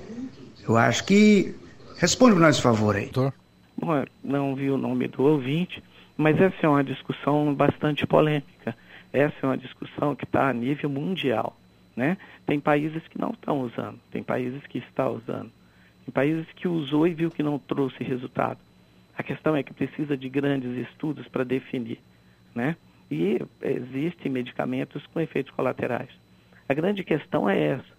Eu 0.66 0.76
acho 0.76 1.04
que. 1.04 1.52
Responde 1.98 2.34
para 2.34 2.42
nós, 2.42 2.56
por 2.58 2.62
favor, 2.62 2.94
aí. 2.94 3.10
Bom, 3.76 4.04
não 4.22 4.54
vi 4.54 4.70
o 4.70 4.78
nome 4.78 5.08
do 5.08 5.24
ouvinte, 5.24 5.82
mas 6.16 6.40
essa 6.40 6.58
é 6.62 6.68
uma 6.68 6.84
discussão 6.84 7.52
bastante 7.52 8.06
polêmica. 8.06 8.76
Essa 9.12 9.34
é 9.42 9.46
uma 9.46 9.58
discussão 9.58 10.14
que 10.14 10.22
está 10.22 10.50
a 10.50 10.52
nível 10.52 10.88
mundial. 10.88 11.58
Né? 11.96 12.16
Tem 12.46 12.60
países 12.60 13.02
que 13.08 13.20
não 13.20 13.30
estão 13.30 13.62
usando, 13.62 13.98
tem 14.12 14.22
países 14.22 14.64
que 14.68 14.78
estão 14.78 15.16
usando, 15.16 15.50
tem 16.04 16.12
países 16.14 16.46
que 16.54 16.68
usou 16.68 17.08
e 17.08 17.12
viu 17.12 17.28
que 17.28 17.42
não 17.42 17.58
trouxe 17.58 18.04
resultado. 18.04 18.60
A 19.16 19.22
questão 19.22 19.56
é 19.56 19.62
que 19.62 19.72
precisa 19.72 20.16
de 20.16 20.28
grandes 20.28 20.70
estudos 20.88 21.26
para 21.28 21.44
definir, 21.44 21.98
né? 22.54 22.76
E 23.10 23.38
existem 23.62 24.30
medicamentos 24.30 25.06
com 25.06 25.20
efeitos 25.20 25.52
colaterais. 25.52 26.10
A 26.68 26.74
grande 26.74 27.02
questão 27.04 27.48
é 27.48 27.58
essa: 27.58 27.96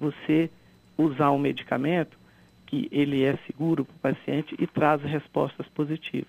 você 0.00 0.50
usar 0.96 1.30
um 1.30 1.38
medicamento 1.38 2.18
que 2.66 2.88
ele 2.90 3.22
é 3.22 3.36
seguro 3.46 3.84
para 3.84 4.10
o 4.10 4.14
paciente 4.14 4.56
e 4.58 4.66
traz 4.66 5.02
respostas 5.02 5.68
positivas. 5.68 6.28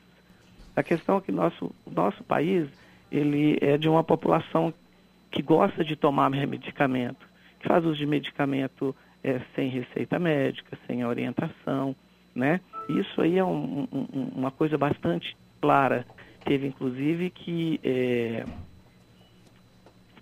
A 0.75 0.83
questão 0.83 1.17
é 1.17 1.21
que 1.21 1.31
nosso 1.31 1.73
nosso 1.89 2.23
país 2.23 2.67
ele 3.11 3.57
é 3.61 3.77
de 3.77 3.89
uma 3.89 4.03
população 4.03 4.73
que 5.31 5.41
gosta 5.41 5.83
de 5.83 5.95
tomar 5.95 6.29
medicamento, 6.29 7.27
que 7.59 7.67
faz 7.67 7.83
uso 7.83 7.95
de 7.95 8.05
medicamento 8.05 8.95
é, 9.23 9.41
sem 9.55 9.69
receita 9.69 10.19
médica, 10.19 10.77
sem 10.85 11.03
orientação, 11.03 11.95
né? 12.35 12.61
Isso 12.87 13.21
aí 13.21 13.37
é 13.37 13.43
um, 13.43 13.87
um, 13.91 14.31
uma 14.35 14.51
coisa 14.51 14.77
bastante 14.77 15.35
clara. 15.61 16.05
Teve, 16.45 16.67
inclusive, 16.67 17.29
que 17.29 17.79
é, 17.83 18.45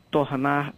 tornar 0.09 0.74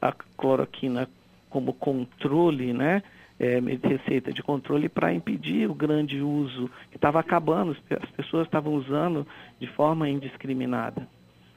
a 0.00 0.12
cloroquina 0.12 1.08
como 1.50 1.72
controle, 1.72 2.72
né? 2.72 3.02
É, 3.40 3.60
receita 3.60 4.32
de 4.32 4.42
controle 4.42 4.88
para 4.88 5.14
impedir 5.14 5.70
o 5.70 5.74
grande 5.74 6.20
uso 6.20 6.68
que 6.90 6.96
estava 6.96 7.20
acabando, 7.20 7.76
as 7.88 8.10
pessoas 8.10 8.46
estavam 8.46 8.74
usando 8.74 9.24
de 9.60 9.66
forma 9.68 10.08
indiscriminada. 10.08 11.06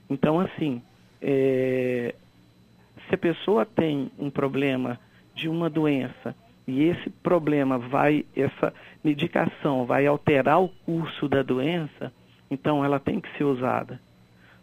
Então, 0.08 0.40
assim, 0.40 0.80
é, 1.20 2.14
se 3.08 3.16
a 3.16 3.18
pessoa 3.18 3.66
tem 3.66 4.12
um 4.20 4.30
problema 4.30 5.00
de 5.34 5.50
uma 5.50 5.70
doença 5.70 6.36
e 6.68 6.84
esse 6.84 7.10
problema 7.10 7.78
vai, 7.78 8.26
essa 8.36 8.74
medicação 9.04 9.86
vai 9.86 10.06
alterar 10.06 10.62
o 10.62 10.70
curso 10.86 11.28
da 11.28 11.42
doença, 11.42 12.14
então 12.50 12.84
ela 12.86 13.00
tem 13.00 13.20
que 13.20 13.36
ser 13.38 13.44
usada. 13.44 14.00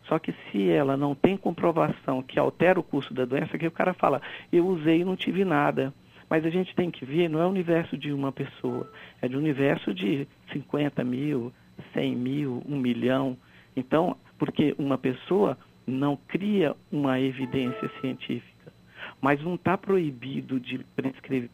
Só 0.05 0.19
que 0.19 0.33
se 0.33 0.71
ela 0.71 0.97
não 0.97 1.15
tem 1.15 1.37
comprovação 1.37 2.23
que 2.23 2.39
altera 2.39 2.81
o 2.81 2.83
curso 2.83 3.13
da 3.13 3.25
doença, 3.25 3.59
que 3.59 3.67
o 3.67 3.71
cara 3.71 3.93
fala, 3.93 4.23
eu 4.51 4.67
usei 4.67 5.01
e 5.01 5.05
não 5.05 5.17
tive 5.17 5.45
nada. 5.45 5.93
Mas 6.31 6.45
a 6.45 6.51
gente 6.51 6.75
tem 6.75 6.91
que 6.91 7.05
ver, 7.05 7.29
não 7.29 7.41
é 7.41 7.47
o 7.47 7.51
universo 7.51 7.97
de 7.97 8.13
uma 8.13 8.33
pessoa, 8.33 8.91
é 9.21 9.29
de 9.29 9.37
um 9.37 9.39
universo 9.39 9.93
de 9.95 10.27
50 10.53 11.03
mil, 11.05 11.53
100 11.93 12.17
mil, 12.17 12.63
1 12.67 12.77
milhão. 12.77 13.37
Então, 13.77 14.17
porque 14.39 14.75
uma 14.79 14.97
pessoa 14.97 15.59
não 15.87 16.17
cria 16.17 16.75
uma 16.93 17.19
evidência 17.21 17.91
científica, 18.01 18.73
mas 19.21 19.43
não 19.43 19.55
está 19.55 19.77
proibido 19.77 20.61
de 20.61 20.79
prescrever 20.95 21.51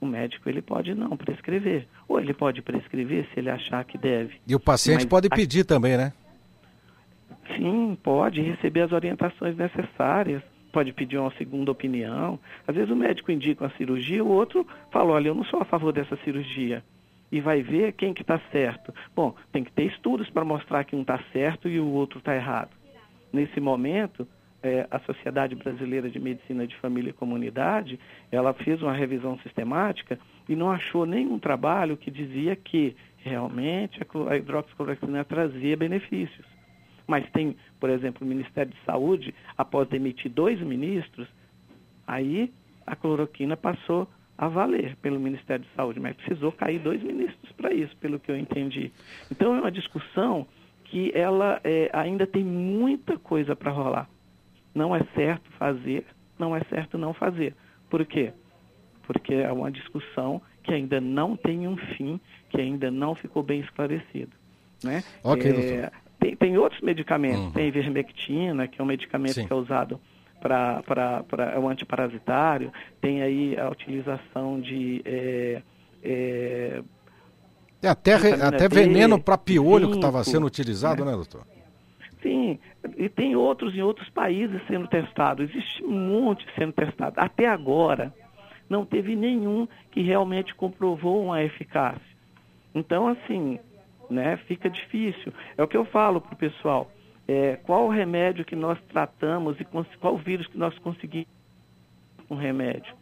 o 0.00 0.06
médico 0.06 0.48
ele 0.48 0.62
pode 0.62 0.94
não 0.94 1.16
prescrever. 1.16 1.86
Ou 2.08 2.18
ele 2.18 2.32
pode 2.32 2.62
prescrever 2.62 3.26
se 3.32 3.40
ele 3.40 3.50
achar 3.50 3.84
que 3.84 3.98
deve. 3.98 4.34
E 4.46 4.54
o 4.54 4.60
paciente 4.60 5.00
Mas 5.02 5.04
pode 5.06 5.28
a... 5.30 5.34
pedir 5.34 5.64
também, 5.64 5.96
né? 5.96 6.12
Sim, 7.56 7.98
pode 8.02 8.40
receber 8.40 8.82
as 8.82 8.92
orientações 8.92 9.56
necessárias, 9.56 10.42
pode 10.72 10.92
pedir 10.92 11.18
uma 11.18 11.32
segunda 11.32 11.70
opinião. 11.70 12.38
Às 12.66 12.74
vezes 12.74 12.90
o 12.90 12.96
médico 12.96 13.30
indica 13.30 13.64
uma 13.64 13.76
cirurgia, 13.76 14.24
o 14.24 14.28
outro 14.28 14.66
fala, 14.90 15.12
olha, 15.12 15.28
eu 15.28 15.34
não 15.34 15.44
sou 15.44 15.60
a 15.60 15.64
favor 15.64 15.92
dessa 15.92 16.16
cirurgia. 16.24 16.82
E 17.30 17.40
vai 17.40 17.62
ver 17.62 17.92
quem 17.92 18.12
que 18.12 18.22
está 18.22 18.40
certo. 18.50 18.92
Bom, 19.14 19.34
tem 19.52 19.62
que 19.62 19.72
ter 19.72 19.84
estudos 19.84 20.28
para 20.30 20.44
mostrar 20.44 20.84
que 20.84 20.96
um 20.96 21.02
está 21.02 21.20
certo 21.32 21.68
e 21.68 21.78
o 21.78 21.86
outro 21.86 22.18
está 22.18 22.34
errado. 22.34 22.70
Nesse 23.32 23.60
momento, 23.60 24.26
é, 24.62 24.86
a 24.90 24.98
Sociedade 25.00 25.54
Brasileira 25.54 26.10
de 26.10 26.18
Medicina 26.18 26.66
de 26.66 26.76
Família 26.76 27.10
e 27.10 27.14
Comunidade, 27.14 27.98
ela 28.30 28.52
fez 28.52 28.82
uma 28.82 28.92
revisão 28.92 29.38
sistemática 29.40 30.18
e 30.48 30.54
não 30.54 30.70
achou 30.70 31.06
nenhum 31.06 31.38
trabalho 31.38 31.96
que 31.96 32.10
dizia 32.10 32.54
que 32.56 32.96
realmente 33.18 34.00
a 34.28 34.36
hidroxicloroquina 34.36 35.24
trazia 35.24 35.76
benefícios. 35.76 36.46
mas 37.06 37.28
tem, 37.30 37.56
por 37.80 37.90
exemplo, 37.90 38.24
o 38.24 38.28
Ministério 38.28 38.72
de 38.72 38.78
Saúde, 38.84 39.34
após 39.58 39.88
demitir 39.88 40.30
dois 40.30 40.60
ministros, 40.60 41.26
aí 42.06 42.52
a 42.86 42.94
cloroquina 42.94 43.56
passou 43.56 44.06
a 44.38 44.48
valer 44.48 44.96
pelo 44.96 45.18
Ministério 45.20 45.64
de 45.64 45.70
Saúde, 45.74 46.00
mas 46.00 46.16
precisou 46.16 46.52
cair 46.52 46.78
dois 46.78 47.02
ministros 47.02 47.52
para 47.52 47.74
isso, 47.74 47.94
pelo 47.96 48.18
que 48.18 48.30
eu 48.30 48.36
entendi. 48.36 48.92
Então 49.30 49.54
é 49.54 49.60
uma 49.60 49.70
discussão 49.70 50.46
que 50.84 51.12
ela 51.14 51.60
é, 51.62 51.90
ainda 51.92 52.26
tem 52.26 52.42
muita 52.42 53.18
coisa 53.18 53.54
para 53.54 53.70
rolar. 53.70 54.08
Não 54.74 54.94
é 54.94 55.02
certo 55.14 55.50
fazer, 55.58 56.04
não 56.38 56.56
é 56.56 56.62
certo 56.64 56.96
não 56.96 57.12
fazer. 57.12 57.54
Por 57.88 58.04
quê? 58.06 58.32
Porque 59.06 59.34
é 59.34 59.50
uma 59.50 59.70
discussão 59.70 60.40
que 60.62 60.72
ainda 60.72 61.00
não 61.00 61.36
tem 61.36 61.66
um 61.66 61.76
fim, 61.76 62.20
que 62.48 62.60
ainda 62.60 62.90
não 62.90 63.14
ficou 63.14 63.42
bem 63.42 63.60
esclarecido. 63.60 64.32
Né? 64.82 65.02
Ok, 65.22 65.50
é, 65.50 65.90
tem, 66.18 66.36
tem 66.36 66.58
outros 66.58 66.80
medicamentos, 66.80 67.46
uhum. 67.46 67.52
tem 67.52 67.68
ivermectina, 67.68 68.68
que 68.68 68.80
é 68.80 68.84
um 68.84 68.86
medicamento 68.86 69.34
Sim. 69.34 69.46
que 69.46 69.52
é 69.52 69.56
usado 69.56 70.00
para 70.40 71.24
é 71.54 71.58
um 71.58 71.68
antiparasitário, 71.68 72.72
tem 73.00 73.22
aí 73.22 73.58
a 73.58 73.68
utilização 73.68 74.60
de. 74.60 75.02
É, 75.04 75.62
é, 76.02 76.82
é 77.82 77.88
até, 77.88 78.14
até 78.14 78.68
veneno 78.68 79.20
para 79.20 79.36
piolho 79.36 79.90
que 79.90 79.96
estava 79.96 80.22
sendo 80.24 80.46
utilizado, 80.46 81.04
né, 81.04 81.10
né 81.10 81.16
doutor? 81.16 81.46
Sim, 82.22 82.58
e 82.98 83.08
tem 83.08 83.34
outros 83.34 83.74
em 83.74 83.82
outros 83.82 84.08
países 84.10 84.60
sendo 84.66 84.86
testados. 84.88 85.48
Existe 85.48 85.82
um 85.82 85.90
monte 85.90 86.46
sendo 86.56 86.72
testado. 86.72 87.14
Até 87.18 87.46
agora, 87.46 88.14
não 88.68 88.84
teve 88.84 89.16
nenhum 89.16 89.66
que 89.90 90.02
realmente 90.02 90.54
comprovou 90.54 91.24
uma 91.24 91.42
eficácia. 91.42 92.00
Então, 92.74 93.08
assim, 93.08 93.58
né, 94.10 94.36
fica 94.46 94.68
difícil. 94.68 95.32
É 95.56 95.62
o 95.62 95.68
que 95.68 95.76
eu 95.76 95.84
falo 95.86 96.20
para 96.20 96.34
o 96.34 96.36
pessoal. 96.36 96.90
É, 97.26 97.56
qual 97.56 97.86
o 97.86 97.90
remédio 97.90 98.44
que 98.44 98.56
nós 98.56 98.78
tratamos 98.88 99.58
e 99.60 99.64
qual 99.64 100.14
o 100.14 100.18
vírus 100.18 100.46
que 100.46 100.58
nós 100.58 100.76
conseguimos 100.78 101.28
com 102.28 102.34
remédio 102.34 102.92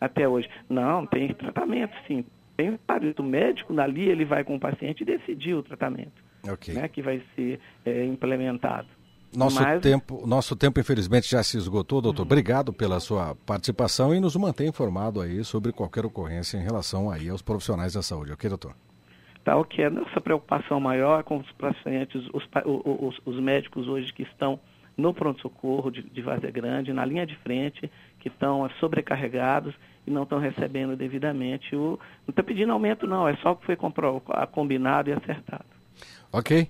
até 0.00 0.28
hoje? 0.28 0.48
Não, 0.68 1.06
tem 1.06 1.32
tratamento 1.34 1.94
sim. 2.06 2.24
Tem 2.56 2.70
o 2.70 3.22
médico 3.22 3.78
ali, 3.78 4.08
ele 4.08 4.24
vai 4.24 4.42
com 4.42 4.56
o 4.56 4.60
paciente 4.60 5.02
e 5.02 5.04
decidir 5.04 5.54
o 5.54 5.62
tratamento 5.62 6.25
okay. 6.50 6.74
né, 6.74 6.88
que 6.88 7.02
vai 7.02 7.22
ser 7.34 7.60
é, 7.84 8.04
implementado. 8.04 8.88
Nosso, 9.36 9.62
Mas... 9.62 9.82
tempo, 9.82 10.26
nosso 10.26 10.56
tempo, 10.56 10.80
infelizmente, 10.80 11.30
já 11.30 11.42
se 11.42 11.58
esgotou, 11.58 12.00
doutor. 12.00 12.22
Uhum. 12.22 12.26
Obrigado 12.26 12.72
pela 12.72 13.00
sua 13.00 13.34
participação 13.46 14.14
e 14.14 14.20
nos 14.20 14.34
mantém 14.36 14.68
informado 14.68 15.20
aí 15.20 15.44
sobre 15.44 15.72
qualquer 15.72 16.06
ocorrência 16.06 16.56
em 16.56 16.62
relação 16.62 17.10
aí 17.10 17.28
aos 17.28 17.42
profissionais 17.42 17.92
da 17.92 18.02
saúde, 18.02 18.32
ok, 18.32 18.48
doutor? 18.48 18.74
Tá, 19.44 19.56
o 19.56 19.64
que 19.64 19.82
é 19.82 19.90
nossa 19.90 20.20
preocupação 20.20 20.80
maior 20.80 21.22
com 21.22 21.38
os 21.38 21.52
pacientes, 21.52 22.20
os, 22.32 22.48
os, 22.64 23.20
os 23.24 23.40
médicos 23.40 23.86
hoje 23.86 24.12
que 24.12 24.22
estão 24.22 24.58
no 24.96 25.12
pronto-socorro 25.12 25.90
de, 25.90 26.02
de 26.02 26.22
Grande, 26.50 26.92
na 26.92 27.04
linha 27.04 27.26
de 27.26 27.36
frente, 27.36 27.90
que 28.18 28.28
estão 28.28 28.68
sobrecarregados 28.80 29.74
e 30.06 30.10
não 30.10 30.22
estão 30.22 30.38
recebendo 30.38 30.96
devidamente. 30.96 31.76
O, 31.76 31.98
não 32.26 32.30
está 32.30 32.42
pedindo 32.42 32.72
aumento, 32.72 33.06
não, 33.06 33.28
é 33.28 33.36
só 33.36 33.52
o 33.52 33.56
que 33.56 33.66
foi 33.66 33.76
combinado 34.50 35.10
e 35.10 35.12
acertado. 35.12 35.75
Ok. 36.36 36.68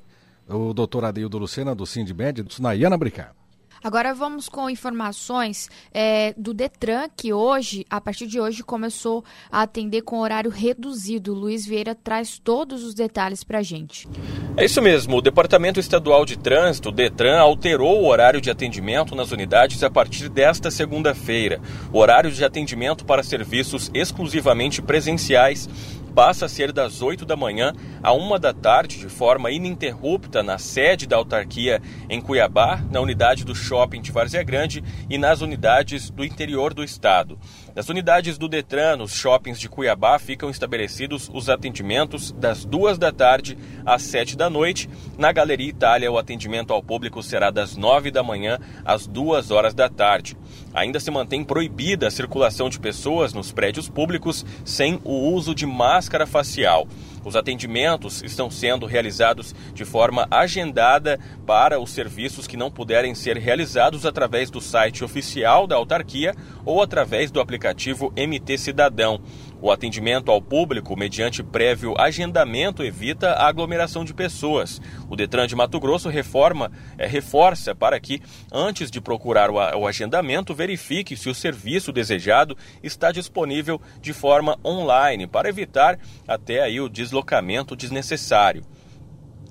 O 0.49 0.73
doutor 0.73 1.05
Adeildo 1.05 1.39
Lucena, 1.39 1.75
do 1.75 1.85
Sindmed, 1.85 2.45
do 2.45 2.62
Nayana 2.62 2.97
Bricar. 2.97 3.35
Agora 3.83 4.14
vamos 4.14 4.49
com 4.49 4.71
informações 4.71 5.69
é, 5.93 6.33
do 6.37 6.55
Detran, 6.55 7.09
que 7.17 7.33
hoje, 7.33 7.85
a 7.91 8.01
partir 8.01 8.27
de 8.27 8.41
hoje, 8.41 8.62
começou 8.62 9.25
a 9.51 9.62
atender 9.62 10.03
com 10.03 10.21
horário 10.21 10.51
reduzido. 10.51 11.35
Luiz 11.35 11.67
Vieira 11.67 11.95
traz 11.95 12.39
todos 12.39 12.83
os 12.85 12.95
detalhes 12.95 13.45
para 13.45 13.59
a 13.59 13.62
gente. 13.62 14.09
É 14.57 14.64
isso 14.64 14.81
mesmo. 14.81 15.17
O 15.17 15.23
Departamento 15.23 15.79
Estadual 15.79 16.25
de 16.25 16.39
Trânsito, 16.39 16.91
Detran, 16.91 17.39
alterou 17.39 18.03
o 18.03 18.07
horário 18.07 18.41
de 18.41 18.51
atendimento 18.51 19.14
nas 19.14 19.31
unidades 19.31 19.83
a 19.83 19.91
partir 19.91 20.29
desta 20.29 20.71
segunda-feira. 20.71 21.61
O 21.93 21.99
horário 21.99 22.31
de 22.31 22.45
atendimento 22.45 23.05
para 23.05 23.23
serviços 23.23 23.91
exclusivamente 23.93 24.81
presenciais 24.81 25.69
passa 26.17 26.47
a 26.47 26.49
ser 26.49 26.73
das 26.73 27.03
8 27.03 27.27
da 27.27 27.37
manhã 27.37 27.75
a 28.03 28.11
1 28.11 28.39
da 28.41 28.51
tarde, 28.51 28.97
de 28.97 29.07
forma 29.07 29.51
ininterrupta, 29.51 30.43
na 30.43 30.57
sede 30.57 31.07
da 31.07 31.14
autarquia 31.14 31.83
em 32.09 32.23
Cuiabá, 32.23 32.83
na 32.91 33.03
unidade 33.03 33.45
do 33.45 33.55
shopping 33.55 34.01
de 34.01 34.11
Várzea 34.12 34.43
Grande 34.43 34.83
e 35.11 35.19
nas 35.19 35.43
unidades 35.43 36.09
do 36.09 36.25
interior 36.25 36.73
do 36.73 36.83
estado. 36.83 37.39
Nas 37.75 37.91
unidades 37.91 38.39
do 38.39 38.49
Detran, 38.49 38.97
nos 38.97 39.12
shoppings 39.12 39.61
de 39.61 39.69
Cuiabá, 39.69 40.19
ficam 40.19 40.49
estabelecidos 40.49 41.31
os 41.35 41.51
atendimentos 41.51 42.33
das 42.33 42.64
2 42.64 42.97
da 42.97 43.12
tarde 43.12 43.59
às 43.85 44.01
7 44.01 44.39
da 44.39 44.49
noite. 44.49 44.89
Na 45.19 45.31
Galeria 45.33 45.69
Itália, 45.69 46.11
o 46.11 46.17
atendimento 46.17 46.73
ao 46.73 46.83
público 46.83 47.23
será 47.23 47.51
das 47.51 47.77
9 47.77 48.11
da 48.11 48.23
manhã 48.23 48.59
às 48.87 49.07
2 49.07 49.51
horas 49.51 49.75
da 49.75 49.91
tarde. 49.91 50.35
Ainda 50.77 51.01
se 51.01 51.11
mantém 51.11 51.43
proibida 51.43 52.07
a 52.07 52.11
circulação 52.11 52.68
de 52.68 52.79
pessoas 52.79 53.33
nos 53.33 53.51
prédios 53.51 53.89
públicos 53.89 54.45
sem 54.62 55.01
o 55.05 55.33
uso 55.33 55.55
de 55.55 55.64
máscara 55.64 56.27
facial. 56.27 56.87
Os 57.24 57.35
atendimentos 57.35 58.22
estão 58.22 58.51
sendo 58.51 58.85
realizados 58.85 59.55
de 59.72 59.87
forma 59.87 60.29
agendada 60.31 61.18
para 61.47 61.81
os 61.81 61.91
serviços 61.91 62.47
que 62.47 62.59
não 62.59 62.70
puderem 62.70 63.14
ser 63.14 63.39
realizados 63.39 64.05
através 64.05 64.51
do 64.51 64.61
site 64.61 65.03
oficial 65.03 65.66
da 65.66 65.77
autarquia 65.77 66.35
ou 66.62 66.83
através 66.83 67.31
do 67.31 67.41
aplicativo 67.41 68.12
MT 68.14 68.59
Cidadão. 68.59 69.18
O 69.61 69.70
atendimento 69.70 70.30
ao 70.30 70.40
público, 70.40 70.96
mediante 70.96 71.42
prévio 71.42 71.94
agendamento, 71.98 72.84
evita 72.84 73.30
a 73.32 73.48
aglomeração 73.48 74.04
de 74.04 74.12
pessoas. 74.12 74.80
O 75.09 75.16
Detran 75.16 75.46
de 75.46 75.57
Mato 75.57 75.80
Grosso 75.80 76.11
reforma, 76.11 76.70
é, 76.98 77.07
reforça 77.07 77.74
para 77.74 77.98
que, 77.98 78.20
antes 78.52 78.90
de 78.90 79.00
procurar 79.00 79.50
o, 79.50 79.54
o 79.54 79.86
agendamento, 79.86 80.54
verifique 80.54 81.16
se 81.16 81.30
o 81.30 81.34
serviço 81.34 81.90
desejado 81.90 82.57
está 82.82 83.11
disponível 83.11 83.80
de 84.00 84.12
forma 84.12 84.59
online, 84.64 85.26
para 85.26 85.48
evitar 85.48 85.98
até 86.28 86.62
aí 86.62 86.78
o 86.78 86.88
deslocamento 86.88 87.74
desnecessário. 87.74 88.62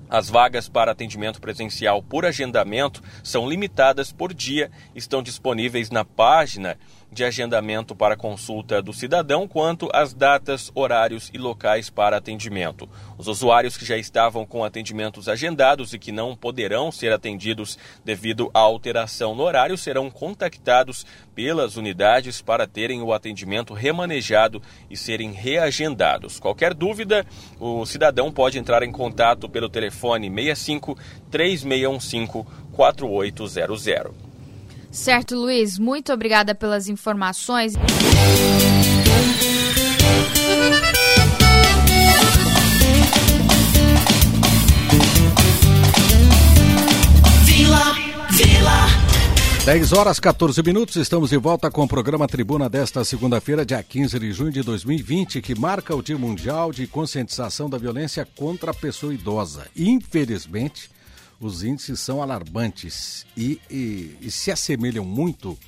As 0.08 0.30
vagas 0.30 0.68
para 0.68 0.92
atendimento 0.92 1.40
presencial 1.40 2.00
por 2.00 2.24
agendamento 2.24 3.02
são 3.24 3.48
limitadas 3.48 4.12
por 4.12 4.32
dia, 4.32 4.70
estão 4.94 5.20
disponíveis 5.20 5.90
na 5.90 6.04
página 6.04 6.78
de 7.16 7.24
agendamento 7.24 7.96
para 7.96 8.14
consulta 8.14 8.82
do 8.82 8.92
cidadão, 8.92 9.48
quanto 9.48 9.88
às 9.92 10.12
datas, 10.12 10.70
horários 10.74 11.30
e 11.32 11.38
locais 11.38 11.88
para 11.88 12.18
atendimento. 12.18 12.86
Os 13.16 13.26
usuários 13.26 13.74
que 13.74 13.86
já 13.86 13.96
estavam 13.96 14.44
com 14.44 14.62
atendimentos 14.62 15.26
agendados 15.26 15.94
e 15.94 15.98
que 15.98 16.12
não 16.12 16.36
poderão 16.36 16.92
ser 16.92 17.14
atendidos 17.14 17.78
devido 18.04 18.50
à 18.52 18.58
alteração 18.58 19.34
no 19.34 19.44
horário 19.44 19.78
serão 19.78 20.10
contactados 20.10 21.06
pelas 21.34 21.76
unidades 21.76 22.42
para 22.42 22.66
terem 22.66 23.00
o 23.00 23.14
atendimento 23.14 23.72
remanejado 23.72 24.60
e 24.90 24.96
serem 24.96 25.32
reagendados. 25.32 26.38
Qualquer 26.38 26.74
dúvida, 26.74 27.24
o 27.58 27.86
cidadão 27.86 28.30
pode 28.30 28.58
entrar 28.58 28.82
em 28.82 28.92
contato 28.92 29.48
pelo 29.48 29.70
telefone 29.70 30.28
65 30.28 30.98
3615 31.30 32.44
4800. 32.72 34.25
Certo, 34.96 35.36
Luiz, 35.36 35.78
muito 35.78 36.10
obrigada 36.10 36.54
pelas 36.54 36.88
informações. 36.88 37.74
Vila, 47.44 47.92
Vila. 48.30 48.86
10 49.66 49.92
horas 49.92 50.18
14 50.18 50.62
minutos, 50.62 50.96
estamos 50.96 51.28
de 51.28 51.36
volta 51.36 51.70
com 51.70 51.82
o 51.82 51.88
programa 51.88 52.26
Tribuna 52.26 52.66
desta 52.66 53.04
segunda-feira, 53.04 53.66
dia 53.66 53.82
15 53.82 54.18
de 54.18 54.32
junho 54.32 54.50
de 54.50 54.62
2020, 54.62 55.42
que 55.42 55.54
marca 55.54 55.94
o 55.94 56.02
Dia 56.02 56.16
Mundial 56.16 56.72
de 56.72 56.86
Conscientização 56.86 57.68
da 57.68 57.76
Violência 57.76 58.26
contra 58.34 58.70
a 58.70 58.74
Pessoa 58.74 59.12
Idosa. 59.12 59.66
Infelizmente, 59.76 60.95
os 61.40 61.62
índices 61.62 62.00
são 62.00 62.22
alarmantes 62.22 63.26
e, 63.36 63.60
e, 63.70 64.16
e 64.20 64.30
se 64.30 64.50
assemelham 64.50 65.04
muito 65.04 65.58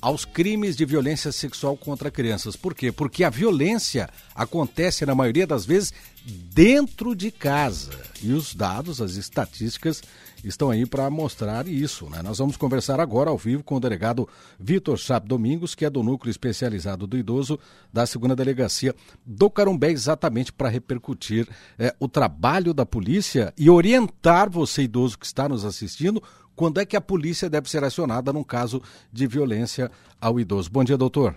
aos 0.00 0.26
crimes 0.26 0.76
de 0.76 0.84
violência 0.84 1.32
sexual 1.32 1.78
contra 1.78 2.10
crianças. 2.10 2.56
Por 2.56 2.74
quê? 2.74 2.92
Porque 2.92 3.24
a 3.24 3.30
violência 3.30 4.10
acontece, 4.34 5.06
na 5.06 5.14
maioria 5.14 5.46
das 5.46 5.64
vezes, 5.64 5.94
dentro 6.26 7.14
de 7.14 7.30
casa. 7.30 7.98
E 8.22 8.32
os 8.32 8.54
dados, 8.54 9.00
as 9.00 9.12
estatísticas, 9.12 10.02
estão 10.48 10.70
aí 10.70 10.86
para 10.86 11.08
mostrar 11.10 11.66
isso. 11.66 12.08
Né? 12.10 12.22
Nós 12.22 12.38
vamos 12.38 12.56
conversar 12.56 13.00
agora 13.00 13.30
ao 13.30 13.38
vivo 13.38 13.62
com 13.62 13.76
o 13.76 13.80
delegado 13.80 14.28
Vitor 14.58 14.96
Chap 14.96 15.26
Domingos, 15.26 15.74
que 15.74 15.84
é 15.84 15.90
do 15.90 16.02
Núcleo 16.02 16.30
Especializado 16.30 17.06
do 17.06 17.16
Idoso 17.16 17.58
da 17.92 18.06
segunda 18.06 18.36
Delegacia 18.36 18.94
do 19.24 19.48
Carumbé, 19.48 19.90
exatamente 19.90 20.52
para 20.52 20.68
repercutir 20.68 21.48
é, 21.78 21.94
o 21.98 22.08
trabalho 22.08 22.74
da 22.74 22.84
polícia 22.84 23.52
e 23.56 23.70
orientar 23.70 24.50
você, 24.50 24.82
idoso 24.82 25.18
que 25.18 25.26
está 25.26 25.48
nos 25.48 25.64
assistindo, 25.64 26.22
quando 26.54 26.80
é 26.80 26.84
que 26.84 26.96
a 26.96 27.00
polícia 27.00 27.48
deve 27.50 27.70
ser 27.70 27.82
acionada 27.82 28.32
num 28.32 28.44
caso 28.44 28.82
de 29.12 29.26
violência 29.26 29.90
ao 30.20 30.38
idoso. 30.38 30.70
Bom 30.70 30.84
dia, 30.84 30.96
doutor. 30.96 31.34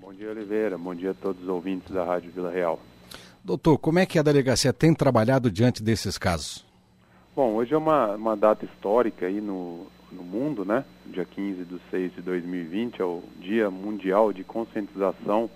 Bom 0.00 0.12
dia, 0.12 0.30
Oliveira. 0.30 0.78
Bom 0.78 0.94
dia 0.94 1.10
a 1.10 1.14
todos 1.14 1.42
os 1.42 1.48
ouvintes 1.48 1.90
da 1.92 2.04
Rádio 2.04 2.30
Vila 2.32 2.50
Real. 2.50 2.80
Doutor, 3.44 3.78
como 3.78 4.00
é 4.00 4.06
que 4.06 4.18
a 4.18 4.22
delegacia 4.22 4.72
tem 4.72 4.92
trabalhado 4.92 5.50
diante 5.52 5.80
desses 5.80 6.18
casos? 6.18 6.65
Bom, 7.36 7.52
hoje 7.52 7.74
é 7.74 7.76
uma, 7.76 8.14
uma 8.14 8.34
data 8.34 8.64
histórica 8.64 9.26
aí 9.26 9.42
no, 9.42 9.86
no 10.10 10.22
mundo, 10.22 10.64
né? 10.64 10.86
Dia 11.04 11.26
15 11.26 11.66
de 11.66 11.78
6 11.90 12.14
de 12.14 12.22
2020 12.22 13.02
é 13.02 13.04
o 13.04 13.22
Dia 13.38 13.70
Mundial 13.70 14.32
de 14.32 14.42
Conscientização 14.42 15.50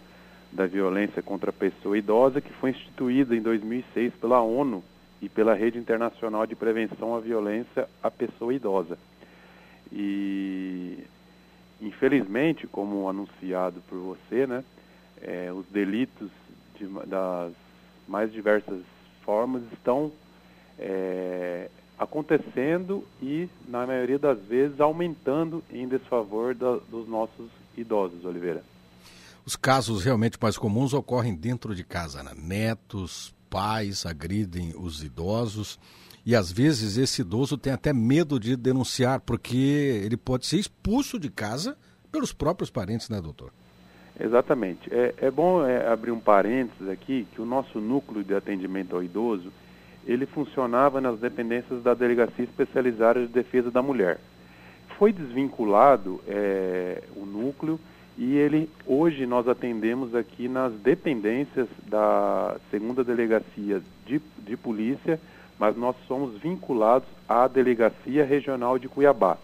da 0.52 0.66
Violência 0.66 1.22
contra 1.22 1.48
a 1.48 1.54
Pessoa 1.54 1.96
Idosa, 1.96 2.42
que 2.42 2.52
foi 2.52 2.68
instituída 2.68 3.34
em 3.34 3.40
2006 3.40 4.12
pela 4.16 4.42
ONU 4.42 4.84
e 5.22 5.28
pela 5.30 5.54
Rede 5.54 5.78
Internacional 5.78 6.46
de 6.46 6.54
Prevenção 6.54 7.16
à 7.16 7.20
Violência 7.20 7.88
à 8.02 8.10
Pessoa 8.10 8.52
Idosa. 8.52 8.98
E, 9.90 10.98
infelizmente, 11.80 12.66
como 12.66 13.08
anunciado 13.08 13.80
por 13.88 13.96
você, 13.98 14.46
né, 14.46 14.62
é, 15.22 15.50
os 15.50 15.64
delitos 15.68 16.28
de, 16.78 16.84
das 17.06 17.54
mais 18.06 18.30
diversas 18.30 18.82
formas 19.24 19.62
estão 19.72 20.12
é, 20.80 21.68
acontecendo 21.98 23.06
e, 23.22 23.48
na 23.68 23.86
maioria 23.86 24.18
das 24.18 24.38
vezes, 24.40 24.80
aumentando 24.80 25.62
em 25.70 25.86
desfavor 25.86 26.54
da, 26.54 26.78
dos 26.90 27.06
nossos 27.06 27.50
idosos, 27.76 28.24
Oliveira. 28.24 28.62
Os 29.44 29.54
casos 29.54 30.04
realmente 30.04 30.38
mais 30.40 30.56
comuns 30.56 30.94
ocorrem 30.94 31.34
dentro 31.34 31.74
de 31.74 31.84
casa, 31.84 32.22
né? 32.22 32.32
Netos, 32.36 33.34
pais 33.50 34.06
agridem 34.06 34.72
os 34.76 35.02
idosos 35.02 35.78
e 36.24 36.36
às 36.36 36.52
vezes 36.52 36.96
esse 36.96 37.22
idoso 37.22 37.58
tem 37.58 37.72
até 37.72 37.92
medo 37.92 38.38
de 38.38 38.56
denunciar 38.56 39.20
porque 39.20 39.56
ele 40.04 40.16
pode 40.16 40.46
ser 40.46 40.58
expulso 40.58 41.18
de 41.18 41.28
casa 41.28 41.76
pelos 42.12 42.32
próprios 42.32 42.70
parentes, 42.70 43.08
né, 43.08 43.20
doutor? 43.20 43.52
Exatamente. 44.18 44.92
É, 44.92 45.14
é 45.18 45.30
bom 45.30 45.66
é, 45.66 45.88
abrir 45.88 46.10
um 46.10 46.20
parênteses 46.20 46.88
aqui 46.88 47.26
que 47.34 47.40
o 47.40 47.46
nosso 47.46 47.80
núcleo 47.80 48.22
de 48.22 48.34
atendimento 48.34 48.94
ao 48.94 49.02
idoso 49.02 49.50
ele 50.06 50.26
funcionava 50.26 51.00
nas 51.00 51.18
dependências 51.18 51.82
da 51.82 51.94
Delegacia 51.94 52.44
Especializada 52.44 53.20
de 53.20 53.28
Defesa 53.28 53.70
da 53.70 53.82
Mulher. 53.82 54.18
Foi 54.98 55.12
desvinculado 55.12 56.20
é, 56.26 57.02
o 57.16 57.24
núcleo 57.24 57.78
e 58.18 58.36
ele 58.36 58.68
hoje 58.86 59.24
nós 59.24 59.48
atendemos 59.48 60.14
aqui 60.14 60.48
nas 60.48 60.72
dependências 60.74 61.68
da 61.86 62.56
segunda 62.70 63.02
delegacia 63.02 63.80
de, 64.04 64.20
de 64.38 64.56
polícia, 64.56 65.18
mas 65.58 65.76
nós 65.76 65.96
somos 66.06 66.36
vinculados 66.38 67.08
à 67.28 67.48
delegacia 67.48 68.24
regional 68.24 68.78
de 68.78 68.88
Cuiabá. 68.88 69.38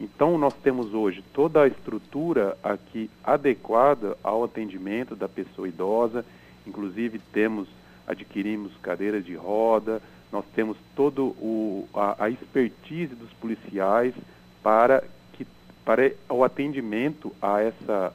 Então 0.00 0.38
nós 0.38 0.54
temos 0.54 0.94
hoje 0.94 1.22
toda 1.34 1.62
a 1.62 1.66
estrutura 1.66 2.56
aqui 2.62 3.10
adequada 3.22 4.16
ao 4.22 4.44
atendimento 4.44 5.14
da 5.14 5.28
pessoa 5.28 5.68
idosa, 5.68 6.24
inclusive 6.66 7.20
temos 7.32 7.68
adquirimos 8.10 8.72
cadeiras 8.82 9.24
de 9.24 9.34
roda, 9.34 10.02
nós 10.32 10.44
temos 10.54 10.76
todo 10.94 11.26
o 11.38 11.88
a, 11.94 12.24
a 12.24 12.30
expertise 12.30 13.14
dos 13.14 13.32
policiais 13.34 14.14
para 14.62 15.02
que 15.32 15.46
para 15.84 16.12
o 16.28 16.44
atendimento 16.44 17.32
a 17.40 17.60
essa 17.60 18.12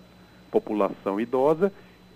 população 0.51 1.19
idosa, 1.19 1.71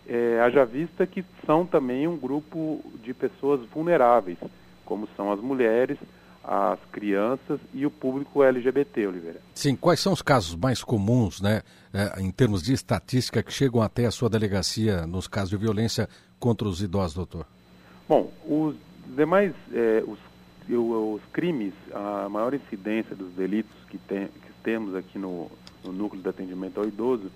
é, 0.08 0.40
haja 0.40 0.66
vista 0.66 1.06
que 1.06 1.26
são 1.46 1.66
também 1.66 2.08
um 2.08 2.18
grupo 2.18 2.82
de 3.04 3.14
pessoas 3.14 3.62
vulneráveis, 3.70 4.38
como 4.86 5.08
são 5.16 5.32
as 5.32 5.40
mulheres, 5.40 5.98
as 6.44 6.80
crianças 6.92 7.60
e 7.74 7.86
o 7.86 7.92
público 7.92 8.42
LGBT, 8.42 9.08
Oliveira. 9.08 9.42
Sim, 9.54 9.76
quais 9.76 10.00
são 10.00 10.14
os 10.14 10.22
casos 10.22 10.56
mais 10.56 10.84
comuns, 10.84 11.42
né, 11.42 11.62
é, 11.94 12.22
em 12.22 12.32
termos 12.32 12.64
de 12.64 12.74
estatística, 12.74 13.44
que 13.44 13.52
chegam 13.52 13.82
até 13.82 14.06
a 14.06 14.12
sua 14.12 14.30
delegacia 14.30 15.06
nos 15.06 15.28
casos 15.28 15.50
de 15.50 15.58
violência 15.58 16.08
contra 16.40 16.68
os 16.68 16.82
idosos, 16.82 17.14
doutor? 17.14 17.46
Bom, 18.10 18.32
os 18.43 18.76
demais, 19.16 19.53
é, 19.72 20.03
os, 20.03 20.18
os, 20.68 21.22
crimes, 21.32 21.76
a 21.93 22.28
maior 22.28 22.55
incidência 22.55 23.16
dos 23.16 23.32
delitos 23.34 23.78
que, 23.88 23.99
tem, 23.99 24.30
que 24.30 24.51
temos 24.64 24.95
aqui 24.95 25.20
no, 25.20 25.47
no 25.86 25.91
núcleo 25.91 26.20
de 26.20 26.28
atendimento 26.28 26.80
ao 26.80 26.88
idoso 26.88 27.32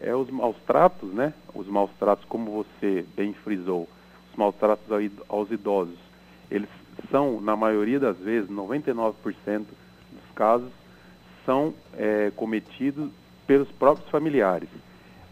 é 0.00 0.14
os 0.14 0.30
maus 0.30 0.54
tratos, 0.64 1.12
né? 1.12 1.34
Os 1.52 1.66
maus 1.66 1.90
tratos, 1.98 2.24
como 2.26 2.52
você 2.52 3.04
bem 3.16 3.32
frisou, 3.32 3.88
os 4.30 4.36
maus 4.36 4.54
tratos 4.54 4.86
aos 5.28 5.50
idosos, 5.50 5.98
eles 6.48 6.68
são, 7.10 7.40
na 7.40 7.56
maioria 7.56 7.98
das 7.98 8.16
vezes, 8.18 8.48
99% 8.48 9.14
dos 9.58 10.30
casos, 10.36 10.70
são 11.44 11.74
é, 11.96 12.30
cometidos 12.36 13.10
pelos 13.44 13.68
próprios 13.72 14.08
familiares. 14.08 14.68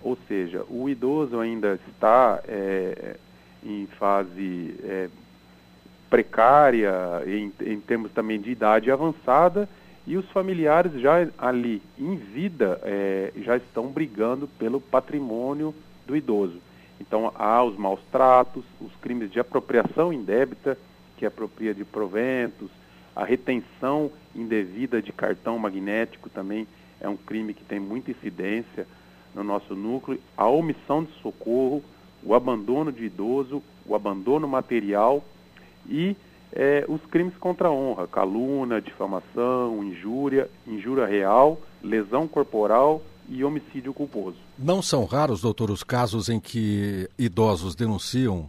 Ou 0.03 0.19
seja, 0.27 0.65
o 0.69 0.89
idoso 0.89 1.39
ainda 1.39 1.79
está 1.89 2.43
é, 2.49 3.17
em 3.65 3.87
fase 3.99 4.75
é, 4.83 5.09
precária, 6.09 6.93
em, 7.27 7.53
em 7.61 7.81
termos 7.81 8.11
também 8.13 8.41
de 8.41 8.51
idade 8.51 8.91
avançada, 8.91 9.69
e 10.07 10.17
os 10.17 10.29
familiares 10.31 10.93
já 11.01 11.29
ali 11.39 11.83
em 11.99 12.17
vida 12.17 12.81
é, 12.83 13.33
já 13.43 13.57
estão 13.57 13.89
brigando 13.89 14.49
pelo 14.59 14.81
patrimônio 14.81 15.75
do 16.07 16.17
idoso. 16.17 16.61
Então 17.01 17.33
há 17.35 17.63
os 17.63 17.77
maus 17.77 18.01
tratos, 18.11 18.65
os 18.81 18.95
crimes 18.97 19.31
de 19.31 19.39
apropriação 19.39 20.13
indébita, 20.13 20.77
que 21.17 21.25
apropria 21.25 21.75
de 21.75 21.85
proventos, 21.85 22.71
a 23.15 23.25
retenção 23.25 24.11
indevida 24.35 25.03
de 25.03 25.13
cartão 25.13 25.59
magnético 25.59 26.29
também 26.31 26.67
é 27.01 27.09
um 27.09 27.17
crime 27.17 27.55
que 27.55 27.65
tem 27.65 27.81
muita 27.81 28.11
incidência 28.11 28.87
no 29.35 29.45
nosso 29.45 29.75
núcleo, 29.75 30.21
a 30.37 30.49
omissão 30.49 31.05
de 31.05 31.13
socorro, 31.21 31.83
o 32.23 32.35
abandono 32.35 32.93
de 32.93 33.05
idoso, 33.05 33.63
o 33.87 33.95
abandono 33.95 34.47
material 34.47 35.25
e 35.89 36.17
é, 36.53 36.85
os 36.89 37.01
crimes 37.07 37.37
contra 37.37 37.69
a 37.69 37.73
honra, 37.73 38.07
calúnia, 38.07 38.81
difamação, 38.81 39.83
injúria, 39.85 40.51
injúria 40.67 41.07
real, 41.07 41.61
lesão 41.83 42.27
corporal 42.27 43.03
e 43.29 43.45
homicídio 43.45 43.95
culposo. 43.95 44.37
Não 44.59 44.83
são 44.83 45.05
raros, 45.05 45.41
doutor, 45.41 45.71
os 45.71 45.85
casos 45.85 46.29
em 46.29 46.41
que 46.41 47.09
idosos 47.19 47.75
denunciam 47.75 48.49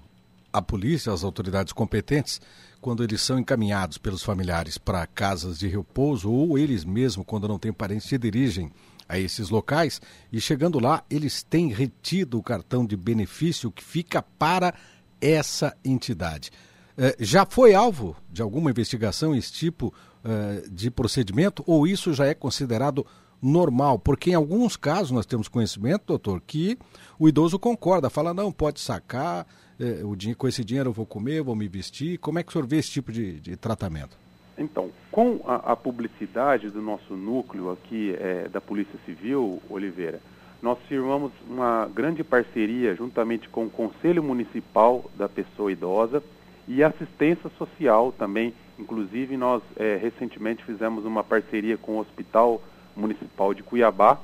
a 0.52 0.62
polícia, 0.62 1.14
as 1.14 1.24
autoridades 1.24 1.72
competentes, 1.72 2.42
quando 2.82 3.04
eles 3.04 3.22
são 3.22 3.38
encaminhados 3.38 4.00
pelos 4.00 4.24
familiares 4.24 4.78
para 4.78 5.06
casas 5.06 5.60
de 5.60 5.68
repouso 5.68 6.32
ou 6.32 6.58
eles 6.58 6.84
mesmos, 6.84 7.26
quando 7.26 7.48
não 7.48 7.60
têm 7.60 7.72
parentes, 7.72 8.08
se 8.08 8.18
dirigem 8.18 8.72
a 9.12 9.20
esses 9.20 9.50
locais 9.50 10.02
e 10.32 10.40
chegando 10.40 10.80
lá, 10.80 11.04
eles 11.10 11.44
têm 11.44 11.68
retido 11.68 12.40
o 12.40 12.44
cartão 12.44 12.86
de 12.86 12.96
benefício 12.96 13.70
que 13.70 13.84
fica 13.84 14.22
para 14.22 14.74
essa 15.20 15.76
entidade. 15.84 16.50
É, 16.98 17.16
já 17.20 17.46
foi 17.46 17.74
alvo 17.74 18.16
de 18.32 18.42
alguma 18.42 18.70
investigação 18.70 19.36
esse 19.36 19.52
tipo 19.52 19.94
é, 20.24 20.64
de 20.72 20.90
procedimento 20.90 21.62
ou 21.68 21.86
isso 21.86 22.14
já 22.14 22.26
é 22.26 22.34
considerado 22.34 23.06
normal? 23.42 24.00
Porque 24.00 24.32
em 24.32 24.36
alguns 24.36 24.78
casos 24.78 25.12
nós 25.12 25.26
temos 25.26 25.50
conhecimento, 25.50 26.06
doutor, 26.06 26.42
que 26.42 26.78
o 27.20 27.28
idoso 27.28 27.60
concorda, 27.60 28.10
fala, 28.10 28.34
não, 28.34 28.52
pode 28.52 28.80
sacar, 28.80 29.46
é, 29.80 30.06
o 30.06 30.16
dinheiro, 30.16 30.38
com 30.38 30.48
esse 30.48 30.64
dinheiro 30.64 30.90
eu 30.90 30.94
vou 30.94 31.06
comer, 31.06 31.42
vou 31.42 31.56
me 31.56 31.68
vestir. 31.68 32.18
Como 32.20 32.40
é 32.40 32.44
que 32.44 32.50
o 32.50 32.54
senhor 32.54 32.68
vê 32.68 32.78
esse 32.78 32.92
tipo 32.92 33.12
de, 33.12 33.40
de 33.42 33.58
tratamento? 33.58 34.21
Então, 34.58 34.92
com 35.12 35.40
a, 35.46 35.72
a, 35.72 35.76
publicidade 35.76 36.70
do 36.70 36.82
nosso 36.82 37.16
núcleo 37.16 37.72
aqui 37.72 38.16
é, 38.20 38.48
da 38.50 38.62
Polícia 38.62 39.00
Civil, 39.06 39.62
Oliveira, 39.70 40.20
nós 40.62 40.78
firmamos 40.88 41.32
uma 41.50 41.90
grande 41.94 42.24
parceria 42.24 42.94
juntamente 42.96 43.50
com 43.50 43.66
o 43.66 43.70
Conselho 43.70 44.22
Municipal 44.22 45.10
da 45.18 45.28
Pessoa 45.28 45.72
Idosa, 45.72 46.22
e 46.68 46.84
assistência 46.84 47.50
social 47.58 48.14
também. 48.18 48.54
Inclusive, 48.80 49.36
nós 49.36 49.62
é, 49.76 49.98
recentemente 50.02 50.64
fizemos 50.64 51.06
uma 51.06 51.24
parceria 51.24 51.78
com 51.78 51.94
o 51.94 52.00
Hospital 52.00 52.62
Municipal 52.96 53.54
de 53.54 53.64
Cuiabá, 53.64 54.20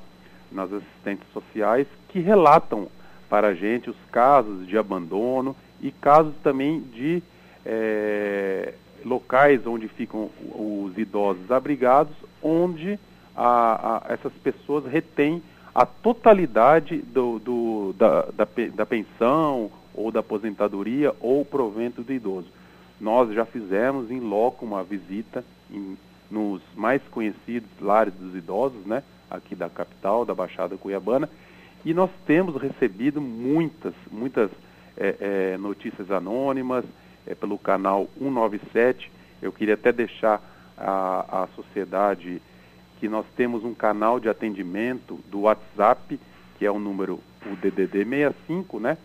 nas 0.51 0.71
assistentes 0.71 1.27
sociais, 1.33 1.87
que 2.07 2.19
relatam 2.19 2.87
para 3.29 3.49
a 3.49 3.53
gente 3.53 3.89
os 3.89 3.97
casos 4.11 4.65
de 4.65 4.77
abandono 4.77 5.55
e 5.81 5.91
casos 5.91 6.33
também 6.41 6.79
de 6.79 7.21
é, 7.65 8.73
locais 9.05 9.65
onde 9.65 9.87
ficam 9.87 10.29
os 10.53 10.97
idosos 10.97 11.51
abrigados, 11.51 12.15
onde 12.41 12.99
a, 13.35 13.97
a, 14.09 14.13
essas 14.13 14.33
pessoas 14.33 14.85
retêm 14.85 15.41
a 15.73 15.85
totalidade 15.85 16.97
do, 16.97 17.39
do 17.39 17.93
da, 17.97 18.23
da, 18.31 18.47
da 18.73 18.85
pensão 18.85 19.71
ou 19.93 20.11
da 20.11 20.21
aposentadoria 20.21 21.13
ou 21.19 21.45
provento 21.45 22.01
do 22.01 22.11
idoso. 22.11 22.47
Nós 22.99 23.31
já 23.33 23.45
fizemos 23.45 24.09
em 24.09 24.19
loco 24.19 24.65
uma 24.65 24.83
visita 24.83 25.45
em, 25.71 25.97
nos 26.31 26.61
mais 26.75 27.01
conhecidos 27.11 27.69
lares 27.79 28.13
dos 28.15 28.35
idosos, 28.35 28.85
né, 28.85 29.03
aqui 29.29 29.55
da 29.55 29.69
capital, 29.69 30.25
da 30.25 30.33
Baixada 30.33 30.77
Cuiabana, 30.77 31.29
e 31.85 31.93
nós 31.93 32.09
temos 32.25 32.59
recebido 32.61 33.21
muitas, 33.21 33.93
muitas 34.11 34.49
é, 34.97 35.15
é, 35.53 35.57
notícias 35.57 36.09
anônimas 36.09 36.83
é, 37.27 37.35
pelo 37.35 37.57
canal 37.57 38.07
197. 38.17 39.11
Eu 39.41 39.51
queria 39.51 39.73
até 39.75 39.91
deixar 39.91 40.41
a, 40.77 41.43
a 41.43 41.47
sociedade 41.55 42.41
que 42.99 43.07
nós 43.07 43.25
temos 43.35 43.63
um 43.63 43.73
canal 43.73 44.19
de 44.19 44.29
atendimento 44.29 45.19
do 45.29 45.41
WhatsApp, 45.41 46.19
que 46.57 46.65
é 46.65 46.71
o 46.71 46.79
número 46.79 47.21
o 47.45 47.55
DDD 47.55 48.03
65, 48.03 48.79
né? 48.79 48.97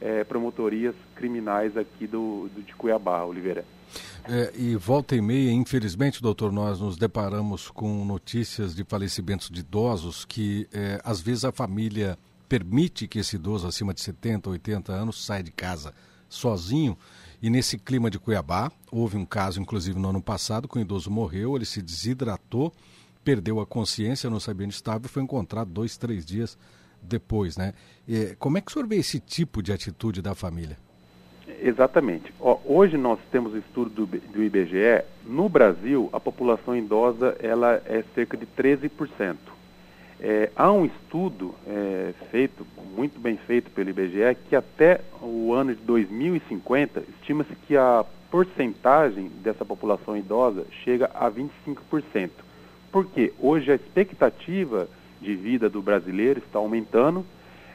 é, 0.00 0.24
promotorias 0.24 0.94
criminais 1.14 1.76
aqui 1.76 2.06
do, 2.06 2.48
do 2.54 2.62
de 2.62 2.74
Cuiabá, 2.74 3.24
Oliveira. 3.24 3.64
É, 4.24 4.52
e 4.54 4.76
volta 4.76 5.16
e 5.16 5.20
meia, 5.20 5.50
infelizmente, 5.50 6.20
doutor, 6.20 6.52
nós 6.52 6.80
nos 6.80 6.96
deparamos 6.96 7.70
com 7.70 8.04
notícias 8.04 8.74
de 8.74 8.84
falecimentos 8.84 9.48
de 9.48 9.60
idosos 9.60 10.24
que 10.24 10.68
é, 10.72 11.00
às 11.02 11.20
vezes 11.20 11.44
a 11.44 11.52
família 11.52 12.18
permite 12.48 13.08
que 13.08 13.18
esse 13.18 13.36
idoso 13.36 13.66
acima 13.66 13.94
de 13.94 14.00
70, 14.00 14.50
80 14.50 14.92
anos 14.92 15.24
saia 15.24 15.42
de 15.42 15.50
casa 15.50 15.94
sozinho. 16.28 16.96
E 17.40 17.48
nesse 17.48 17.78
clima 17.78 18.10
de 18.10 18.18
Cuiabá, 18.18 18.70
houve 18.90 19.16
um 19.16 19.24
caso, 19.24 19.60
inclusive 19.60 19.98
no 19.98 20.10
ano 20.10 20.20
passado, 20.20 20.68
que 20.68 20.78
um 20.78 20.82
idoso 20.82 21.10
morreu, 21.10 21.56
ele 21.56 21.64
se 21.64 21.80
desidratou, 21.80 22.72
perdeu 23.28 23.60
a 23.60 23.66
consciência, 23.66 24.30
não 24.30 24.40
sabia 24.40 24.64
onde 24.64 24.74
estava 24.74 25.04
e 25.04 25.08
foi 25.08 25.22
encontrado 25.22 25.70
dois, 25.70 25.98
três 25.98 26.24
dias 26.24 26.56
depois, 27.02 27.58
né? 27.58 27.74
E, 28.08 28.34
como 28.38 28.56
é 28.56 28.60
que 28.62 28.70
o 28.70 28.72
senhor 28.72 28.88
vê 28.88 28.96
esse 28.96 29.20
tipo 29.20 29.62
de 29.62 29.70
atitude 29.70 30.22
da 30.22 30.34
família? 30.34 30.78
Exatamente. 31.62 32.32
Ó, 32.40 32.58
hoje 32.64 32.96
nós 32.96 33.18
temos 33.30 33.52
o 33.52 33.58
estudo 33.58 33.90
do, 33.90 34.06
do, 34.06 34.42
IBGE. 34.42 35.04
No 35.26 35.46
Brasil, 35.46 36.08
a 36.10 36.18
população 36.18 36.74
idosa 36.74 37.36
ela 37.38 37.82
é 37.84 38.02
cerca 38.14 38.34
de 38.34 38.46
13%. 38.46 39.36
É, 40.20 40.50
há 40.56 40.72
um 40.72 40.86
estudo 40.86 41.54
é, 41.66 42.14
feito, 42.30 42.66
muito 42.96 43.20
bem 43.20 43.36
feito 43.36 43.70
pelo 43.72 43.90
IBGE, 43.90 44.38
que 44.48 44.56
até 44.56 45.02
o 45.20 45.52
ano 45.52 45.74
de 45.74 45.82
2050, 45.82 47.04
estima-se 47.20 47.54
que 47.66 47.76
a 47.76 48.06
porcentagem 48.30 49.28
dessa 49.42 49.66
população 49.66 50.16
idosa 50.16 50.64
chega 50.82 51.10
a 51.12 51.30
25%. 51.30 52.47
Porque 52.90 53.32
hoje 53.38 53.70
a 53.70 53.74
expectativa 53.74 54.88
de 55.20 55.34
vida 55.34 55.68
do 55.68 55.82
brasileiro 55.82 56.40
está 56.40 56.58
aumentando. 56.58 57.24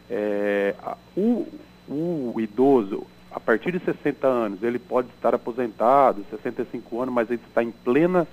É, 0.10 0.76
o, 1.16 1.48
o 1.88 2.34
idoso, 2.40 3.06
a 3.32 3.40
partir 3.40 3.72
de 3.72 3.80
60 3.80 4.28
anos, 4.28 4.64
ele 4.64 4.80
pode 4.80 5.10
estar 5.10 5.34
aposentado, 5.34 6.26
65 6.30 7.02
anos, 7.02 7.14
mas 7.14 7.30
ele 7.30 7.42
está 7.48 7.64
em 7.64 7.72
plena, 7.72 8.28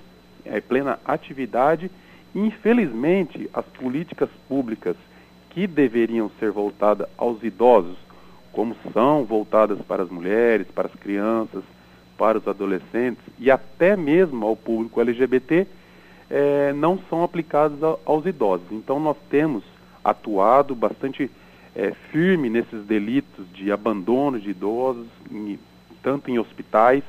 é, 0.45 0.59
plena 0.61 0.99
atividade. 1.05 1.89
Infelizmente, 2.33 3.49
as 3.53 3.65
políticas 3.65 4.29
públicas 4.47 4.95
que 5.49 5.67
deveriam 5.67 6.31
ser 6.39 6.51
voltadas 6.51 7.07
aos 7.17 7.43
idosos, 7.43 7.97
como 8.53 8.75
são 8.93 9.25
voltadas 9.25 9.79
para 9.81 10.03
as 10.03 10.09
mulheres, 10.09 10.67
para 10.73 10.87
as 10.87 10.95
crianças, 10.95 11.63
para 12.17 12.37
os 12.37 12.47
adolescentes 12.47 13.23
e 13.39 13.49
até 13.49 13.97
mesmo 13.97 14.45
ao 14.45 14.55
público 14.55 15.01
LGBT, 15.01 15.67
é, 16.31 16.71
não 16.71 16.97
são 17.09 17.23
aplicados 17.23 17.77
aos 18.05 18.25
idosos. 18.25 18.65
Então 18.71 18.99
nós 18.99 19.17
temos 19.29 19.63
atuado 20.03 20.73
bastante 20.73 21.29
é, 21.75 21.91
firme 22.09 22.49
nesses 22.49 22.85
delitos 22.85 23.45
de 23.53 23.71
abandono 23.71 24.39
de 24.39 24.49
idosos, 24.49 25.07
em, 25.29 25.59
tanto 26.01 26.31
em 26.31 26.39
hospitais, 26.39 27.03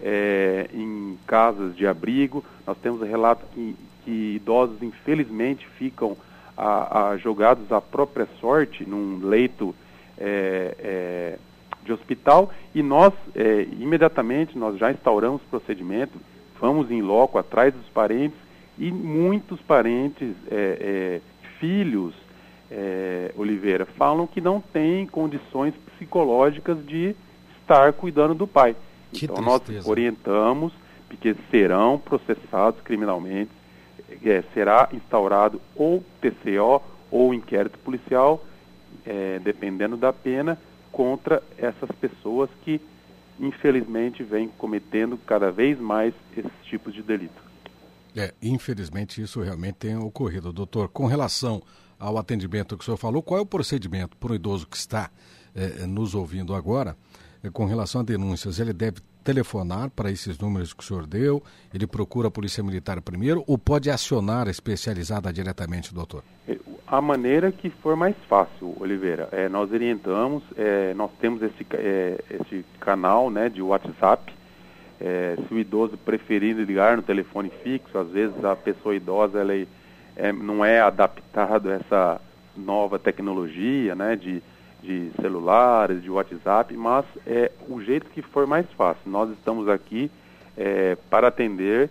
é, 0.00 0.68
em 0.72 1.18
casas 1.26 1.76
de 1.76 1.86
abrigo. 1.86 2.42
Nós 2.66 2.78
temos 2.78 3.06
relatos 3.06 3.46
que, 3.52 3.76
que 4.04 4.36
idosos, 4.36 4.82
infelizmente, 4.82 5.68
ficam 5.78 6.16
a, 6.56 7.10
a, 7.10 7.16
jogados 7.18 7.70
à 7.70 7.82
própria 7.82 8.26
sorte 8.40 8.88
num 8.88 9.20
leito 9.26 9.74
é, 10.16 10.74
é, 10.78 11.38
de 11.84 11.92
hospital 11.92 12.50
e 12.74 12.82
nós, 12.82 13.12
é, 13.34 13.66
imediatamente, 13.78 14.56
nós 14.56 14.78
já 14.78 14.90
instauramos 14.90 15.42
procedimento, 15.50 16.18
vamos 16.58 16.90
em 16.90 17.02
loco 17.02 17.36
atrás 17.36 17.74
dos 17.74 17.86
parentes 17.88 18.43
e 18.78 18.90
muitos 18.90 19.60
parentes, 19.60 20.34
é, 20.50 21.20
é, 21.20 21.20
filhos, 21.58 22.14
é, 22.70 23.32
Oliveira, 23.36 23.86
falam 23.86 24.26
que 24.26 24.40
não 24.40 24.60
têm 24.60 25.06
condições 25.06 25.74
psicológicas 25.96 26.84
de 26.86 27.14
estar 27.60 27.92
cuidando 27.92 28.34
do 28.34 28.46
pai. 28.46 28.74
Que 29.12 29.26
então 29.26 29.36
tristeza. 29.36 29.78
nós 29.78 29.86
orientamos 29.86 30.72
porque 31.08 31.36
serão 31.50 31.98
processados 31.98 32.80
criminalmente, 32.82 33.50
é, 34.24 34.42
será 34.52 34.88
instaurado 34.92 35.60
ou 35.76 36.04
TCO 36.20 36.82
ou 37.10 37.32
inquérito 37.32 37.78
policial, 37.78 38.44
é, 39.06 39.38
dependendo 39.38 39.96
da 39.96 40.12
pena, 40.12 40.58
contra 40.90 41.42
essas 41.56 41.90
pessoas 42.00 42.50
que 42.64 42.80
infelizmente 43.38 44.22
vêm 44.22 44.48
cometendo 44.58 45.16
cada 45.18 45.50
vez 45.50 45.78
mais 45.78 46.14
esses 46.36 46.52
tipos 46.64 46.92
de 46.92 47.02
delito. 47.02 47.43
É, 48.16 48.32
infelizmente 48.42 49.20
isso 49.20 49.40
realmente 49.40 49.74
tem 49.74 49.96
ocorrido. 49.96 50.52
Doutor, 50.52 50.88
com 50.88 51.06
relação 51.06 51.62
ao 51.98 52.16
atendimento 52.18 52.76
que 52.76 52.82
o 52.82 52.84
senhor 52.84 52.96
falou, 52.96 53.22
qual 53.22 53.38
é 53.38 53.42
o 53.42 53.46
procedimento 53.46 54.16
para 54.16 54.32
o 54.32 54.34
idoso 54.34 54.66
que 54.66 54.76
está 54.76 55.10
é, 55.54 55.86
nos 55.86 56.14
ouvindo 56.14 56.54
agora, 56.54 56.96
é, 57.42 57.50
com 57.50 57.64
relação 57.64 58.00
a 58.00 58.04
denúncias? 58.04 58.58
Ele 58.58 58.72
deve 58.72 59.00
telefonar 59.24 59.90
para 59.90 60.10
esses 60.10 60.38
números 60.38 60.74
que 60.74 60.84
o 60.84 60.86
senhor 60.86 61.06
deu, 61.06 61.42
ele 61.72 61.86
procura 61.86 62.28
a 62.28 62.30
Polícia 62.30 62.62
Militar 62.62 63.00
primeiro 63.00 63.42
ou 63.46 63.56
pode 63.56 63.90
acionar 63.90 64.46
a 64.46 64.50
especializada 64.50 65.32
diretamente, 65.32 65.94
doutor? 65.94 66.22
A 66.86 67.00
maneira 67.00 67.50
que 67.50 67.70
for 67.70 67.96
mais 67.96 68.14
fácil, 68.28 68.76
Oliveira. 68.78 69.28
É, 69.32 69.48
nós 69.48 69.72
orientamos, 69.72 70.44
é, 70.56 70.92
nós 70.92 71.10
temos 71.18 71.42
esse, 71.42 71.66
é, 71.72 72.22
esse 72.30 72.64
canal 72.78 73.30
né, 73.30 73.48
de 73.48 73.62
WhatsApp, 73.62 74.32
é, 75.04 75.36
se 75.36 75.52
o 75.52 75.58
idoso 75.58 75.98
preferir 75.98 76.56
ligar 76.56 76.96
no 76.96 77.02
telefone 77.02 77.50
fixo, 77.62 77.98
às 77.98 78.08
vezes 78.08 78.42
a 78.42 78.56
pessoa 78.56 78.96
idosa 78.96 79.38
ela 79.38 79.54
é, 79.54 79.66
é, 80.16 80.32
não 80.32 80.64
é 80.64 80.80
adaptada 80.80 81.72
a 81.72 81.74
essa 81.74 82.20
nova 82.56 82.98
tecnologia, 82.98 83.94
né, 83.94 84.16
de, 84.16 84.42
de 84.82 85.10
celulares, 85.20 86.02
de 86.02 86.10
WhatsApp, 86.10 86.74
mas 86.74 87.04
é 87.26 87.52
o 87.68 87.82
jeito 87.82 88.08
que 88.10 88.22
for 88.22 88.46
mais 88.46 88.66
fácil. 88.72 89.02
Nós 89.04 89.30
estamos 89.30 89.68
aqui 89.68 90.10
é, 90.56 90.96
para 91.10 91.28
atender 91.28 91.90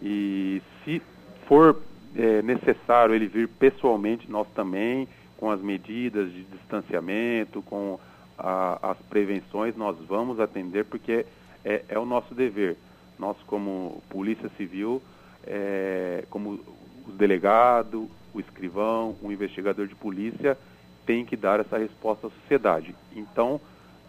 e 0.00 0.62
se 0.84 1.02
for 1.48 1.82
é, 2.14 2.42
necessário 2.42 3.12
ele 3.12 3.26
vir 3.26 3.48
pessoalmente, 3.48 4.30
nós 4.30 4.46
também, 4.54 5.08
com 5.36 5.50
as 5.50 5.60
medidas 5.60 6.30
de 6.30 6.44
distanciamento, 6.44 7.60
com 7.62 7.98
a, 8.38 8.90
as 8.90 8.98
prevenções, 9.08 9.76
nós 9.76 9.96
vamos 10.06 10.38
atender, 10.38 10.84
porque 10.84 11.12
é, 11.12 11.26
é 11.64 11.98
o 11.98 12.04
nosso 12.04 12.34
dever. 12.34 12.76
Nós, 13.18 13.36
como 13.46 14.02
Polícia 14.08 14.50
Civil, 14.56 15.02
é, 15.46 16.24
como 16.30 16.60
o 17.06 17.12
delegado, 17.12 18.08
o 18.34 18.40
escrivão, 18.40 19.16
o 19.22 19.30
investigador 19.30 19.86
de 19.86 19.94
polícia, 19.94 20.56
tem 21.06 21.24
que 21.24 21.36
dar 21.36 21.60
essa 21.60 21.78
resposta 21.78 22.26
à 22.26 22.30
sociedade. 22.30 22.94
Então, 23.14 23.60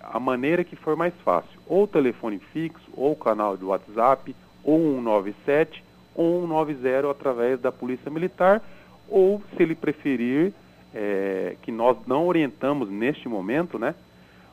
a 0.01 0.20
maneira 0.20 0.64
que 0.64 0.76
for 0.76 0.95
mais 0.95 1.14
fácil, 1.24 1.60
ou 1.68 1.88
telefone 1.88 2.39
fixo, 2.51 2.89
ou 2.95 3.16
canal 3.16 3.58
de 3.58 3.64
WhatsApp, 3.64 4.36
ou 4.64 4.95
197, 4.95 5.84
ou 6.16 6.41
190 6.47 7.10
através 7.10 7.60
da 7.60 7.72
Polícia 7.72 8.12
Militar, 8.12 8.62
ou 9.10 9.41
se 9.56 9.64
ele 9.64 9.76
preferir, 9.76 10.54
é, 10.93 11.56
que 11.62 11.72
nós 11.72 11.97
não 12.06 12.28
orientamos 12.28 12.89
neste 12.89 13.28
momento, 13.28 13.80
né? 13.80 13.95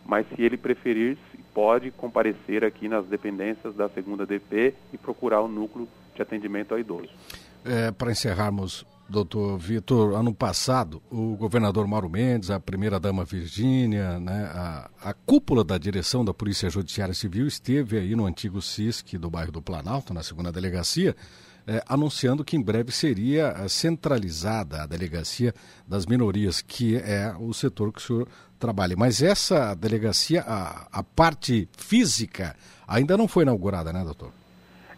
Mas 0.07 0.27
se 0.29 0.43
ele 0.43 0.57
preferir, 0.57 1.19
pode 1.55 1.91
comparecer 1.91 2.65
aqui 2.65 2.89
nas 2.89 3.07
dependências 3.07 3.75
da 3.75 3.89
segunda 3.89 4.27
DP 4.27 4.75
e 4.93 4.99
procurar 4.99 5.41
o 5.41 5.49
núcleo 5.49 5.89
de 6.15 6.23
atendimento 6.23 6.73
ao 6.73 6.81
idoso. 6.81 7.11
É, 7.65 7.91
Para 7.91 8.13
encerrarmos 8.13 8.87
doutor 9.11 9.59
Vitor, 9.59 10.15
ano 10.15 10.33
passado, 10.33 11.03
o 11.11 11.37
governador 11.37 11.87
Mauro 11.87 12.09
Mendes, 12.09 12.49
a 12.49 12.61
primeira-dama 12.61 13.25
Virgínia, 13.25 14.21
né, 14.21 14.51
a, 14.55 14.91
a, 15.03 15.13
cúpula 15.13 15.65
da 15.65 15.77
direção 15.77 16.25
da 16.25 16.33
Polícia 16.33 16.71
Judiciária 16.71 17.13
Civil 17.13 17.47
esteve 17.47 17.99
aí 17.99 18.15
no 18.15 18.25
antigo 18.25 18.63
CISC 18.63 19.19
do 19.19 19.29
bairro 19.29 19.51
do 19.51 19.61
Planalto, 19.61 20.15
na 20.15 20.23
segunda 20.23 20.53
delegacia, 20.53 21.17
é, 21.67 21.83
anunciando 21.89 22.45
que 22.45 22.57
em 22.57 22.63
breve 22.63 22.91
seria 22.91 23.55
eh, 23.59 23.69
centralizada 23.69 24.83
a 24.83 24.87
delegacia 24.87 25.55
das 25.87 26.07
minorias, 26.07 26.63
que 26.63 26.97
é 26.97 27.35
o 27.39 27.53
setor 27.53 27.93
que 27.93 28.01
o 28.01 28.03
senhor 28.03 28.29
trabalha. 28.61 28.95
Mas 28.97 29.23
essa 29.23 29.75
delegacia, 29.75 30.45
a, 30.47 30.87
a 30.93 31.03
parte 31.03 31.69
física, 31.77 32.55
ainda 32.87 33.17
não 33.17 33.27
foi 33.27 33.43
inaugurada, 33.43 33.93
né, 33.93 34.05
doutor? 34.05 34.31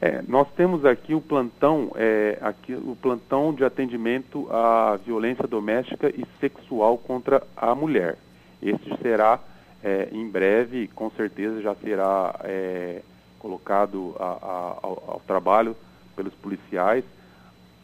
É, 0.00 0.20
nós 0.26 0.48
temos 0.56 0.84
aqui 0.84 1.14
o 1.14 1.20
plantão, 1.20 1.92
é, 1.94 2.36
aqui, 2.40 2.74
o 2.74 2.96
plantão 3.00 3.54
de 3.54 3.64
atendimento 3.64 4.48
à 4.50 4.96
violência 4.96 5.46
doméstica 5.46 6.08
e 6.08 6.26
sexual 6.40 6.98
contra 6.98 7.40
a 7.56 7.72
mulher. 7.72 8.18
Este 8.60 8.90
será 9.00 9.38
é, 9.82 10.08
em 10.12 10.28
breve, 10.28 10.88
com 10.88 11.10
certeza 11.10 11.62
já 11.62 11.74
será 11.76 12.34
é, 12.44 13.00
colocado 13.38 14.14
a, 14.18 14.24
a, 14.24 14.78
ao, 14.82 15.04
ao, 15.06 15.22
trabalho 15.26 15.76
pelos 16.14 16.34
policiais 16.34 17.04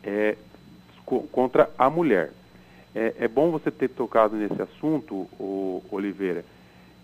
é, 0.03 0.37
co 1.05 1.23
contra 1.23 1.71
a 1.77 1.91
mulher. 1.91 2.31
É, 2.99 3.15
é, 3.21 3.29
bom 3.29 3.53
você 3.53 3.71
ter 3.71 3.91
tocado 3.91 4.35
nesse 4.35 4.61
assunto, 4.61 5.15
o, 5.39 5.85
Oliveira, 5.89 6.45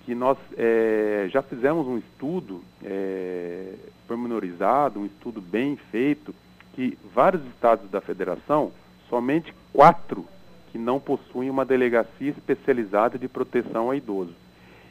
que 0.05 0.13
nós 0.13 0.37
é, 0.57 1.29
já 1.31 1.41
fizemos 1.41 1.87
um 1.87 1.99
estudo 1.99 2.65
é, 2.83 3.75
pormenorizado, 4.09 4.99
um 4.99 5.07
estudo 5.07 5.41
bem 5.41 5.77
feito, 5.93 6.35
que 6.73 6.99
vários 7.15 7.47
estados 7.47 7.89
da 7.93 8.01
federação, 8.01 8.73
somente 9.09 9.55
quatro 9.73 10.27
que 10.73 10.79
não 10.79 10.99
possuem 10.99 11.49
uma 11.49 11.65
delegacia 11.65 12.31
especializada 12.31 13.17
de 13.17 13.29
proteção 13.29 13.89
a 13.89 13.97
idoso. 13.97 14.35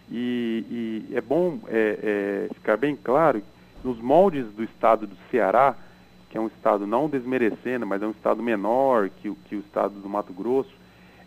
E, 0.10 1.04
e 1.12 1.18
é 1.18 1.20
bom 1.20 1.60
é, 1.68 2.47
é, 2.49 2.54
ficar 2.54 2.78
bem 2.78 2.95
claro, 2.95 3.43
nos 3.84 3.99
moldes 3.99 4.45
do 4.54 4.64
estado 4.64 5.06
do 5.06 5.18
Ceará, 5.30 5.76
que 6.30 6.38
é 6.38 6.39
um 6.39 6.47
estado 6.47 6.88
não 6.88 7.10
desmerecendo, 7.10 7.86
mas 7.86 8.01
é 8.01 8.08
um 8.08 8.12
estado 8.12 8.41
menor 8.41 9.10
que, 9.10 9.30
que 9.49 9.58
o 9.58 9.60
estado 9.60 9.95
do 9.99 10.08
Mato 10.08 10.32
Grosso, 10.32 10.82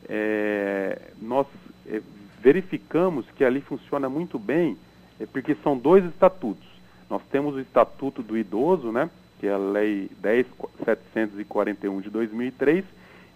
é, 0.09 1.11
nós 1.21 1.47
é, 1.87 2.01
verificamos 2.41 3.27
que 3.37 3.45
ali 3.45 3.61
funciona 3.61 4.09
muito 4.09 4.39
bem, 4.39 4.77
é 5.21 5.27
porque 5.27 5.55
são 5.63 5.77
dois 5.77 6.05
estatutos. 6.05 6.67
Nós 7.09 7.23
temos 7.31 7.55
o 7.55 7.61
Estatuto 7.61 8.23
do 8.23 8.37
Idoso, 8.37 8.91
né, 8.91 9.09
que 9.39 9.47
é 9.47 9.53
a 9.53 9.59
Lei 9.59 10.11
10.741 10.23 12.01
de 12.03 12.11
2003, 12.11 12.85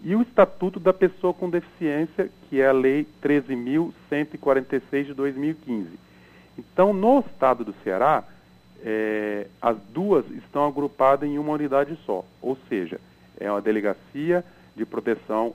e 0.02 0.16
o 0.16 0.22
Estatuto 0.22 0.80
da 0.80 0.92
Pessoa 0.92 1.32
com 1.32 1.48
Deficiência, 1.48 2.30
que 2.48 2.60
é 2.60 2.66
a 2.66 2.72
Lei 2.72 3.06
13.146 3.22 5.04
de 5.04 5.14
2015. 5.14 5.88
Então, 6.58 6.92
no 6.92 7.20
estado 7.20 7.64
do 7.64 7.74
Ceará, 7.84 8.24
é, 8.82 9.46
as 9.60 9.76
duas 9.92 10.28
estão 10.30 10.66
agrupadas 10.66 11.28
em 11.28 11.38
uma 11.38 11.52
unidade 11.52 11.96
só, 12.04 12.24
ou 12.40 12.56
seja, 12.68 12.98
é 13.38 13.50
uma 13.50 13.60
delegacia 13.60 14.44
de 14.76 14.84
proteção 14.84 15.54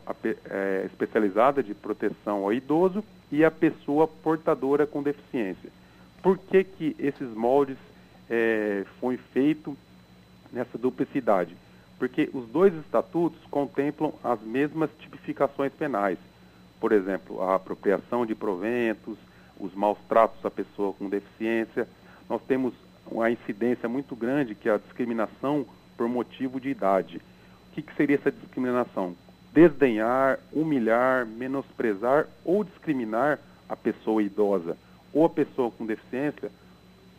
é, 0.49 0.83
especializada 0.85 1.63
de 1.63 1.73
proteção 1.73 2.43
ao 2.43 2.53
idoso 2.53 3.03
e 3.31 3.43
a 3.43 3.51
pessoa 3.51 4.07
portadora 4.07 4.85
com 4.85 5.01
deficiência. 5.01 5.69
Por 6.21 6.37
que, 6.37 6.63
que 6.63 6.95
esses 6.99 7.29
moldes 7.29 7.77
é, 8.29 8.85
foi 8.99 9.17
feito 9.17 9.75
nessa 10.51 10.77
duplicidade? 10.77 11.55
Porque 11.97 12.29
os 12.33 12.47
dois 12.47 12.73
estatutos 12.73 13.39
contemplam 13.49 14.13
as 14.23 14.41
mesmas 14.41 14.89
tipificações 14.99 15.71
penais. 15.73 16.17
Por 16.79 16.91
exemplo, 16.91 17.41
a 17.41 17.55
apropriação 17.55 18.25
de 18.25 18.35
proventos, 18.35 19.17
os 19.59 19.73
maus 19.73 19.97
tratos 20.09 20.45
à 20.45 20.51
pessoa 20.51 20.93
com 20.93 21.07
deficiência. 21.07 21.87
Nós 22.29 22.41
temos 22.43 22.73
uma 23.09 23.31
incidência 23.31 23.87
muito 23.87 24.15
grande 24.15 24.55
que 24.55 24.67
é 24.67 24.73
a 24.73 24.77
discriminação 24.77 25.65
por 25.95 26.09
motivo 26.09 26.59
de 26.59 26.69
idade. 26.69 27.21
Que, 27.75 27.83
que 27.83 27.95
seria 27.95 28.15
essa 28.15 28.31
discriminação? 28.31 29.15
desdenhar, 29.55 30.37
humilhar, 30.51 31.25
menosprezar 31.25 32.27
ou 32.43 32.65
discriminar 32.65 33.39
a 33.69 33.75
pessoa 33.75 34.21
idosa 34.21 34.75
ou 35.13 35.23
a 35.23 35.29
pessoa 35.29 35.71
com 35.71 35.85
deficiência, 35.85 36.51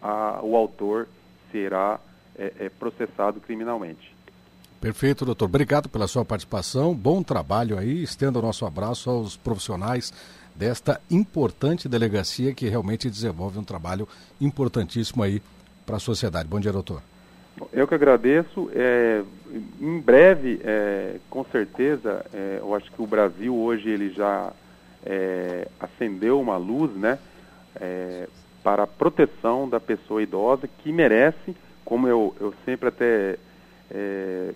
a, 0.03 0.41
o 0.43 0.55
autor 0.55 1.09
será 1.51 1.99
é, 2.39 2.53
é, 2.61 2.69
processado 2.69 3.41
criminalmente. 3.41 4.15
Perfeito, 4.79 5.25
doutor. 5.25 5.47
Obrigado 5.47 5.89
pela 5.89 6.07
sua 6.07 6.27
participação. 6.27 6.95
Bom 6.95 7.23
trabalho 7.23 7.79
aí. 7.79 8.03
Estenda 8.03 8.39
o 8.39 8.43
nosso 8.43 8.67
abraço 8.67 9.09
aos 9.09 9.35
profissionais 9.35 10.13
desta 10.55 11.01
importante 11.11 11.89
delegacia 11.89 12.55
que 12.55 12.69
realmente 12.69 13.09
desenvolve 13.09 13.59
um 13.59 13.65
trabalho 13.65 14.07
importantíssimo 14.39 15.23
aí 15.23 15.43
para 15.87 15.97
a 15.97 16.01
sociedade. 16.01 16.47
Bom 16.47 16.61
dia, 16.61 16.73
doutor. 16.73 17.01
Eu 17.73 17.87
que 17.87 17.95
agradeço. 17.95 18.71
É, 18.75 19.23
em 19.81 20.01
breve, 20.01 20.61
é, 20.63 21.17
com 21.31 21.45
certeza, 21.45 22.25
é, 22.33 22.59
eu 22.61 22.75
acho 22.75 22.91
que 22.93 23.01
o 23.01 23.07
Brasil 23.07 23.55
hoje 23.55 23.89
ele 23.89 24.11
já 24.11 24.53
é, 25.05 25.69
acendeu 25.81 26.41
uma 26.41 26.57
luz, 26.57 26.93
né, 26.93 27.19
é, 27.81 28.29
para 28.63 28.83
a 28.83 28.87
proteção 28.87 29.69
da 29.69 29.79
pessoa 29.79 30.23
idosa 30.23 30.69
que 30.83 30.93
merece, 30.93 31.57
como 31.85 32.09
eu, 32.09 32.35
eu 32.41 32.53
sempre 32.65 32.89
até 32.89 33.39
é, 33.91 34.53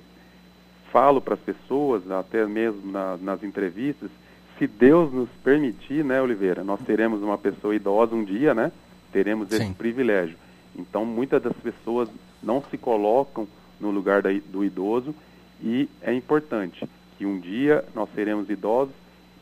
falo 0.93 1.21
para 1.21 1.35
as 1.35 1.41
pessoas, 1.41 2.11
até 2.11 2.45
mesmo 2.45 2.91
na, 2.91 3.17
nas 3.17 3.43
entrevistas, 3.43 4.11
se 4.59 4.67
Deus 4.67 5.13
nos 5.13 5.31
permitir, 5.43 6.05
né, 6.05 6.21
Oliveira, 6.21 6.63
nós 6.63 6.81
teremos 6.83 7.23
uma 7.23 7.39
pessoa 7.39 7.75
idosa 7.75 8.15
um 8.15 8.23
dia, 8.23 8.53
né? 8.53 8.71
Teremos 9.11 9.49
Sim. 9.49 9.57
esse 9.57 9.73
privilégio. 9.73 10.37
Então, 10.77 11.07
muitas 11.07 11.43
das 11.43 11.57
pessoas 11.57 12.11
não 12.43 12.63
se 12.71 12.77
colocam 12.77 13.47
no 13.79 13.91
lugar 13.91 14.23
da, 14.23 14.31
do 14.47 14.65
idoso 14.65 15.15
e 15.63 15.89
é 16.01 16.13
importante 16.13 16.89
que 17.17 17.27
um 17.27 17.39
dia 17.39 17.85
nós 17.95 18.09
seremos 18.15 18.49
idosos 18.49 18.95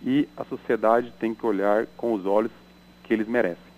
e 0.03 0.29
a 0.37 0.45
sociedade 0.45 1.13
tem 1.19 1.35
que 1.35 1.45
olhar 1.45 1.87
com 1.97 2.13
os 2.13 2.25
olhos 2.25 2.53
que 3.05 3.13
eles 3.13 3.27
merecem. 3.27 3.69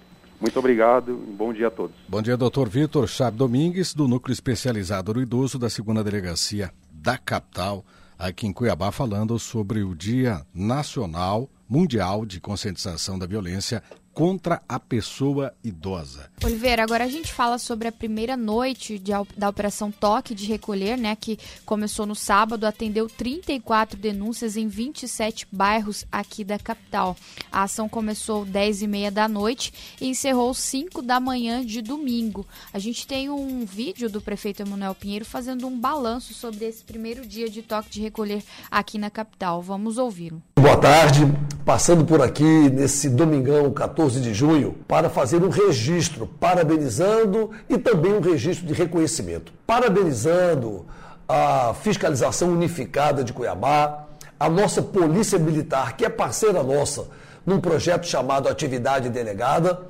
Muito 0.40 0.58
obrigado 0.58 1.12
e 1.12 1.32
bom 1.32 1.52
dia 1.52 1.68
a 1.68 1.70
todos. 1.70 1.94
Bom 2.08 2.22
dia, 2.22 2.36
doutor 2.36 2.68
Vitor 2.68 3.06
Chab 3.06 3.36
Domingues, 3.36 3.92
do 3.92 4.08
Núcleo 4.08 4.32
Especializado 4.32 5.12
do 5.12 5.20
Idoso 5.20 5.58
da 5.58 5.68
Segunda 5.68 6.02
Delegacia 6.02 6.72
da 6.90 7.18
Capital, 7.18 7.84
aqui 8.18 8.46
em 8.46 8.52
Cuiabá, 8.52 8.90
falando 8.90 9.38
sobre 9.38 9.82
o 9.82 9.94
Dia 9.94 10.42
Nacional 10.54 11.48
Mundial 11.68 12.24
de 12.24 12.40
Conscientização 12.40 13.18
da 13.18 13.26
Violência 13.26 13.82
contra 14.20 14.60
a 14.68 14.78
pessoa 14.78 15.54
idosa. 15.64 16.28
Oliveira, 16.44 16.82
agora 16.82 17.04
a 17.04 17.08
gente 17.08 17.32
fala 17.32 17.56
sobre 17.56 17.88
a 17.88 17.92
primeira 17.92 18.36
noite 18.36 18.98
de, 18.98 19.12
da 19.34 19.48
Operação 19.48 19.90
Toque 19.90 20.34
de 20.34 20.44
Recolher, 20.44 20.98
né, 20.98 21.16
que 21.18 21.38
começou 21.64 22.04
no 22.04 22.14
sábado, 22.14 22.66
atendeu 22.66 23.08
34 23.08 23.98
denúncias 23.98 24.58
em 24.58 24.68
27 24.68 25.46
bairros 25.50 26.04
aqui 26.12 26.44
da 26.44 26.58
capital. 26.58 27.16
A 27.50 27.62
ação 27.62 27.88
começou 27.88 28.44
10 28.44 28.82
e 28.82 28.86
meia 28.86 29.10
da 29.10 29.26
noite 29.26 29.72
e 29.98 30.08
encerrou 30.08 30.52
5 30.52 31.00
da 31.00 31.18
manhã 31.18 31.64
de 31.64 31.80
domingo. 31.80 32.46
A 32.74 32.78
gente 32.78 33.06
tem 33.06 33.30
um 33.30 33.64
vídeo 33.64 34.10
do 34.10 34.20
prefeito 34.20 34.60
Emanuel 34.60 34.94
Pinheiro 34.94 35.24
fazendo 35.24 35.66
um 35.66 35.80
balanço 35.80 36.34
sobre 36.34 36.66
esse 36.66 36.84
primeiro 36.84 37.26
dia 37.26 37.48
de 37.48 37.62
toque 37.62 37.88
de 37.88 38.02
recolher 38.02 38.42
aqui 38.70 38.98
na 38.98 39.08
capital. 39.08 39.62
Vamos 39.62 39.96
ouvi-lo. 39.96 40.42
Boa 40.56 40.76
tarde, 40.76 41.20
passando 41.64 42.04
por 42.04 42.20
aqui 42.20 42.68
nesse 42.68 43.08
domingão 43.08 43.72
14 43.72 44.09
de 44.18 44.32
junho 44.32 44.76
para 44.88 45.10
fazer 45.10 45.42
um 45.44 45.50
registro, 45.50 46.26
parabenizando 46.26 47.50
e 47.68 47.76
também 47.76 48.14
um 48.14 48.20
registro 48.20 48.66
de 48.66 48.72
reconhecimento. 48.72 49.52
Parabenizando 49.66 50.86
a 51.28 51.74
fiscalização 51.74 52.48
unificada 52.48 53.22
de 53.22 53.34
Cuiabá, 53.34 54.06
a 54.38 54.48
nossa 54.48 54.80
Polícia 54.80 55.38
Militar, 55.38 55.96
que 55.96 56.06
é 56.06 56.08
parceira 56.08 56.62
nossa 56.62 57.08
num 57.44 57.60
projeto 57.60 58.06
chamado 58.06 58.48
Atividade 58.48 59.10
Delegada, 59.10 59.82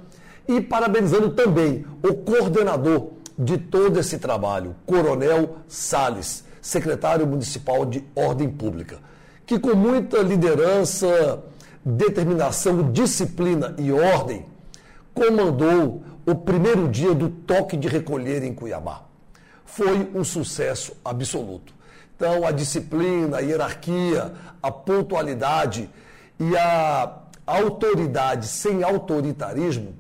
e 0.49 0.61
parabenizando 0.61 1.31
também 1.31 1.85
o 2.03 2.15
coordenador 2.15 3.13
de 3.39 3.59
todo 3.59 4.01
esse 4.01 4.19
trabalho, 4.19 4.75
Coronel 4.85 5.59
Sales, 5.69 6.45
secretário 6.61 7.27
municipal 7.27 7.87
de 7.87 8.05
Ordem 8.17 8.51
Pública 8.51 8.99
que 9.51 9.59
com 9.59 9.75
muita 9.75 10.19
liderança, 10.19 11.43
determinação, 11.85 12.93
disciplina 12.93 13.75
e 13.79 13.91
ordem, 13.93 14.47
comandou 15.15 16.03
o 16.27 16.35
primeiro 16.35 16.89
dia 16.89 17.15
do 17.15 17.29
toque 17.29 17.77
de 17.77 17.89
recolher 17.89 18.43
em 18.43 18.55
Cuiabá. 18.55 19.03
Foi 19.65 20.11
um 20.15 20.25
sucesso 20.25 20.97
absoluto. 21.05 21.73
Então, 22.15 22.47
a 22.47 22.51
disciplina, 22.51 23.39
a 23.39 23.41
hierarquia, 23.41 24.33
a 24.63 24.71
pontualidade 24.71 25.89
e 26.39 26.57
a 26.57 27.19
autoridade 27.47 28.47
sem 28.47 28.83
autoritarismo 28.83 29.95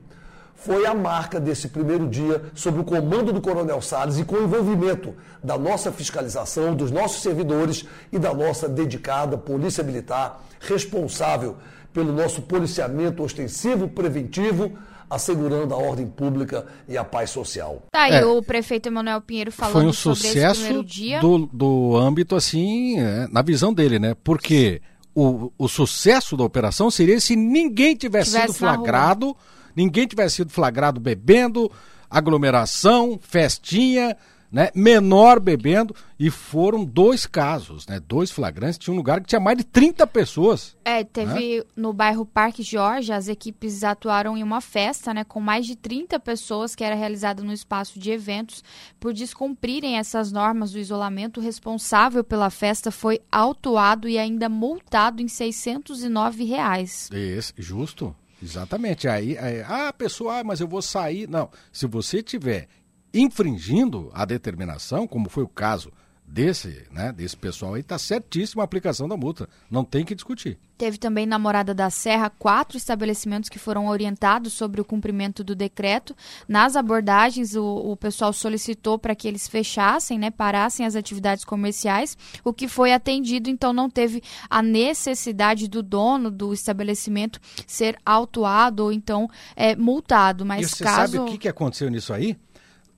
foi 0.60 0.84
a 0.86 0.94
marca 0.94 1.40
desse 1.40 1.68
primeiro 1.68 2.06
dia 2.06 2.42
sob 2.54 2.80
o 2.80 2.84
comando 2.84 3.32
do 3.32 3.40
Coronel 3.40 3.80
Salles 3.80 4.18
e 4.18 4.24
com 4.24 4.36
o 4.36 4.44
envolvimento 4.44 5.14
da 5.42 5.56
nossa 5.56 5.90
fiscalização, 5.90 6.74
dos 6.74 6.90
nossos 6.90 7.22
servidores 7.22 7.86
e 8.12 8.18
da 8.18 8.34
nossa 8.34 8.68
dedicada 8.68 9.38
Polícia 9.38 9.82
Militar, 9.82 10.44
responsável 10.60 11.56
pelo 11.92 12.12
nosso 12.12 12.42
policiamento 12.42 13.22
ostensivo 13.22 13.88
preventivo, 13.88 14.72
assegurando 15.08 15.74
a 15.74 15.78
ordem 15.78 16.06
pública 16.06 16.66
e 16.86 16.96
a 16.96 17.02
paz 17.02 17.30
social. 17.30 17.82
Tá 17.90 18.02
aí 18.02 18.14
é, 18.14 18.24
o 18.24 18.42
prefeito 18.42 18.86
Emanuel 18.86 19.20
Pinheiro 19.22 19.50
falando 19.50 19.72
foi 19.72 19.86
um 19.86 19.92
sucesso 19.92 20.84
do, 21.20 21.46
do 21.52 21.96
âmbito 21.96 22.36
assim, 22.36 23.00
é, 23.00 23.26
na 23.28 23.42
visão 23.42 23.72
dele, 23.72 23.98
né? 23.98 24.14
Porque 24.22 24.82
o, 25.14 25.50
o 25.58 25.66
sucesso 25.68 26.36
da 26.36 26.44
operação 26.44 26.90
seria 26.90 27.18
se 27.18 27.34
ninguém 27.34 27.96
tivesse, 27.96 28.32
tivesse 28.32 28.52
sido 28.52 28.58
flagrado 28.58 29.34
ninguém 29.80 30.06
tivesse 30.06 30.36
sido 30.36 30.50
flagrado 30.50 31.00
bebendo, 31.00 31.70
aglomeração, 32.10 33.18
festinha, 33.22 34.16
né, 34.50 34.68
menor 34.74 35.38
bebendo, 35.38 35.94
e 36.18 36.28
foram 36.28 36.84
dois 36.84 37.24
casos, 37.24 37.86
né, 37.86 38.00
dois 38.00 38.30
flagrantes. 38.30 38.78
Tinha 38.78 38.92
um 38.92 38.96
lugar 38.96 39.20
que 39.20 39.28
tinha 39.28 39.40
mais 39.40 39.56
de 39.56 39.64
30 39.64 40.06
pessoas. 40.08 40.76
É, 40.84 41.04
teve 41.04 41.58
né? 41.58 41.64
no 41.76 41.92
bairro 41.92 42.26
Parque 42.26 42.62
Jorge, 42.62 43.12
as 43.12 43.28
equipes 43.28 43.84
atuaram 43.84 44.36
em 44.36 44.42
uma 44.42 44.60
festa, 44.60 45.14
né, 45.14 45.22
com 45.22 45.40
mais 45.40 45.66
de 45.66 45.76
30 45.76 46.18
pessoas, 46.18 46.74
que 46.74 46.82
era 46.82 46.96
realizada 46.96 47.42
no 47.42 47.52
espaço 47.52 47.98
de 47.98 48.10
eventos. 48.10 48.64
Por 48.98 49.12
descumprirem 49.12 49.98
essas 49.98 50.32
normas 50.32 50.72
do 50.72 50.78
isolamento, 50.78 51.38
o 51.38 51.42
responsável 51.42 52.24
pela 52.24 52.50
festa 52.50 52.90
foi 52.90 53.20
autuado 53.30 54.08
e 54.08 54.18
ainda 54.18 54.48
multado 54.48 55.22
em 55.22 55.28
609 55.28 56.44
reais. 56.44 57.08
Esse, 57.12 57.54
justo. 57.56 58.14
Exatamente. 58.42 59.08
Aí, 59.08 59.36
aí 59.38 59.62
ah, 59.62 59.92
pessoal, 59.92 60.38
ah, 60.38 60.44
mas 60.44 60.60
eu 60.60 60.68
vou 60.68 60.82
sair. 60.82 61.28
Não. 61.28 61.50
Se 61.72 61.86
você 61.86 62.22
tiver 62.22 62.68
infringindo 63.12 64.10
a 64.14 64.24
determinação, 64.24 65.06
como 65.06 65.28
foi 65.28 65.42
o 65.42 65.48
caso 65.48 65.92
desse, 66.30 66.86
né, 66.92 67.12
desse 67.12 67.36
pessoal 67.36 67.74
aí, 67.74 67.80
está 67.80 67.98
certíssima 67.98 68.62
a 68.62 68.64
aplicação 68.64 69.08
da 69.08 69.16
multa. 69.16 69.48
Não 69.68 69.84
tem 69.84 70.04
que 70.04 70.14
discutir. 70.14 70.58
Teve 70.78 70.96
também 70.96 71.26
na 71.26 71.38
Morada 71.38 71.74
da 71.74 71.90
Serra 71.90 72.30
quatro 72.30 72.78
estabelecimentos 72.78 73.50
que 73.50 73.58
foram 73.58 73.88
orientados 73.88 74.52
sobre 74.52 74.80
o 74.80 74.84
cumprimento 74.84 75.42
do 75.42 75.54
decreto. 75.54 76.16
Nas 76.48 76.76
abordagens, 76.76 77.54
o, 77.56 77.64
o 77.64 77.96
pessoal 77.96 78.32
solicitou 78.32 78.98
para 78.98 79.14
que 79.14 79.26
eles 79.26 79.48
fechassem, 79.48 80.18
né, 80.18 80.30
parassem 80.30 80.86
as 80.86 80.94
atividades 80.94 81.44
comerciais, 81.44 82.16
o 82.44 82.52
que 82.52 82.68
foi 82.68 82.92
atendido, 82.92 83.50
então 83.50 83.72
não 83.72 83.90
teve 83.90 84.22
a 84.48 84.62
necessidade 84.62 85.68
do 85.68 85.82
dono 85.82 86.30
do 86.30 86.54
estabelecimento 86.54 87.40
ser 87.66 87.98
autuado 88.06 88.84
ou 88.84 88.92
então 88.92 89.28
é, 89.56 89.74
multado. 89.74 90.46
Mas 90.46 90.66
e 90.66 90.70
você 90.70 90.84
caso... 90.84 91.12
sabe 91.12 91.18
o 91.18 91.32
que, 91.32 91.38
que 91.38 91.48
aconteceu 91.48 91.90
nisso 91.90 92.14
aí? 92.14 92.38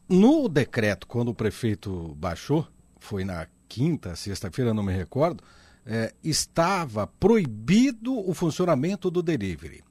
No 0.08 0.48
decreto, 0.48 1.06
quando 1.06 1.30
o 1.30 1.34
prefeito 1.34 2.14
baixou, 2.18 2.68
foi 3.02 3.24
na 3.24 3.46
quinta, 3.68 4.14
sexta-feira, 4.14 4.72
não 4.72 4.82
me 4.82 4.92
recordo, 4.92 5.42
é, 5.84 6.14
estava 6.22 7.06
proibido 7.06 8.16
o 8.16 8.32
funcionamento 8.32 9.10
do 9.10 9.22
delivery. 9.22 9.82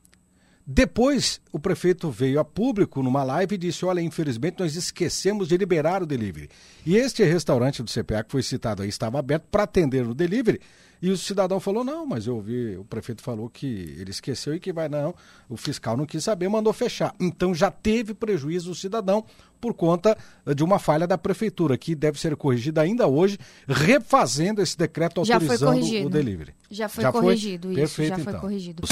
Depois, 0.66 1.42
o 1.52 1.60
prefeito 1.60 2.10
veio 2.10 2.40
a 2.40 2.46
público 2.46 3.02
numa 3.02 3.24
live 3.24 3.56
e 3.56 3.58
disse: 3.58 3.86
Olha, 3.86 4.02
infelizmente 4.02 4.60
nós 4.60 4.76
esquecemos 4.76 5.48
de 5.48 5.58
liberar 5.58 6.04
o 6.04 6.06
delivery. 6.06 6.50
E 6.86 6.96
este 6.96 7.24
restaurante 7.24 7.82
do 7.82 7.92
CPA 7.92 8.24
que 8.24 8.32
foi 8.32 8.44
citado 8.44 8.84
aí 8.84 8.90
estava 8.90 9.20
aberto 9.20 9.46
para 9.50 9.64
atender 9.64 10.08
o 10.08 10.14
delivery. 10.14 10.62
E 11.02 11.10
o 11.10 11.18
cidadão 11.18 11.60
falou: 11.60 11.84
Não, 11.84 12.06
mas 12.06 12.28
eu 12.28 12.36
ouvi, 12.36 12.78
o 12.78 12.86
prefeito 12.86 13.24
falou 13.24 13.50
que 13.50 13.96
ele 13.98 14.12
esqueceu 14.12 14.54
e 14.54 14.60
que 14.60 14.72
vai, 14.72 14.88
não. 14.88 15.16
O 15.50 15.58
fiscal 15.58 15.98
não 15.98 16.06
quis 16.06 16.24
saber, 16.24 16.48
mandou 16.48 16.72
fechar. 16.72 17.16
Então 17.20 17.56
já 17.56 17.72
teve 17.72 18.14
prejuízo 18.14 18.72
o 18.72 18.76
cidadão 18.76 19.26
por 19.60 19.74
conta 19.74 20.16
de 20.56 20.64
uma 20.64 20.78
falha 20.78 21.08
da 21.08 21.18
prefeitura, 21.18 21.78
que 21.78 21.96
deve 21.96 22.20
ser 22.20 22.36
corrigida 22.36 22.82
ainda 22.82 23.08
hoje, 23.08 23.38
refazendo 23.68 24.62
esse 24.62 24.78
decreto 24.78 25.20
autorizando 25.20 26.06
o 26.06 26.10
delivery. 26.10 26.54
Já 26.70 26.88
foi 26.88 27.02
já 27.04 27.12
corrigido 27.12 27.68
foi? 27.68 27.84
isso, 27.84 27.96
Perfeito, 27.96 28.10
já 28.10 28.24
foi 28.24 28.32
então. 28.32 28.42
corrigido. 28.42 28.84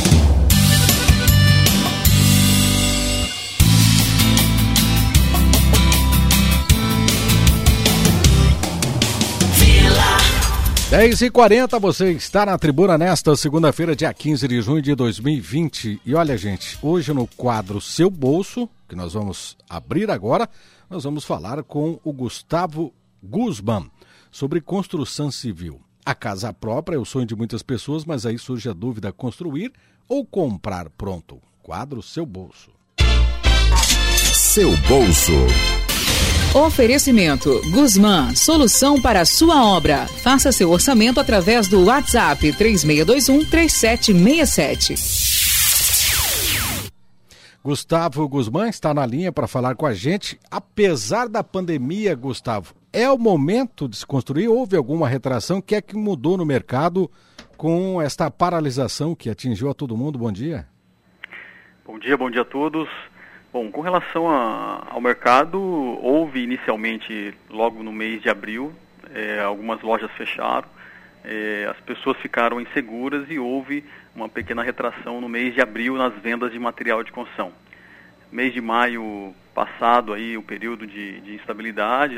10h40, 10.90 11.80
você 11.80 12.12
está 12.14 12.48
na 12.48 12.58
tribuna 12.58 12.98
nesta 12.98 13.36
segunda-feira, 13.36 13.96
dia 13.96 14.12
15 14.12 14.48
de 14.48 14.60
junho 14.60 14.82
de 14.82 14.96
2020. 14.96 16.02
E 16.04 16.16
olha, 16.16 16.36
gente, 16.36 16.80
hoje 16.82 17.14
no 17.14 17.28
quadro 17.28 17.80
Seu 17.80 18.10
Bolso, 18.10 18.68
que 18.88 18.96
nós 18.96 19.14
vamos 19.14 19.56
abrir 19.70 20.10
agora, 20.10 20.50
nós 20.90 21.04
vamos 21.04 21.24
falar 21.24 21.62
com 21.62 22.00
o 22.04 22.12
Gustavo 22.12 22.92
Guzman 23.22 23.88
sobre 24.32 24.60
construção 24.60 25.30
civil. 25.30 25.80
A 26.04 26.16
casa 26.16 26.52
própria 26.52 26.96
é 26.96 27.00
o 27.00 27.06
sonho 27.06 27.28
de 27.28 27.36
muitas 27.36 27.62
pessoas, 27.62 28.04
mas 28.04 28.26
aí 28.26 28.40
surge 28.40 28.68
a 28.68 28.74
dúvida: 28.74 29.14
construir 29.14 29.72
ou 30.08 30.26
comprar 30.26 30.90
pronto? 30.90 31.40
Quadro 31.62 32.02
Seu 32.02 32.26
Bolso. 32.26 32.72
Seu 34.34 34.76
Bolso. 34.88 35.34
Oferecimento 36.56 37.62
Guzman, 37.70 38.36
solução 38.36 39.00
para 39.00 39.22
a 39.22 39.26
sua 39.26 39.64
obra. 39.64 40.08
Faça 40.08 40.52
seu 40.52 40.72
orçamento 40.72 41.20
através 41.20 41.68
do 41.68 41.86
WhatsApp 41.86 42.42
3621 42.54 43.48
3767. 43.48 44.96
Gustavo 47.64 48.28
Guzman 48.28 48.68
está 48.68 48.96
na 48.96 49.06
linha 49.06 49.32
para 49.32 49.48
falar 49.48 49.76
com 49.76 49.86
a 49.86 49.94
gente. 49.94 50.40
Apesar 50.50 51.30
da 51.30 51.44
pandemia, 51.44 52.16
Gustavo, 52.16 52.74
é 52.92 53.08
o 53.08 53.18
momento 53.20 53.88
de 53.88 53.98
se 53.98 54.06
construir? 54.06 54.48
Houve 54.48 54.76
alguma 54.76 55.08
retração? 55.08 55.60
O 55.60 55.62
que 55.62 55.76
é 55.76 55.82
que 55.82 55.96
mudou 55.96 56.36
no 56.36 56.48
mercado 56.48 57.12
com 57.58 58.02
esta 58.02 58.32
paralisação 58.32 59.14
que 59.14 59.30
atingiu 59.30 59.70
a 59.70 59.74
todo 59.76 59.96
mundo? 59.96 60.18
Bom 60.18 60.32
dia. 60.32 60.68
Bom 61.86 62.00
dia, 62.00 62.18
bom 62.18 62.32
dia 62.32 62.42
a 62.42 62.46
todos. 62.46 62.90
Bom, 63.52 63.72
com 63.72 63.82
relação 63.82 64.30
a, 64.30 64.90
ao 64.92 65.02
mercado, 65.02 65.60
houve 65.60 66.44
inicialmente, 66.44 67.34
logo 67.50 67.82
no 67.82 67.92
mês 67.92 68.22
de 68.22 68.30
abril, 68.30 68.72
é, 69.12 69.40
algumas 69.42 69.82
lojas 69.82 70.12
fecharam, 70.12 70.68
é, 71.26 71.68
as 71.68 71.80
pessoas 71.80 72.16
ficaram 72.18 72.62
inseguras 72.62 73.26
e 73.28 73.40
houve 73.40 73.84
uma 74.16 74.30
pequena 74.30 74.62
retração 74.62 75.20
no 75.20 75.28
mês 75.28 75.56
de 75.56 75.62
abril 75.62 75.96
nas 75.96 76.14
vendas 76.22 76.52
de 76.52 76.60
material 76.60 77.04
de 77.04 77.12
construção. 77.12 77.52
Mês 78.32 78.54
de 78.54 78.62
maio 78.62 79.34
passado 79.56 80.14
aí 80.14 80.38
o 80.38 80.44
período 80.44 80.86
de, 80.86 81.20
de 81.22 81.34
instabilidade, 81.34 82.18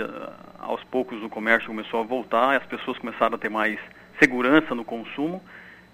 aos 0.59 0.83
poucos 0.83 1.23
o 1.23 1.29
comércio 1.29 1.69
começou 1.69 2.01
a 2.01 2.03
voltar, 2.03 2.57
as 2.57 2.65
pessoas 2.65 2.97
começaram 2.97 3.35
a 3.35 3.39
ter 3.39 3.49
mais 3.49 3.79
segurança 4.19 4.75
no 4.75 4.83
consumo 4.83 5.41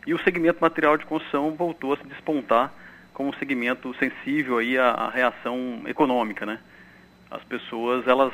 e 0.08 0.16
o 0.16 0.24
segmento 0.24 0.58
material 0.60 0.98
de 0.98 1.06
construção 1.06 1.52
voltou 1.52 1.94
a 1.94 1.98
se 1.98 2.08
despontar 2.08 2.74
como 3.18 3.32
um 3.32 3.34
segmento 3.34 3.96
sensível 3.96 4.60
aí 4.60 4.78
à, 4.78 4.92
à, 4.92 5.10
reação 5.10 5.82
econômica, 5.88 6.46
né? 6.46 6.60
As 7.32 7.44
pessoas, 7.44 8.08
elas, 8.08 8.32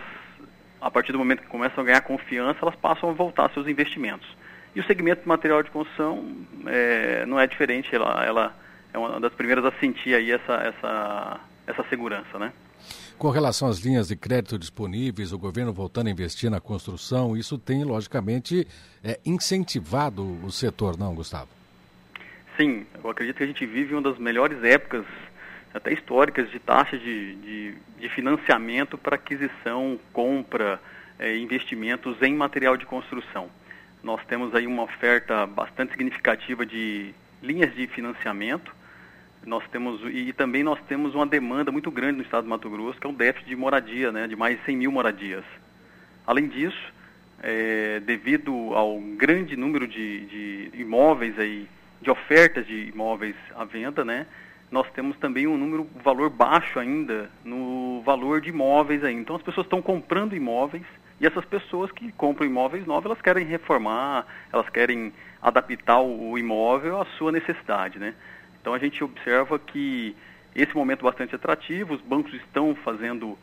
a 0.82 0.92
partir 0.92 1.14
do 1.14 1.18
momento 1.18 1.42
que 1.42 1.48
começam 1.48 1.82
a 1.82 1.86
ganhar 1.86 2.02
confiança, 2.02 2.60
elas 2.62 2.76
passam 2.76 3.10
a 3.10 3.14
voltar 3.14 3.50
seus 3.54 3.66
investimentos. 3.66 4.28
E 4.76 4.82
o 4.82 4.84
segmento 4.86 5.22
de 5.22 5.28
material 5.30 5.64
de 5.64 5.72
construção 5.72 6.36
é, 6.68 7.26
não 7.26 7.40
é 7.40 7.48
diferente, 7.48 7.96
ela, 7.96 8.26
ela 8.26 8.54
é 8.94 8.98
uma 8.98 9.22
das 9.22 9.34
primeiras 9.34 9.64
a 9.64 9.72
sentir 9.80 10.16
aí 10.16 10.32
essa, 10.32 10.54
essa, 10.56 11.40
essa 11.66 11.86
segurança, 11.88 12.38
né? 12.38 12.52
Com 13.18 13.30
relação 13.30 13.70
às 13.70 13.80
linhas 13.80 14.10
de 14.10 14.18
crédito 14.18 14.60
disponíveis, 14.60 15.32
o 15.32 15.40
governo 15.40 15.72
voltando 15.72 16.08
a 16.08 16.12
investir 16.12 16.52
na 16.52 16.60
construção, 16.60 17.38
isso 17.38 17.58
tem, 17.58 17.86
logicamente, 17.86 18.68
é, 19.02 19.18
incentivado 19.26 20.46
o 20.46 20.52
setor, 20.52 20.98
não, 20.98 21.16
Gustavo? 21.16 21.63
Sim, 22.58 22.86
eu 23.04 23.10
acredito 23.10 23.38
que 23.38 23.44
a 23.44 23.48
gente 23.48 23.66
vive 23.66 23.96
uma 23.96 24.02
das 24.02 24.18
melhores 24.20 24.64
épocas, 24.64 25.06
até 25.74 25.92
históricas, 25.92 26.52
de 26.52 26.60
taxa 26.60 26.98
de, 26.98 27.36
de, 27.36 27.76
de 28.00 28.10
financiamento 28.10 28.96
para 28.96 29.16
aquisição, 29.16 30.00
compra, 30.12 30.80
é, 31.18 31.36
investimentos 31.38 32.22
em 32.22 32.36
material 32.36 32.78
de 32.78 32.86
construção. 32.86 33.50
Nós 34.04 34.24
temos 34.26 34.54
aí 34.54 34.68
uma 34.68 34.84
oferta 34.84 35.48
bastante 35.48 35.94
significativa 35.94 36.64
de 36.66 37.16
linhas 37.42 37.74
de 37.74 37.88
financiamento. 37.88 38.76
Nós 39.46 39.64
temos 39.70 40.02
e 40.12 40.32
também 40.32 40.64
nós 40.64 40.80
temos 40.88 41.16
uma 41.16 41.26
demanda 41.26 41.72
muito 41.72 41.90
grande 41.90 42.18
no 42.18 42.24
estado 42.24 42.44
do 42.44 42.50
Mato 42.50 42.70
Grosso, 42.70 43.00
que 43.00 43.08
é 43.08 43.10
um 43.10 43.14
déficit 43.14 43.50
de 43.50 43.56
moradia, 43.56 44.12
né, 44.12 44.28
de 44.28 44.36
mais 44.36 44.60
de 44.60 44.66
100 44.66 44.78
mil 44.78 44.92
moradias. 44.92 45.44
Além 46.28 46.48
disso, 46.48 46.94
é, 47.42 48.00
devido 48.02 48.54
ao 48.74 49.00
grande 49.18 49.58
número 49.58 49.88
de, 49.88 50.26
de 50.26 50.82
imóveis 50.82 51.38
aí 51.40 51.68
de 52.04 52.12
ofertas 52.12 52.68
de 52.68 52.90
imóveis 52.90 53.36
à 53.56 53.64
venda, 53.64 54.04
né? 54.04 54.28
Nós 54.70 54.90
temos 54.92 55.18
também 55.18 55.48
um 55.48 55.58
número, 55.58 55.88
um 55.96 56.02
valor 56.02 56.30
baixo 56.30 56.78
ainda 56.80 57.30
no 57.44 58.02
valor 58.06 58.42
de 58.42 58.50
imóveis 58.50 59.04
aí. 59.04 59.16
Então 59.16 59.36
as 59.36 59.42
pessoas 59.42 59.66
estão 59.66 59.82
comprando 59.82 60.36
imóveis 60.36 60.84
e 61.20 61.26
essas 61.26 61.46
pessoas 61.46 61.92
que 61.92 62.12
compram 62.12 62.46
imóveis 62.46 62.86
novos, 62.86 63.06
elas 63.06 63.22
querem 63.22 63.46
reformar, 63.46 64.26
elas 64.52 64.68
querem 64.70 65.14
adaptar 65.42 66.02
o 66.02 66.38
imóvel 66.38 67.00
à 67.00 67.06
sua 67.18 67.32
necessidade, 67.32 67.98
né? 68.00 68.14
Então 68.60 68.74
a 68.74 68.80
gente 68.80 69.04
observa 69.04 69.58
que 69.58 70.16
esse 70.56 70.76
momento 70.76 71.04
bastante 71.04 71.36
atrativo, 71.36 71.94
os 71.94 72.02
bancos 72.02 72.34
estão 72.34 72.76
fazendo 72.76 73.38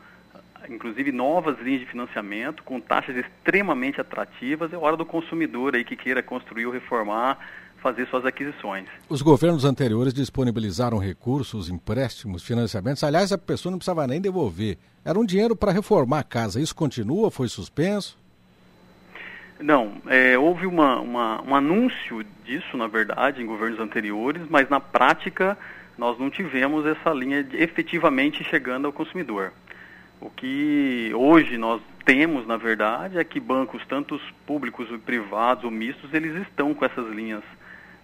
inclusive 0.69 1.11
novas 1.11 1.59
linhas 1.61 1.81
de 1.81 1.87
financiamento 1.87 2.63
com 2.63 2.81
taxas 2.81 3.17
extremamente 3.17 4.01
atrativas, 4.01 4.73
é 4.73 4.77
hora 4.77 4.97
do 4.97 5.07
consumidor 5.07 5.75
aí 5.75 5.85
que 5.85 5.97
queira 5.97 6.23
construir 6.23 6.67
ou 6.67 6.73
reformar 6.73 7.39
fazer 7.81 8.07
suas 8.09 8.25
aquisições. 8.25 8.87
Os 9.09 9.23
governos 9.23 9.65
anteriores 9.65 10.15
disponibilizaram 10.15 10.99
recursos, 10.99 11.69
empréstimos, 11.69 12.43
financiamentos. 12.43 13.03
Aliás, 13.03 13.33
a 13.33 13.39
pessoa 13.39 13.71
não 13.71 13.79
precisava 13.79 14.07
nem 14.07 14.21
devolver. 14.21 14.79
Era 15.05 15.19
um 15.19 15.25
dinheiro 15.25 15.57
para 15.57 15.73
reformar 15.73 16.21
a 16.21 16.25
casa. 16.25 16.61
Isso 16.61 16.75
continua? 16.75 17.31
Foi 17.31 17.49
suspenso? 17.49 18.19
Não, 19.59 19.93
é, 20.07 20.39
houve 20.39 20.67
uma, 20.67 21.01
uma, 21.01 21.43
um 21.43 21.55
anúncio 21.55 22.25
disso, 22.45 22.77
na 22.77 22.87
verdade, 22.87 23.43
em 23.43 23.47
governos 23.47 23.79
anteriores, 23.79 24.43
mas 24.49 24.69
na 24.71 24.81
prática 24.81 25.57
nós 25.99 26.19
não 26.19 26.31
tivemos 26.31 26.87
essa 26.87 27.11
linha 27.11 27.45
de, 27.45 27.59
efetivamente 27.59 28.43
chegando 28.43 28.87
ao 28.87 28.93
consumidor. 28.93 29.53
O 30.19 30.31
que 30.31 31.13
hoje 31.15 31.59
nós 31.59 31.83
temos, 32.07 32.47
na 32.47 32.57
verdade, 32.57 33.19
é 33.19 33.25
que 33.25 33.39
bancos, 33.39 33.83
tanto 33.87 34.19
públicos, 34.47 34.89
privados 35.05 35.65
ou 35.65 35.71
mistos, 35.71 36.13
eles 36.15 36.35
estão 36.43 36.73
com 36.73 36.85
essas 36.85 37.07
linhas 37.15 37.43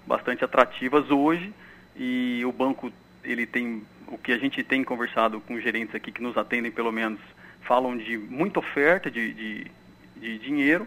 bastante 0.06 0.44
atrativas 0.44 1.10
hoje 1.10 1.52
e 1.96 2.42
o 2.44 2.52
banco, 2.52 2.92
ele 3.24 3.46
tem, 3.46 3.82
o 4.08 4.18
que 4.18 4.32
a 4.32 4.38
gente 4.38 4.62
tem 4.62 4.84
conversado 4.84 5.40
com 5.40 5.58
gerentes 5.60 5.94
aqui 5.94 6.12
que 6.12 6.22
nos 6.22 6.36
atendem 6.36 6.70
pelo 6.70 6.92
menos, 6.92 7.20
falam 7.62 7.96
de 7.96 8.16
muita 8.16 8.60
oferta 8.60 9.10
de, 9.10 9.32
de, 9.32 9.70
de 10.16 10.38
dinheiro, 10.38 10.86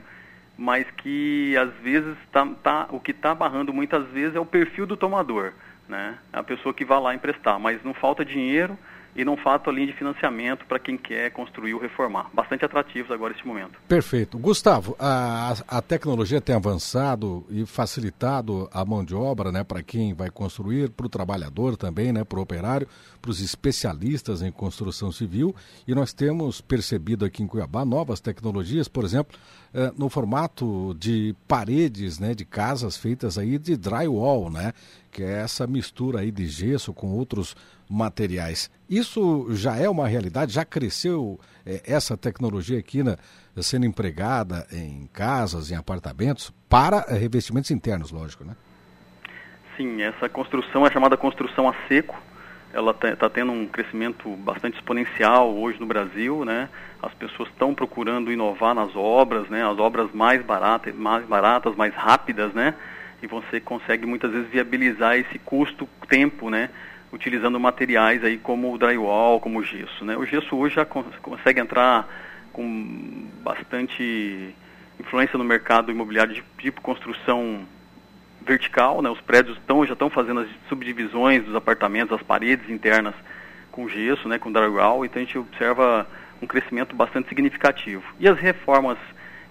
mas 0.57 0.85
que 0.97 1.55
às 1.57 1.73
vezes 1.75 2.15
tá, 2.31 2.45
tá, 2.63 2.87
o 2.91 2.99
que 2.99 3.11
está 3.11 3.33
barrando 3.33 3.73
muitas 3.73 4.07
vezes 4.09 4.35
é 4.35 4.39
o 4.39 4.45
perfil 4.45 4.85
do 4.85 4.97
tomador, 4.97 5.53
né? 5.87 6.17
A 6.31 6.43
pessoa 6.43 6.73
que 6.73 6.85
vai 6.85 6.99
lá 6.99 7.15
emprestar, 7.15 7.59
mas 7.59 7.83
não 7.83 7.93
falta 7.93 8.23
dinheiro, 8.23 8.77
e 9.15 9.25
não 9.25 9.35
falta 9.35 9.69
a 9.69 9.73
linha 9.73 9.87
de 9.87 9.93
financiamento 9.93 10.65
para 10.65 10.79
quem 10.79 10.97
quer 10.97 11.31
construir 11.31 11.73
ou 11.73 11.79
reformar. 11.79 12.29
Bastante 12.33 12.63
atrativos 12.63 13.11
agora 13.11 13.33
neste 13.33 13.47
momento. 13.47 13.79
Perfeito. 13.87 14.37
Gustavo, 14.37 14.95
a, 14.99 15.55
a 15.67 15.81
tecnologia 15.81 16.39
tem 16.39 16.55
avançado 16.55 17.45
e 17.49 17.65
facilitado 17.65 18.69
a 18.71 18.85
mão 18.85 19.03
de 19.03 19.15
obra 19.15 19.51
né, 19.51 19.63
para 19.63 19.81
quem 19.81 20.13
vai 20.13 20.29
construir, 20.29 20.89
para 20.89 21.05
o 21.05 21.09
trabalhador 21.09 21.75
também, 21.75 22.11
né, 22.11 22.23
para 22.23 22.39
o 22.39 22.41
operário, 22.41 22.87
para 23.21 23.31
os 23.31 23.41
especialistas 23.41 24.41
em 24.41 24.51
construção 24.51 25.11
civil. 25.11 25.55
E 25.87 25.93
nós 25.93 26.13
temos 26.13 26.61
percebido 26.61 27.25
aqui 27.25 27.43
em 27.43 27.47
Cuiabá 27.47 27.83
novas 27.83 28.19
tecnologias, 28.19 28.87
por 28.87 29.03
exemplo, 29.03 29.37
eh, 29.73 29.91
no 29.97 30.09
formato 30.09 30.95
de 30.97 31.35
paredes 31.47 32.19
né, 32.19 32.33
de 32.33 32.45
casas 32.45 32.97
feitas 32.97 33.37
aí 33.37 33.57
de 33.57 33.75
drywall, 33.75 34.49
né, 34.49 34.73
que 35.11 35.23
é 35.23 35.41
essa 35.41 35.65
mistura 35.67 36.19
aí 36.19 36.31
de 36.31 36.45
gesso 36.47 36.93
com 36.93 37.07
outros 37.07 37.55
materiais. 37.89 38.69
Isso 38.89 39.47
já 39.51 39.75
é 39.75 39.89
uma 39.89 40.07
realidade? 40.07 40.53
Já 40.53 40.63
cresceu 40.63 41.39
é, 41.65 41.81
essa 41.85 42.15
tecnologia 42.15 42.77
aqui 42.79 43.03
na, 43.03 43.17
sendo 43.61 43.85
empregada 43.85 44.67
em 44.71 45.07
casas, 45.11 45.71
em 45.71 45.75
apartamentos, 45.75 46.53
para 46.67 47.01
revestimentos 47.01 47.71
internos, 47.71 48.11
lógico, 48.11 48.43
né? 48.43 48.55
Sim, 49.75 50.01
essa 50.01 50.27
construção 50.27 50.85
é 50.85 50.91
chamada 50.91 51.15
construção 51.15 51.69
a 51.69 51.73
seco. 51.87 52.21
Ela 52.71 52.91
está 52.91 53.29
tendo 53.29 53.51
um 53.51 53.65
crescimento 53.65 54.29
bastante 54.35 54.75
exponencial 54.75 55.55
hoje 55.55 55.79
no 55.79 55.87
Brasil, 55.87 56.45
né? 56.45 56.69
As 57.01 57.13
pessoas 57.13 57.49
estão 57.49 57.73
procurando 57.73 58.31
inovar 58.31 58.75
nas 58.75 58.95
obras, 58.95 59.49
né? 59.49 59.65
As 59.65 59.79
obras 59.79 60.11
mais 60.13 60.45
baratas, 60.45 60.93
mais 60.93 61.25
baratas, 61.25 61.75
mais 61.75 61.95
rápidas, 61.95 62.53
né? 62.53 62.75
E 63.21 63.27
você 63.27 63.59
consegue 63.59 64.05
muitas 64.05 64.31
vezes 64.31 64.49
viabilizar 64.49 65.17
esse 65.17 65.37
custo-tempo, 65.39 66.49
né? 66.49 66.69
utilizando 67.11 67.59
materiais 67.59 68.23
aí 68.23 68.37
como 68.37 68.73
o 68.73 68.77
drywall, 68.77 69.39
como 69.39 69.59
o 69.59 69.63
gesso. 69.63 70.05
Né? 70.05 70.15
O 70.15 70.25
gesso 70.25 70.55
hoje 70.55 70.75
já 70.75 70.85
cons 70.85 71.05
consegue 71.21 71.59
entrar 71.59 72.07
com 72.53 73.27
bastante 73.43 74.53
influência 74.99 75.37
no 75.37 75.43
mercado 75.43 75.91
imobiliário 75.91 76.33
de 76.33 76.43
tipo 76.57 76.81
construção 76.81 77.65
vertical, 78.41 79.01
né? 79.01 79.09
Os 79.09 79.21
prédios 79.21 79.57
estão, 79.57 79.85
já 79.85 79.93
estão 79.93 80.09
fazendo 80.09 80.41
as 80.41 80.49
subdivisões 80.67 81.43
dos 81.43 81.55
apartamentos, 81.55 82.15
as 82.15 82.23
paredes 82.23 82.69
internas 82.69 83.13
com 83.71 83.87
gesso, 83.87 84.27
né? 84.27 84.39
Com 84.39 84.51
drywall, 84.51 85.05
então 85.05 85.21
a 85.21 85.25
gente 85.25 85.37
observa 85.37 86.07
um 86.41 86.47
crescimento 86.47 86.95
bastante 86.95 87.29
significativo. 87.29 88.03
E 88.19 88.27
as 88.27 88.37
reformas 88.39 88.97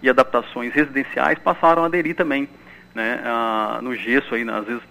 e 0.03 0.09
adaptações 0.09 0.73
residenciais 0.73 1.39
passaram 1.39 1.83
a 1.83 1.87
aderir 1.87 2.15
também 2.15 2.49
né, 2.99 3.23
ah, 3.25 3.79
no 3.81 3.95
gesso 3.95 4.35
aí, 4.35 4.43
às 4.51 4.67
vezes 4.67 4.83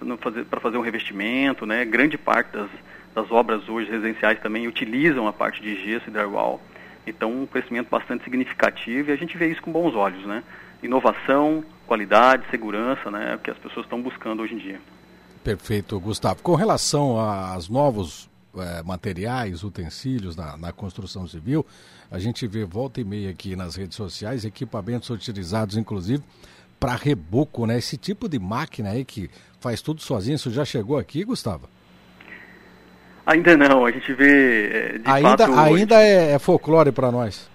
para 0.50 0.62
fazer 0.62 0.78
um 0.78 0.82
revestimento, 0.82 1.66
né, 1.66 1.84
grande 1.84 2.18
parte 2.18 2.54
das, 2.54 2.70
das 3.14 3.30
obras 3.30 3.68
hoje 3.68 3.92
residenciais 3.92 4.40
também 4.40 4.66
utilizam 4.66 5.28
a 5.28 5.34
parte 5.34 5.62
de 5.62 5.76
gesso 5.76 6.08
e 6.08 6.12
drywall. 6.12 6.62
Então, 7.06 7.30
um 7.32 7.46
crescimento 7.46 7.90
bastante 7.90 8.24
significativo 8.24 9.10
e 9.10 9.14
a 9.14 9.18
gente 9.18 9.38
vê 9.38 9.50
isso 9.50 9.62
com 9.62 9.72
bons 9.72 9.94
olhos, 9.94 10.26
né? 10.26 10.44
Inovação, 10.82 11.64
qualidade, 11.86 12.46
segurança, 12.50 13.12
né? 13.12 13.36
O 13.36 13.40
que 13.40 13.52
as 13.52 13.58
pessoas 13.58 13.86
estão 13.86 14.02
buscando 14.02 14.42
hoje 14.42 14.54
em 14.54 14.58
dia. 14.58 14.80
Perfeito, 15.44 16.00
Gustavo. 16.00 16.42
Com 16.42 16.56
relação 16.56 17.20
aos 17.20 17.70
novos 17.70 18.30
é, 18.58 18.84
materiais, 18.84 19.64
utensílios 19.64 20.36
na, 20.36 20.58
na, 20.58 20.72
construção 20.72 21.28
civil, 21.28 21.66
a 22.12 22.20
gente 22.20 22.46
vê 22.48 22.66
volta 22.66 23.00
e 23.00 23.04
meia 23.04 23.30
aqui 23.30 23.56
nas 23.56 23.76
redes 23.76 23.96
sociais 23.96 24.44
equipamentos 24.44 25.10
utilizados, 25.10 25.78
inclusive, 25.78 26.24
para 26.80 26.96
reboco, 26.96 27.66
né? 27.66 27.78
Esse 27.78 27.98
tipo 27.98 28.30
de 28.30 28.40
máquina 28.40 28.92
aí 28.92 29.04
que 29.04 29.30
faz 29.60 29.82
tudo 29.82 30.02
sozinho, 30.02 30.36
isso 30.36 30.52
já 30.52 30.66
chegou 30.66 30.98
aqui, 30.98 31.24
Gustavo? 31.24 31.70
Ainda 33.26 33.58
não, 33.58 33.86
a 33.86 33.92
gente 33.92 34.14
vê. 34.14 34.68
É, 34.68 35.02
ainda 35.04 35.48
fato, 35.48 35.60
ainda 35.60 36.02
é, 36.02 36.32
é 36.32 36.40
folclore 36.40 36.94
para 36.94 37.12
nós. 37.12 37.50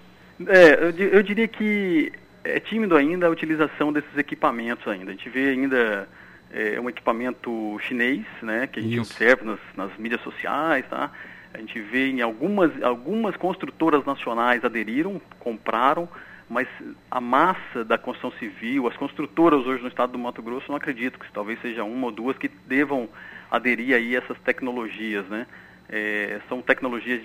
É, 0.47 0.73
eu, 0.75 1.07
eu, 1.07 1.23
diria 1.23 1.47
que 1.47 2.11
é 2.43 2.59
tímido 2.59 2.95
ainda 2.95 3.25
a 3.25 3.29
utilização 3.29 3.91
desses 3.91 4.15
equipamentos 4.15 4.87
ainda. 4.87 5.09
A 5.09 5.13
gente 5.15 5.29
vê 5.29 5.49
ainda 5.49 6.07
é, 6.51 6.79
um 6.79 6.87
equipamento 6.87 7.79
chinês, 7.87 8.23
né, 8.41 8.67
que 8.67 8.79
a 8.79 8.83
gente 8.83 8.99
Isso. 8.99 9.11
observa 9.11 9.43
nas, 9.43 9.59
nas 9.75 9.97
mídias 9.97 10.21
sociais, 10.21 10.85
tá? 10.87 11.09
A 11.53 11.57
gente 11.57 11.79
vê 11.79 12.07
em 12.07 12.21
algumas, 12.21 12.71
algumas 12.83 13.35
construtoras 13.35 14.05
nacionais 14.05 14.63
aderiram, 14.63 15.21
compraram, 15.39 16.07
mas 16.49 16.67
a 17.09 17.21
massa 17.21 17.83
da 17.85 17.97
construção 17.97 18.37
civil, 18.37 18.87
as 18.87 18.95
construtoras 18.97 19.65
hoje 19.65 19.81
no 19.81 19.87
estado 19.87 20.11
do 20.11 20.19
Mato 20.19 20.41
Grosso, 20.41 20.69
não 20.69 20.75
acredito 20.75 21.19
que 21.19 21.31
talvez 21.31 21.59
seja 21.61 21.83
uma 21.83 22.07
ou 22.07 22.11
duas 22.11 22.37
que 22.37 22.47
devam 22.47 23.09
aderir 23.49 23.95
aí 23.95 24.15
a 24.15 24.19
essas 24.19 24.37
tecnologias, 24.39 25.25
né? 25.27 25.45
É, 25.89 26.41
são 26.49 26.61
tecnologias 26.61 27.21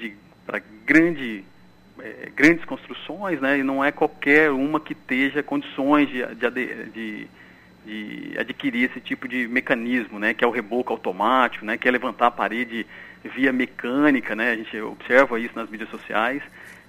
para 0.47 0.61
grande, 0.85 1.45
é, 2.01 2.31
grandes 2.35 2.65
construções, 2.65 3.41
né? 3.41 3.59
E 3.59 3.63
não 3.63 3.85
é 3.85 3.91
qualquer 3.91 4.51
uma 4.51 4.79
que 4.79 4.93
esteja 4.93 5.43
condições 5.43 6.09
de, 6.09 6.25
de, 6.35 6.51
de, 6.91 7.29
de, 7.87 8.39
adquirir 8.39 8.91
esse 8.91 9.01
tipo 9.01 9.27
de 9.27 9.49
mecanismo, 9.49 10.19
né? 10.19 10.35
Que 10.35 10.45
é 10.45 10.47
o 10.47 10.51
reboco 10.51 10.93
automático, 10.93 11.65
né? 11.65 11.77
Que 11.77 11.89
é 11.89 11.91
levantar 11.91 12.27
a 12.27 12.31
parede 12.31 12.87
via 13.25 13.53
mecânica, 13.53 14.37
né? 14.37 14.53
A 14.53 14.57
gente 14.57 14.79
observa 14.81 15.41
isso 15.41 15.55
nas 15.57 15.69
mídias 15.69 15.91
sociais, 15.91 16.43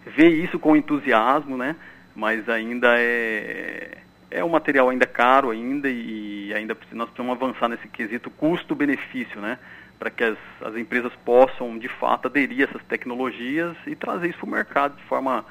vê 0.05 0.27
isso 0.29 0.59
com 0.59 0.75
entusiasmo, 0.75 1.57
né? 1.57 1.75
Mas 2.19 2.47
ainda 2.49 2.95
é 2.97 3.97
é 4.31 4.43
um 4.43 4.49
material 4.49 4.89
ainda 4.89 5.07
caro 5.07 5.49
ainda 5.49 5.89
e 5.89 6.53
ainda 6.53 6.77
nós 6.91 7.09
precisamos 7.09 7.35
avançar 7.35 7.67
nesse 7.67 7.87
quesito 7.87 8.29
custo-benefício, 8.29 9.41
né? 9.41 9.57
Para 9.97 10.11
que 10.11 10.23
as, 10.23 10.37
as 10.61 10.75
empresas 10.75 11.11
possam 11.25 11.79
de 11.79 11.87
fato 11.87 12.27
aderir 12.27 12.61
a 12.61 12.69
essas 12.69 12.83
tecnologias 12.87 13.75
e 13.87 13.95
trazer 13.95 14.29
isso 14.29 14.39
para 14.39 14.47
o 14.47 14.51
mercado 14.51 14.95
de 14.97 15.03
forma 15.03 15.43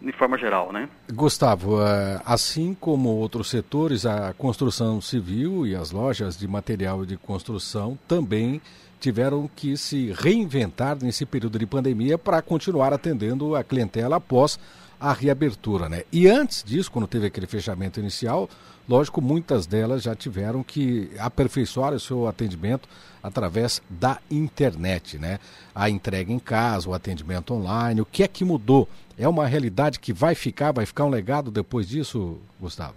de 0.00 0.10
forma 0.12 0.36
geral, 0.36 0.72
né? 0.72 0.88
Gustavo, 1.12 1.80
é, 1.80 2.20
assim 2.24 2.74
como 2.74 3.10
outros 3.10 3.48
setores, 3.48 4.04
a 4.04 4.32
construção 4.32 5.00
civil 5.00 5.64
e 5.64 5.76
as 5.76 5.92
lojas 5.92 6.36
de 6.36 6.48
material 6.48 7.06
de 7.06 7.16
construção 7.16 7.96
também 8.08 8.60
tiveram 8.98 9.48
que 9.54 9.76
se 9.76 10.12
reinventar 10.12 10.96
nesse 11.00 11.24
período 11.26 11.58
de 11.58 11.66
pandemia 11.66 12.18
para 12.18 12.42
continuar 12.42 12.92
atendendo 12.92 13.54
a 13.54 13.62
clientela 13.62 14.16
após 14.16 14.58
a 15.02 15.12
reabertura, 15.12 15.88
né? 15.88 16.04
E 16.12 16.28
antes 16.28 16.62
disso, 16.62 16.90
quando 16.90 17.08
teve 17.08 17.26
aquele 17.26 17.48
fechamento 17.48 17.98
inicial, 17.98 18.48
lógico, 18.88 19.20
muitas 19.20 19.66
delas 19.66 20.04
já 20.04 20.14
tiveram 20.14 20.62
que 20.62 21.10
aperfeiçoar 21.18 21.92
o 21.92 21.98
seu 21.98 22.28
atendimento 22.28 22.88
através 23.20 23.82
da 23.90 24.18
internet, 24.30 25.18
né? 25.18 25.40
A 25.74 25.90
entrega 25.90 26.32
em 26.32 26.38
casa, 26.38 26.88
o 26.88 26.94
atendimento 26.94 27.52
online, 27.52 28.00
o 28.00 28.06
que 28.06 28.22
é 28.22 28.28
que 28.28 28.44
mudou? 28.44 28.88
É 29.18 29.26
uma 29.26 29.44
realidade 29.44 29.98
que 29.98 30.12
vai 30.12 30.36
ficar, 30.36 30.70
vai 30.70 30.86
ficar 30.86 31.04
um 31.04 31.10
legado 31.10 31.50
depois 31.50 31.88
disso, 31.88 32.40
Gustavo? 32.60 32.94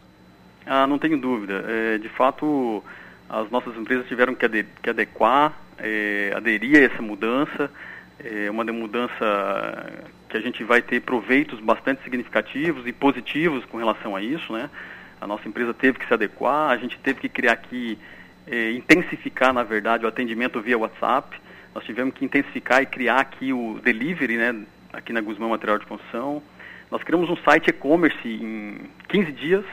Ah, 0.64 0.86
não 0.86 0.99
tenho 0.99 1.19
dúvida. 1.19 1.65
É, 1.68 1.98
de 1.98 2.10
fato, 2.10 2.84
as 3.27 3.49
nossas 3.49 3.76
empresas 3.76 4.07
tiveram 4.07 4.36
que, 4.36 4.45
ade 4.45 4.65
que 4.84 4.91
adequar, 4.91 5.60
é, 5.80 6.32
aderir 6.36 6.77
a 6.77 6.86
essa 6.86 7.02
mudança, 7.02 7.72
é 8.23 8.49
uma 8.49 8.64
mudança 8.64 10.03
que 10.35 10.37
a 10.37 10.41
gente 10.41 10.63
vai 10.65 10.81
ter 10.81 10.99
proveitos 10.99 11.61
bastante 11.61 12.03
significativos 12.03 12.85
e 12.85 12.91
positivos 12.91 13.63
com 13.65 13.77
relação 13.77 14.17
a 14.17 14.21
isso, 14.21 14.51
né? 14.51 14.69
A 15.21 15.25
nossa 15.25 15.47
empresa 15.47 15.73
teve 15.73 15.97
que 15.97 16.05
se 16.05 16.13
adequar, 16.13 16.71
a 16.71 16.77
gente 16.77 16.99
teve 16.99 17.21
que 17.21 17.29
criar 17.29 17.53
aqui, 17.53 17.97
eh, 18.45 18.73
intensificar, 18.73 19.53
na 19.53 19.63
verdade, 19.63 20.03
o 20.03 20.07
atendimento 20.09 20.59
via 20.61 20.77
WhatsApp, 20.77 21.39
Nós 21.73 21.83
tivemos 21.83 22.13
que 22.13 22.23
intensificar 22.23 22.81
e 22.81 22.85
criar 22.85 23.19
aqui 23.19 23.51
o 23.51 23.81
delivery, 23.83 24.37
né, 24.37 24.65
aqui 24.93 25.11
na 25.11 25.19
Guzmão 25.19 25.49
Material 25.49 25.77
de 25.77 25.85
Construção. 25.85 26.41
Nós 26.89 27.03
criamos 27.03 27.29
um 27.29 27.35
site 27.35 27.67
e-commerce 27.67 28.25
em 28.25 28.79
15 29.09 29.31
dias. 29.33 29.65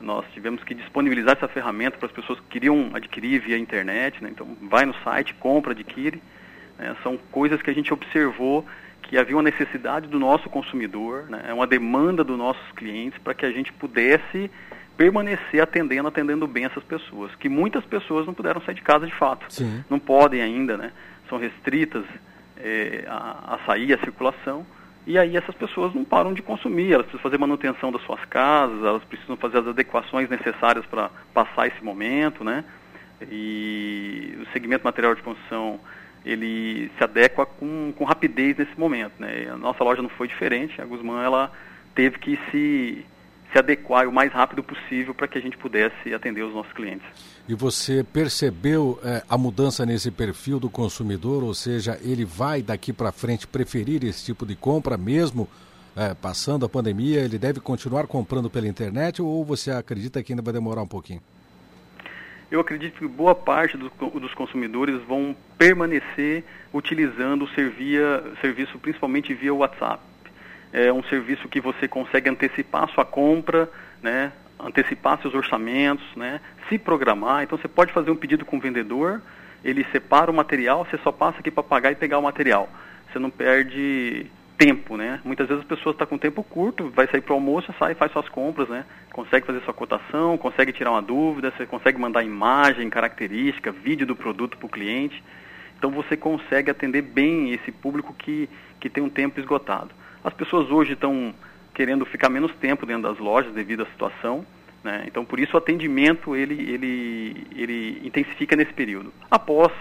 Nós 0.00 0.24
tivemos 0.32 0.62
que 0.62 0.72
disponibilizar 0.72 1.36
essa 1.36 1.48
ferramenta 1.48 1.98
para 1.98 2.06
as 2.06 2.12
pessoas 2.12 2.38
que 2.38 2.46
queriam 2.46 2.90
adquirir 2.94 3.40
via 3.40 3.58
internet. 3.58 4.22
Né? 4.22 4.30
Então, 4.30 4.56
vai 4.62 4.84
no 4.84 4.94
site, 5.02 5.34
compra, 5.34 5.72
adquire. 5.72 6.22
Né? 6.78 6.94
São 7.02 7.18
coisas 7.32 7.60
que 7.60 7.70
a 7.70 7.74
gente 7.74 7.92
observou 7.92 8.64
que 9.12 9.18
havia 9.18 9.36
uma 9.36 9.42
necessidade 9.42 10.08
do 10.08 10.18
nosso 10.18 10.48
consumidor, 10.48 11.26
né? 11.28 11.44
é 11.46 11.52
uma 11.52 11.66
demanda 11.66 12.24
dos 12.24 12.38
nossos 12.38 12.72
clientes 12.72 13.18
para 13.18 13.34
que 13.34 13.44
a 13.44 13.50
gente 13.50 13.70
pudesse 13.70 14.50
permanecer 14.96 15.62
atendendo, 15.62 16.08
atendendo 16.08 16.46
bem 16.46 16.64
essas 16.64 16.82
pessoas. 16.82 17.30
Que 17.34 17.46
muitas 17.46 17.84
pessoas 17.84 18.26
não 18.26 18.32
puderam 18.32 18.62
sair 18.62 18.74
de 18.74 18.80
casa 18.80 19.06
de 19.06 19.14
fato. 19.14 19.44
Sim. 19.50 19.84
Não 19.90 19.98
podem 19.98 20.40
ainda, 20.40 20.78
né? 20.78 20.92
São 21.28 21.36
restritas 21.36 22.06
é, 22.56 23.04
a, 23.06 23.56
a 23.56 23.58
sair, 23.66 23.92
a 23.92 23.98
circulação. 23.98 24.64
E 25.06 25.18
aí 25.18 25.36
essas 25.36 25.54
pessoas 25.56 25.94
não 25.94 26.06
param 26.06 26.32
de 26.32 26.40
consumir, 26.40 26.94
elas 26.94 27.04
precisam 27.04 27.22
fazer 27.22 27.36
manutenção 27.36 27.92
das 27.92 28.00
suas 28.04 28.24
casas, 28.24 28.82
elas 28.82 29.04
precisam 29.04 29.36
fazer 29.36 29.58
as 29.58 29.66
adequações 29.66 30.30
necessárias 30.30 30.86
para 30.86 31.10
passar 31.34 31.66
esse 31.66 31.84
momento, 31.84 32.42
né? 32.42 32.64
E 33.30 34.38
o 34.40 34.52
segmento 34.54 34.84
material 34.84 35.14
de 35.14 35.20
construção, 35.20 35.78
ele 36.24 36.90
se 36.96 37.04
adequa 37.04 37.46
com, 37.46 37.92
com 37.96 38.04
rapidez 38.04 38.56
nesse 38.56 38.78
momento, 38.78 39.14
né? 39.18 39.48
A 39.50 39.56
nossa 39.56 39.82
loja 39.82 40.02
não 40.02 40.08
foi 40.08 40.28
diferente, 40.28 40.80
a 40.80 40.84
Guzmán, 40.84 41.22
ela 41.22 41.52
teve 41.94 42.18
que 42.18 42.38
se 42.50 43.04
se 43.52 43.58
adequar 43.58 44.08
o 44.08 44.12
mais 44.12 44.32
rápido 44.32 44.62
possível 44.62 45.14
para 45.14 45.28
que 45.28 45.36
a 45.36 45.40
gente 45.40 45.58
pudesse 45.58 46.12
atender 46.14 46.42
os 46.42 46.54
nossos 46.54 46.72
clientes. 46.72 47.06
E 47.46 47.54
você 47.54 48.02
percebeu 48.02 48.98
é, 49.04 49.22
a 49.28 49.36
mudança 49.36 49.84
nesse 49.84 50.10
perfil 50.10 50.58
do 50.58 50.70
consumidor, 50.70 51.44
ou 51.44 51.52
seja, 51.52 51.98
ele 52.02 52.24
vai 52.24 52.62
daqui 52.62 52.92
para 52.92 53.12
frente 53.12 53.46
preferir 53.46 54.02
esse 54.04 54.24
tipo 54.24 54.46
de 54.46 54.56
compra 54.56 54.96
mesmo 54.96 55.46
é, 55.94 56.14
passando 56.14 56.64
a 56.64 56.68
pandemia? 56.68 57.20
Ele 57.20 57.38
deve 57.38 57.60
continuar 57.60 58.06
comprando 58.06 58.48
pela 58.48 58.66
internet 58.66 59.20
ou 59.20 59.44
você 59.44 59.70
acredita 59.70 60.22
que 60.22 60.32
ainda 60.32 60.42
vai 60.42 60.54
demorar 60.54 60.82
um 60.82 60.88
pouquinho? 60.88 61.20
Eu 62.52 62.60
acredito 62.60 62.98
que 62.98 63.08
boa 63.08 63.34
parte 63.34 63.76
do, 63.76 63.90
dos 63.90 64.32
consumidores 64.34 65.02
vão 65.08 65.34
permanecer 65.58 66.44
utilizando 66.72 67.42
o 67.42 67.48
serviço 67.48 68.78
principalmente 68.78 69.34
via 69.34 69.52
WhatsApp 69.52 70.12
é 70.72 70.92
um 70.92 71.02
serviço 71.04 71.48
que 71.48 71.60
você 71.60 71.86
consegue 71.86 72.30
antecipar 72.30 72.88
sua 72.90 73.04
compra, 73.04 73.70
né, 74.02 74.32
antecipar 74.58 75.20
seus 75.20 75.34
orçamentos, 75.34 76.04
né, 76.16 76.40
se 76.68 76.78
programar. 76.78 77.42
Então 77.42 77.58
você 77.58 77.68
pode 77.68 77.92
fazer 77.92 78.10
um 78.10 78.16
pedido 78.16 78.44
com 78.44 78.56
o 78.56 78.60
vendedor, 78.60 79.20
ele 79.62 79.86
separa 79.92 80.30
o 80.30 80.34
material, 80.34 80.84
você 80.84 80.98
só 80.98 81.12
passa 81.12 81.40
aqui 81.40 81.50
para 81.50 81.62
pagar 81.62 81.92
e 81.92 81.96
pegar 81.96 82.18
o 82.18 82.22
material. 82.22 82.68
Você 83.12 83.18
não 83.18 83.30
perde 83.30 84.26
tempo, 84.62 84.96
né? 84.96 85.20
Muitas 85.24 85.48
vezes 85.48 85.62
as 85.62 85.68
pessoas 85.68 85.94
estão 85.94 86.06
tá 86.06 86.10
com 86.10 86.18
tempo 86.18 86.42
curto, 86.44 86.88
vai 86.90 87.08
sair 87.08 87.20
para 87.20 87.32
o 87.32 87.34
almoço, 87.34 87.74
sai 87.78 87.94
faz 87.94 88.12
suas 88.12 88.28
compras, 88.28 88.68
né? 88.68 88.84
Consegue 89.12 89.44
fazer 89.44 89.60
sua 89.62 89.74
cotação, 89.74 90.38
consegue 90.38 90.72
tirar 90.72 90.92
uma 90.92 91.02
dúvida, 91.02 91.52
você 91.56 91.66
consegue 91.66 91.98
mandar 91.98 92.22
imagem, 92.22 92.88
característica, 92.88 93.72
vídeo 93.72 94.06
do 94.06 94.14
produto 94.14 94.56
para 94.56 94.66
o 94.66 94.70
cliente. 94.70 95.22
Então 95.76 95.90
você 95.90 96.16
consegue 96.16 96.70
atender 96.70 97.02
bem 97.02 97.52
esse 97.52 97.72
público 97.72 98.14
que, 98.14 98.48
que 98.78 98.88
tem 98.88 99.02
um 99.02 99.10
tempo 99.10 99.40
esgotado. 99.40 99.90
As 100.22 100.32
pessoas 100.32 100.70
hoje 100.70 100.92
estão 100.92 101.34
querendo 101.74 102.06
ficar 102.06 102.28
menos 102.28 102.54
tempo 102.56 102.86
dentro 102.86 103.02
das 103.02 103.18
lojas 103.18 103.52
devido 103.52 103.82
à 103.82 103.86
situação, 103.86 104.46
né? 104.84 105.04
então 105.06 105.24
por 105.24 105.40
isso 105.40 105.54
o 105.54 105.58
atendimento 105.58 106.36
ele, 106.36 106.54
ele, 106.70 107.46
ele 107.56 108.00
intensifica 108.04 108.54
nesse 108.54 108.72
período. 108.72 109.12
Após 109.28 109.72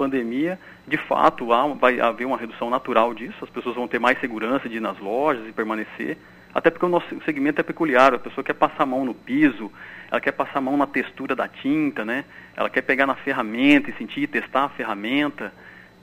pandemia, 0.00 0.58
de 0.88 0.96
fato 0.96 1.52
há, 1.52 1.66
vai 1.74 2.00
haver 2.00 2.24
uma 2.24 2.38
redução 2.38 2.70
natural 2.70 3.12
disso, 3.12 3.44
as 3.44 3.50
pessoas 3.50 3.76
vão 3.76 3.86
ter 3.86 3.98
mais 3.98 4.18
segurança 4.18 4.66
de 4.66 4.78
ir 4.78 4.80
nas 4.80 4.98
lojas 4.98 5.46
e 5.46 5.52
permanecer, 5.52 6.16
até 6.54 6.70
porque 6.70 6.86
o 6.86 6.88
nosso 6.88 7.06
segmento 7.26 7.60
é 7.60 7.62
peculiar, 7.62 8.14
a 8.14 8.18
pessoa 8.18 8.42
quer 8.42 8.54
passar 8.54 8.84
a 8.84 8.86
mão 8.86 9.04
no 9.04 9.12
piso, 9.12 9.70
ela 10.10 10.18
quer 10.18 10.32
passar 10.32 10.56
a 10.56 10.62
mão 10.62 10.74
na 10.74 10.86
textura 10.86 11.36
da 11.36 11.46
tinta, 11.46 12.02
né? 12.02 12.24
ela 12.56 12.70
quer 12.70 12.80
pegar 12.80 13.06
na 13.06 13.14
ferramenta 13.14 13.90
e 13.90 13.92
sentir, 13.92 14.26
testar 14.26 14.64
a 14.64 14.68
ferramenta, 14.70 15.52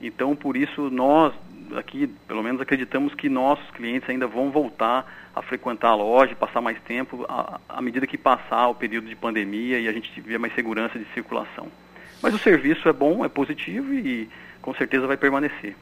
então 0.00 0.36
por 0.36 0.56
isso 0.56 0.88
nós 0.90 1.34
aqui, 1.76 2.06
pelo 2.28 2.42
menos 2.42 2.60
acreditamos 2.60 3.12
que 3.14 3.28
nossos 3.28 3.68
clientes 3.72 4.08
ainda 4.08 4.28
vão 4.28 4.50
voltar 4.50 5.30
a 5.34 5.42
frequentar 5.42 5.88
a 5.88 5.94
loja, 5.96 6.36
passar 6.36 6.60
mais 6.60 6.80
tempo, 6.82 7.26
à, 7.28 7.82
medida 7.82 8.06
que 8.06 8.16
passar 8.16 8.68
o 8.68 8.74
período 8.76 9.08
de 9.08 9.16
pandemia 9.16 9.80
e 9.80 9.88
a 9.88 9.92
gente 9.92 10.10
tiver 10.12 10.38
mais 10.38 10.54
segurança 10.54 10.98
de 10.98 11.04
circulação. 11.14 11.68
Mas 12.22 12.34
o 12.34 12.38
serviço 12.38 12.88
é 12.88 12.92
bom, 12.92 13.24
é 13.24 13.28
positivo 13.28 13.94
e 13.94 14.28
com 14.60 14.74
certeza 14.74 15.06
vai 15.06 15.16
permanecer. 15.16 15.76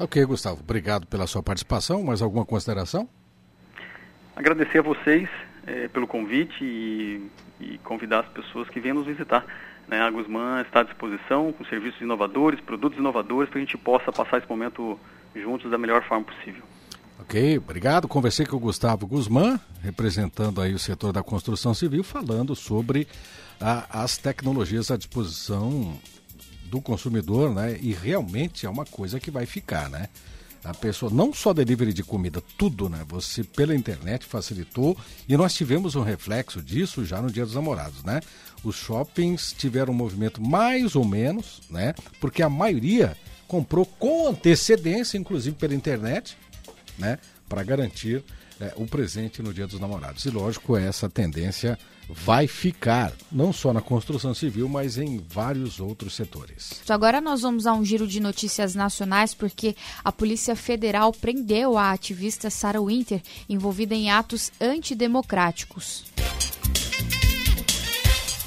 Ok, 0.00 0.24
Gustavo. 0.24 0.60
Obrigado 0.60 1.06
pela 1.06 1.26
sua 1.26 1.42
participação. 1.42 2.02
Mais 2.02 2.22
alguma 2.22 2.46
consideração? 2.46 3.08
Agradecer 4.36 4.78
a 4.78 4.82
vocês 4.82 5.28
é, 5.66 5.88
pelo 5.88 6.06
convite 6.06 6.64
e, 6.64 7.28
e 7.60 7.78
convidar 7.78 8.20
as 8.20 8.28
pessoas 8.28 8.68
que 8.68 8.80
venham 8.80 8.96
nos 8.96 9.06
visitar. 9.06 9.44
Né? 9.88 10.00
A 10.00 10.10
Guzmán 10.10 10.62
está 10.62 10.80
à 10.80 10.82
disposição 10.84 11.52
com 11.52 11.64
serviços 11.64 12.00
inovadores, 12.00 12.60
produtos 12.60 12.98
inovadores, 12.98 13.50
para 13.50 13.58
a 13.58 13.64
gente 13.64 13.76
possa 13.76 14.12
passar 14.12 14.38
esse 14.38 14.48
momento 14.48 14.98
juntos 15.34 15.70
da 15.70 15.78
melhor 15.78 16.02
forma 16.04 16.24
possível. 16.24 16.62
Ok, 17.20 17.58
obrigado. 17.58 18.06
Conversei 18.06 18.46
com 18.46 18.56
o 18.56 18.60
Gustavo 18.60 19.06
Guzmán, 19.06 19.58
representando 19.82 20.60
aí 20.60 20.72
o 20.72 20.78
setor 20.78 21.12
da 21.12 21.22
construção 21.22 21.74
civil, 21.74 22.04
falando 22.04 22.54
sobre 22.54 23.08
a, 23.60 24.02
as 24.02 24.16
tecnologias 24.16 24.90
à 24.90 24.96
disposição 24.96 25.98
do 26.64 26.80
consumidor, 26.80 27.52
né? 27.52 27.76
E 27.80 27.92
realmente 27.92 28.66
é 28.66 28.70
uma 28.70 28.84
coisa 28.84 29.18
que 29.18 29.30
vai 29.30 29.46
ficar, 29.46 29.90
né? 29.90 30.08
A 30.64 30.72
pessoa, 30.74 31.10
não 31.10 31.32
só 31.32 31.52
delivery 31.52 31.92
de 31.92 32.02
comida, 32.02 32.42
tudo, 32.56 32.88
né? 32.88 33.04
Você 33.08 33.42
pela 33.42 33.74
internet 33.74 34.24
facilitou 34.24 34.96
e 35.28 35.36
nós 35.36 35.54
tivemos 35.54 35.96
um 35.96 36.02
reflexo 36.02 36.62
disso 36.62 37.04
já 37.04 37.20
no 37.20 37.30
Dia 37.30 37.44
dos 37.44 37.54
Namorados, 37.54 38.04
né? 38.04 38.20
Os 38.62 38.76
shoppings 38.76 39.52
tiveram 39.52 39.92
um 39.92 39.96
movimento 39.96 40.42
mais 40.42 40.94
ou 40.94 41.04
menos, 41.04 41.62
né? 41.70 41.94
Porque 42.20 42.42
a 42.42 42.48
maioria 42.48 43.16
comprou 43.46 43.86
com 43.86 44.28
antecedência, 44.28 45.16
inclusive 45.16 45.56
pela 45.56 45.74
internet, 45.74 46.36
né? 46.98 47.18
Para 47.48 47.62
garantir 47.62 48.22
é, 48.60 48.72
o 48.76 48.86
presente 48.86 49.42
no 49.42 49.54
Dia 49.54 49.66
dos 49.66 49.80
Namorados. 49.80 50.24
E 50.24 50.30
lógico, 50.30 50.76
essa 50.76 51.08
tendência 51.08 51.78
vai 52.08 52.46
ficar, 52.46 53.12
não 53.30 53.52
só 53.52 53.72
na 53.72 53.80
construção 53.80 54.32
civil, 54.32 54.68
mas 54.68 54.96
em 54.96 55.22
vários 55.28 55.78
outros 55.78 56.14
setores. 56.14 56.80
Agora 56.88 57.20
nós 57.20 57.42
vamos 57.42 57.66
a 57.66 57.72
um 57.74 57.84
giro 57.84 58.06
de 58.06 58.18
notícias 58.18 58.74
nacionais, 58.74 59.34
porque 59.34 59.76
a 60.02 60.10
Polícia 60.10 60.56
Federal 60.56 61.12
prendeu 61.12 61.76
a 61.76 61.92
ativista 61.92 62.48
Sarah 62.48 62.80
Winter, 62.80 63.20
envolvida 63.48 63.94
em 63.94 64.10
atos 64.10 64.50
antidemocráticos. 64.60 66.04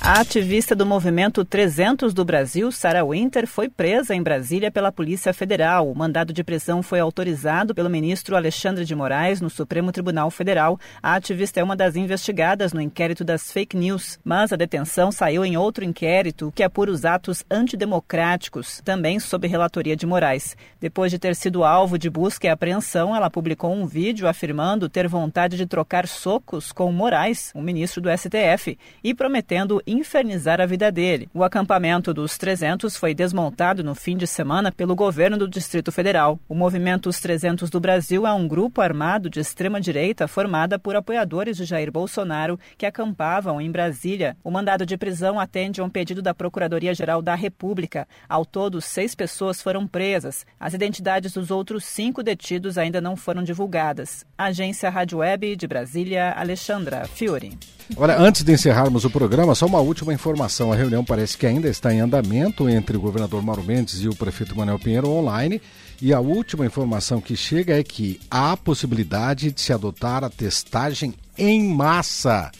A 0.04 0.20
ativista 0.20 0.76
do 0.76 0.84
movimento 0.84 1.46
300 1.46 2.12
do 2.12 2.26
Brasil, 2.26 2.72
Sarah 2.72 3.06
Winter, 3.06 3.46
foi 3.46 3.70
presa 3.70 4.16
em 4.16 4.24
Brasília 4.24 4.72
pela 4.72 4.92
Polícia 4.92 5.32
Federal. 5.32 5.88
O 5.88 5.96
mandado 5.96 6.34
de 6.34 6.44
prisão 6.44 6.82
foi 6.82 7.00
autorizado 7.00 7.76
pelo 7.76 7.88
ministro 7.88 8.36
Alexandre 8.36 8.84
de 8.84 8.96
Moraes 8.96 9.40
no 9.40 9.50
Supremo 9.50 9.92
Tribunal 9.92 10.32
Federal. 10.32 10.80
A 11.04 11.14
ativista 11.14 11.60
é 11.60 11.64
uma 11.64 11.76
das 11.76 11.96
investigadas 11.96 12.74
no 12.74 12.82
inquérito 12.82 13.24
das 13.24 13.52
fake 13.52 13.78
news, 13.78 14.20
mas 14.24 14.52
a 14.52 14.56
detenção 14.56 15.12
saiu 15.12 15.46
em 15.46 15.56
outro 15.56 15.86
inquérito 15.86 16.52
que 16.56 16.64
apura 16.64 16.90
os 16.90 17.06
atos 17.06 17.46
antidemocráticos, 17.50 18.82
também 18.84 19.20
sob 19.20 19.48
relatoria 19.48 19.96
de 19.96 20.08
Moraes. 20.08 20.58
Depois 20.80 21.12
de 21.12 21.20
ter 21.20 21.36
sido 21.36 21.64
alvo 21.64 22.00
de 22.00 22.10
busca 22.10 22.48
e 22.48 22.50
apreensão, 22.50 23.16
ela 23.16 23.30
publicou 23.30 23.72
um 23.72 23.86
vídeo 23.86 24.28
afirmando 24.28 24.90
ter 24.90 25.08
vontade 25.08 25.56
de 25.56 25.68
trocar 25.68 26.08
socos 26.08 26.72
com 26.72 26.92
Moraes, 26.92 27.52
o 27.54 27.62
ministro 27.62 28.02
do 28.02 28.10
STF, 28.10 28.80
e 29.04 29.14
prometendo 29.14 29.80
infernizar 29.94 30.62
a 30.62 30.66
vida 30.66 30.92
dele. 30.92 31.30
O 31.34 31.44
acampamento 31.44 32.14
dos 32.14 32.38
300 32.38 32.96
foi 32.96 33.14
desmontado 33.14 33.84
no 33.84 33.94
fim 33.94 34.16
de 34.16 34.26
semana 34.26 34.72
pelo 34.72 34.96
governo 34.96 35.38
do 35.38 35.48
Distrito 35.48 35.92
Federal. 35.92 36.40
O 36.48 36.56
movimento 36.56 37.10
Os 37.10 37.20
300 37.20 37.70
do 37.70 37.80
Brasil 37.80 38.26
é 38.26 38.34
um 38.34 38.48
grupo 38.48 38.82
armado 38.82 39.30
de 39.30 39.40
extrema-direita 39.40 40.28
formada 40.28 40.80
por 40.80 40.96
apoiadores 40.96 41.58
de 41.58 41.66
Jair 41.66 41.92
Bolsonaro 41.92 42.60
que 42.78 42.86
acampavam 42.86 43.60
em 43.60 43.72
Brasília. 43.72 44.38
O 44.44 44.52
mandado 44.52 44.86
de 44.86 44.98
prisão 44.98 45.40
atende 45.40 45.82
a 45.82 45.84
um 45.84 45.90
pedido 45.90 46.22
da 46.22 46.34
Procuradoria-Geral 46.34 47.22
da 47.22 47.36
República. 47.36 48.08
Ao 48.30 48.46
todo, 48.46 48.82
seis 48.82 49.14
pessoas 49.14 49.62
foram 49.62 49.88
presas. 49.88 50.46
As 50.60 50.74
identidades 50.74 51.34
dos 51.34 51.52
outros 51.52 51.86
cinco 51.86 52.24
detidos 52.24 52.78
ainda 52.78 53.02
não 53.02 53.16
foram 53.16 53.44
divulgadas. 53.44 54.26
Agência 54.38 54.90
Rádio 54.90 55.20
Web 55.20 55.56
de 55.56 55.68
Brasília, 55.68 56.34
Alexandra 56.38 57.06
Fiore. 57.06 57.58
Olha, 57.98 58.18
antes 58.18 58.44
de 58.44 58.54
encerrarmos 58.54 59.04
o 59.04 59.10
programa, 59.10 59.54
só 59.54 59.66
uma 59.66 59.81
última 59.82 60.14
informação. 60.14 60.72
A 60.72 60.76
reunião 60.76 61.04
parece 61.04 61.38
que 61.38 61.46
ainda 61.46 61.68
está 61.68 61.94
em 61.94 62.00
andamento 62.00 62.70
entre 62.70 62.98
o 62.98 63.02
governador 63.02 63.42
Mauro 63.42 63.64
Mendes 63.64 64.02
e 64.02 64.08
o 64.08 64.16
prefeito 64.16 64.56
Manuel 64.56 64.80
Pinheiro 64.80 65.10
online. 65.10 65.62
E 66.02 66.14
a 66.14 66.20
última 66.20 66.66
informação 66.66 67.22
que 67.22 67.36
chega 67.36 67.78
é 67.78 67.84
que 67.84 68.20
há 68.30 68.56
possibilidade 68.58 69.52
de 69.52 69.62
se 69.62 69.74
adotar 69.74 70.24
a 70.24 70.30
testagem 70.30 71.14
em 71.38 71.68
massa 71.68 72.52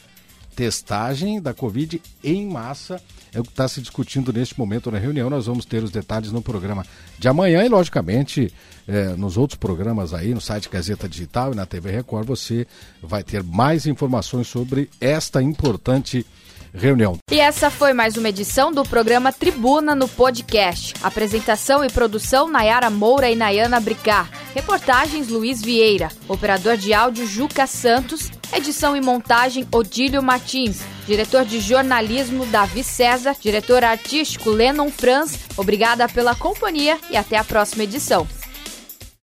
testagem 0.56 1.42
da 1.42 1.54
Covid 1.54 2.02
em 2.24 2.46
massa. 2.46 3.02
É 3.34 3.40
o 3.40 3.44
que 3.44 3.50
está 3.50 3.68
se 3.68 3.82
discutindo 3.82 4.34
neste 4.34 4.60
momento 4.60 4.92
na 4.92 5.00
reunião. 5.00 5.30
Nós 5.30 5.46
vamos 5.46 5.66
ter 5.66 5.84
os 5.84 5.90
detalhes 5.90 6.32
no 6.32 6.42
programa 6.42 6.86
de 7.18 7.28
amanhã 7.28 7.64
e, 7.64 7.70
logicamente, 7.70 8.54
é, 8.88 9.16
nos 9.16 9.38
outros 9.38 9.58
programas 9.58 10.14
aí, 10.14 10.34
no 10.34 10.42
site 10.42 10.70
Gazeta 10.70 11.08
Digital 11.08 11.54
e 11.54 11.56
na 11.56 11.66
TV 11.66 11.92
Record, 11.92 12.28
você 12.28 12.68
vai 13.02 13.24
ter 13.24 13.42
mais 13.42 13.86
informações 13.86 14.48
sobre 14.48 14.90
esta 15.00 15.42
importante 15.42 16.26
reunião. 16.74 17.18
E 17.32 17.40
essa 17.40 17.70
foi 17.70 17.94
mais 17.94 18.18
uma 18.18 18.30
edição 18.30 18.72
do 18.72 18.84
programa 18.84 19.32
Tribuna 19.32 19.94
no 19.94 20.08
Podcast. 20.08 20.94
Apresentação 21.02 21.84
e 21.84 21.90
produção 21.90 22.50
Nayara 22.50 22.90
Moura 22.90 23.30
e 23.30 23.36
Nayana 23.36 23.80
Bricar. 23.80 24.30
Reportagens 24.54 25.28
Luiz 25.28 25.62
Vieira. 25.62 26.10
Operador 26.28 26.78
de 26.78 26.94
áudio 26.94 27.28
Juca 27.28 27.68
Santos. 27.68 28.32
Edição 28.54 28.96
e 28.96 29.02
montagem 29.02 29.68
Odílio 29.72 30.22
Martins. 30.22 30.82
Diretor 31.06 31.46
de 31.46 31.60
jornalismo 31.60 32.46
Davi 32.46 32.84
César. 32.84 33.36
Diretor 33.40 33.84
artístico 33.84 34.50
Lennon 34.50 34.90
Franz. 34.90 35.40
Obrigada 35.58 36.08
pela 36.10 36.36
companhia 36.36 36.98
e 37.10 37.18
até 37.18 37.38
a 37.38 37.44
próxima 37.44 37.84
edição. 37.84 38.28